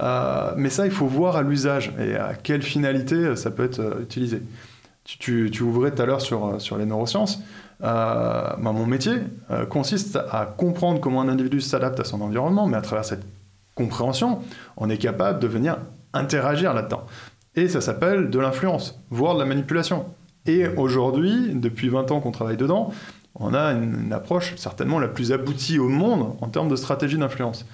Euh, 0.00 0.52
mais 0.56 0.70
ça, 0.70 0.86
il 0.86 0.92
faut 0.92 1.06
voir 1.06 1.36
à 1.36 1.42
l'usage 1.42 1.92
et 2.00 2.16
à 2.16 2.34
quelle 2.34 2.62
finalité 2.62 3.36
ça 3.36 3.50
peut 3.50 3.64
être 3.64 3.80
euh, 3.80 4.02
utilisé. 4.02 4.42
Tu, 5.04 5.50
ouvrais 5.62 5.90
tout 5.90 6.00
à 6.00 6.06
l'heure 6.06 6.20
sur, 6.20 6.46
euh, 6.46 6.78
les 6.78 6.86
neurosciences. 6.86 7.42
Euh, 7.82 7.84
bah, 8.58 8.72
mon 8.72 8.86
métier 8.86 9.14
consiste 9.68 10.16
à 10.16 10.46
comprendre 10.46 11.00
comment 11.00 11.20
un 11.20 11.28
individu 11.28 11.60
s'adapte 11.60 12.00
à 12.00 12.04
son 12.04 12.20
environnement, 12.20 12.66
mais 12.66 12.76
à 12.76 12.80
travers 12.80 13.04
cette 13.04 13.24
compréhension, 13.74 14.38
on 14.76 14.88
est 14.88 14.98
capable 14.98 15.40
de 15.40 15.48
venir 15.48 15.78
interagir 16.14 16.72
là-dedans. 16.72 17.02
Et 17.56 17.68
ça 17.68 17.80
s'appelle 17.80 18.30
de 18.30 18.38
l'influence, 18.38 18.98
voire 19.10 19.34
de 19.34 19.40
la 19.40 19.46
manipulation. 19.46 20.06
Et 20.46 20.66
aujourd'hui, 20.68 21.52
depuis 21.54 21.88
20 21.88 22.10
ans 22.10 22.20
qu'on 22.20 22.30
travaille 22.30 22.56
dedans, 22.56 22.92
on 23.34 23.54
a 23.54 23.72
une, 23.72 24.12
approche 24.12 24.54
certainement 24.56 24.98
la 24.98 25.08
plus 25.08 25.32
aboutie 25.32 25.78
au 25.78 25.88
monde 25.88 26.36
en 26.40 26.48
termes 26.48 26.68
de 26.68 26.76
stratégie 26.76 27.16
d'influence. 27.16 27.64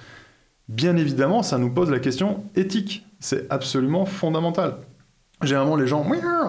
Bien 0.67 0.95
évidemment, 0.95 1.43
ça 1.43 1.57
nous 1.57 1.69
pose 1.69 1.89
la 1.89 1.99
question 1.99 2.43
éthique. 2.55 3.05
C'est 3.19 3.51
absolument 3.51 4.05
fondamental. 4.05 4.75
Généralement, 5.41 5.75
les 5.75 5.87
gens 5.87 6.05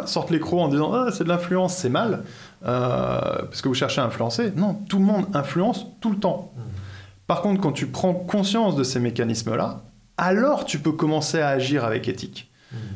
sortent 0.06 0.30
les 0.30 0.40
crocs 0.40 0.60
en 0.60 0.68
disant 0.68 0.92
ah, 0.92 1.10
c'est 1.12 1.24
de 1.24 1.28
l'influence, 1.28 1.76
c'est 1.76 1.88
mal, 1.88 2.24
euh, 2.64 3.20
parce 3.42 3.62
que 3.62 3.68
vous 3.68 3.74
cherchez 3.74 4.00
à 4.00 4.04
influencer. 4.04 4.52
Non, 4.56 4.74
tout 4.88 4.98
le 4.98 5.04
monde 5.04 5.26
influence 5.34 5.86
tout 6.00 6.10
le 6.10 6.18
temps. 6.18 6.52
Par 7.26 7.42
contre, 7.42 7.60
quand 7.60 7.72
tu 7.72 7.86
prends 7.86 8.14
conscience 8.14 8.74
de 8.74 8.82
ces 8.82 8.98
mécanismes-là, 8.98 9.82
alors 10.16 10.64
tu 10.64 10.80
peux 10.80 10.92
commencer 10.92 11.40
à 11.40 11.48
agir 11.48 11.84
avec 11.84 12.08
éthique. 12.08 12.50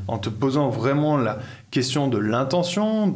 En 0.06 0.18
te 0.18 0.28
posant 0.28 0.68
vraiment 0.68 1.16
la 1.16 1.38
question 1.72 2.06
de 2.06 2.18
l'intention, 2.18 3.12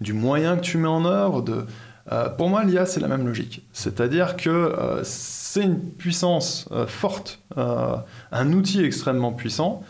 du 0.00 0.12
moyen 0.12 0.56
que 0.56 0.62
tu 0.62 0.78
mets 0.78 0.88
en 0.88 1.04
œuvre, 1.04 1.42
de, 1.42 1.66
euh, 2.12 2.28
pour 2.28 2.48
moi, 2.48 2.64
l'IA, 2.64 2.86
c'est 2.86 3.00
la 3.00 3.08
même 3.08 3.26
logique. 3.26 3.66
C'est-à-dire 3.72 4.36
que 4.36 4.48
euh, 4.50 5.00
c'est 5.04 5.62
une 5.62 5.80
puissance 5.80 6.68
euh, 6.72 6.86
forte, 6.86 7.40
un 7.56 8.52
outil 8.52 8.84
extrêmement 8.84 9.32
puissant, 9.32 9.82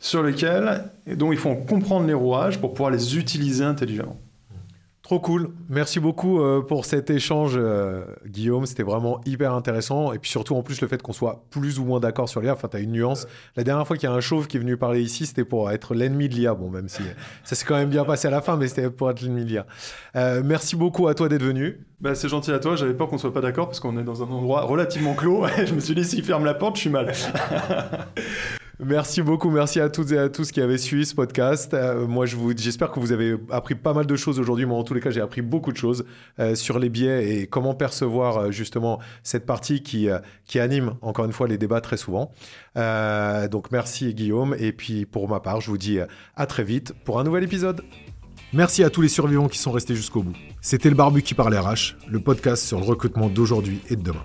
sur 0.00 0.22
lequel, 0.22 0.84
dont 1.06 1.32
il 1.32 1.38
faut 1.38 1.54
comprendre 1.56 2.06
les 2.06 2.14
rouages 2.14 2.60
pour 2.60 2.72
pouvoir 2.72 2.90
les 2.90 3.18
utiliser 3.18 3.64
intelligemment. 3.64 4.16
Trop 5.08 5.20
cool. 5.20 5.48
Merci 5.70 6.00
beaucoup 6.00 6.42
euh, 6.42 6.60
pour 6.60 6.84
cet 6.84 7.08
échange, 7.08 7.54
euh, 7.56 8.04
Guillaume. 8.26 8.66
C'était 8.66 8.82
vraiment 8.82 9.22
hyper 9.24 9.54
intéressant. 9.54 10.12
Et 10.12 10.18
puis 10.18 10.30
surtout, 10.30 10.54
en 10.54 10.62
plus, 10.62 10.82
le 10.82 10.86
fait 10.86 11.00
qu'on 11.00 11.14
soit 11.14 11.46
plus 11.48 11.78
ou 11.78 11.86
moins 11.86 11.98
d'accord 11.98 12.28
sur 12.28 12.42
l'IA. 12.42 12.52
Enfin, 12.52 12.68
tu 12.68 12.76
as 12.76 12.80
une 12.80 12.92
nuance. 12.92 13.26
La 13.56 13.64
dernière 13.64 13.86
fois 13.86 13.96
qu'il 13.96 14.06
y 14.06 14.12
a 14.12 14.14
un 14.14 14.20
chauve 14.20 14.48
qui 14.48 14.58
est 14.58 14.60
venu 14.60 14.76
parler 14.76 15.00
ici, 15.00 15.24
c'était 15.24 15.46
pour 15.46 15.70
être 15.70 15.94
l'ennemi 15.94 16.28
de 16.28 16.34
l'IA. 16.34 16.52
Bon, 16.52 16.68
même 16.68 16.90
si 16.90 17.00
ça 17.42 17.56
s'est 17.56 17.64
quand 17.64 17.76
même 17.76 17.88
bien 17.88 18.04
passé 18.04 18.28
à 18.28 18.30
la 18.30 18.42
fin, 18.42 18.58
mais 18.58 18.68
c'était 18.68 18.90
pour 18.90 19.10
être 19.10 19.22
l'ennemi 19.22 19.44
de 19.44 19.48
l'IA. 19.48 19.66
Euh, 20.14 20.42
merci 20.44 20.76
beaucoup 20.76 21.08
à 21.08 21.14
toi 21.14 21.30
d'être 21.30 21.42
venu. 21.42 21.80
Bah, 22.02 22.14
c'est 22.14 22.28
gentil 22.28 22.52
à 22.52 22.58
toi. 22.58 22.76
J'avais 22.76 22.92
peur 22.92 23.08
qu'on 23.08 23.16
soit 23.16 23.32
pas 23.32 23.40
d'accord 23.40 23.68
parce 23.68 23.80
qu'on 23.80 23.96
est 23.96 24.04
dans 24.04 24.22
un 24.22 24.26
endroit 24.26 24.60
relativement 24.60 25.14
clos. 25.14 25.46
je 25.64 25.72
me 25.72 25.80
suis 25.80 25.94
dit, 25.94 26.04
s'il 26.04 26.22
ferme 26.22 26.44
la 26.44 26.52
porte, 26.52 26.76
je 26.76 26.82
suis 26.82 26.90
mal. 26.90 27.10
Merci 28.80 29.22
beaucoup, 29.22 29.50
merci 29.50 29.80
à 29.80 29.88
toutes 29.88 30.12
et 30.12 30.18
à 30.18 30.28
tous 30.28 30.52
qui 30.52 30.60
avaient 30.60 30.78
suivi 30.78 31.04
ce 31.04 31.12
podcast. 31.12 31.74
Euh, 31.74 32.06
moi, 32.06 32.26
j'espère 32.26 32.92
que 32.92 33.00
vous 33.00 33.10
avez 33.10 33.34
appris 33.50 33.74
pas 33.74 33.92
mal 33.92 34.06
de 34.06 34.14
choses 34.14 34.38
aujourd'hui. 34.38 34.66
Moi, 34.66 34.78
en 34.78 34.84
tous 34.84 34.94
les 34.94 35.00
cas, 35.00 35.10
j'ai 35.10 35.20
appris 35.20 35.42
beaucoup 35.42 35.72
de 35.72 35.76
choses 35.76 36.04
euh, 36.38 36.54
sur 36.54 36.78
les 36.78 36.88
biais 36.88 37.40
et 37.40 37.46
comment 37.48 37.74
percevoir 37.74 38.36
euh, 38.38 38.50
justement 38.52 39.00
cette 39.24 39.46
partie 39.46 39.82
qui, 39.82 40.08
anime 40.60 40.94
encore 41.02 41.24
une 41.24 41.32
fois 41.32 41.48
les 41.48 41.58
débats 41.58 41.80
très 41.80 41.96
souvent. 41.96 42.30
donc, 42.76 43.72
merci 43.72 44.14
Guillaume. 44.14 44.54
Et 44.60 44.70
puis, 44.70 45.06
pour 45.06 45.28
ma 45.28 45.40
part, 45.40 45.60
je 45.60 45.70
vous 45.70 45.78
dis 45.78 45.98
à 46.36 46.46
très 46.46 46.62
vite 46.62 46.92
pour 47.04 47.18
un 47.18 47.24
nouvel 47.24 47.42
épisode. 47.42 47.82
Merci 48.52 48.84
à 48.84 48.90
tous 48.90 49.02
les 49.02 49.08
survivants 49.08 49.48
qui 49.48 49.58
sont 49.58 49.72
restés 49.72 49.96
jusqu'au 49.96 50.22
bout. 50.22 50.36
C'était 50.60 50.88
le 50.88 50.94
Barbu 50.94 51.22
qui 51.22 51.34
parle 51.34 51.54
RH, 51.54 51.96
le 52.08 52.20
podcast 52.20 52.64
sur 52.64 52.78
le 52.78 52.84
recrutement 52.84 53.28
d'aujourd'hui 53.28 53.80
et 53.90 53.96
de 53.96 54.02
demain. 54.02 54.24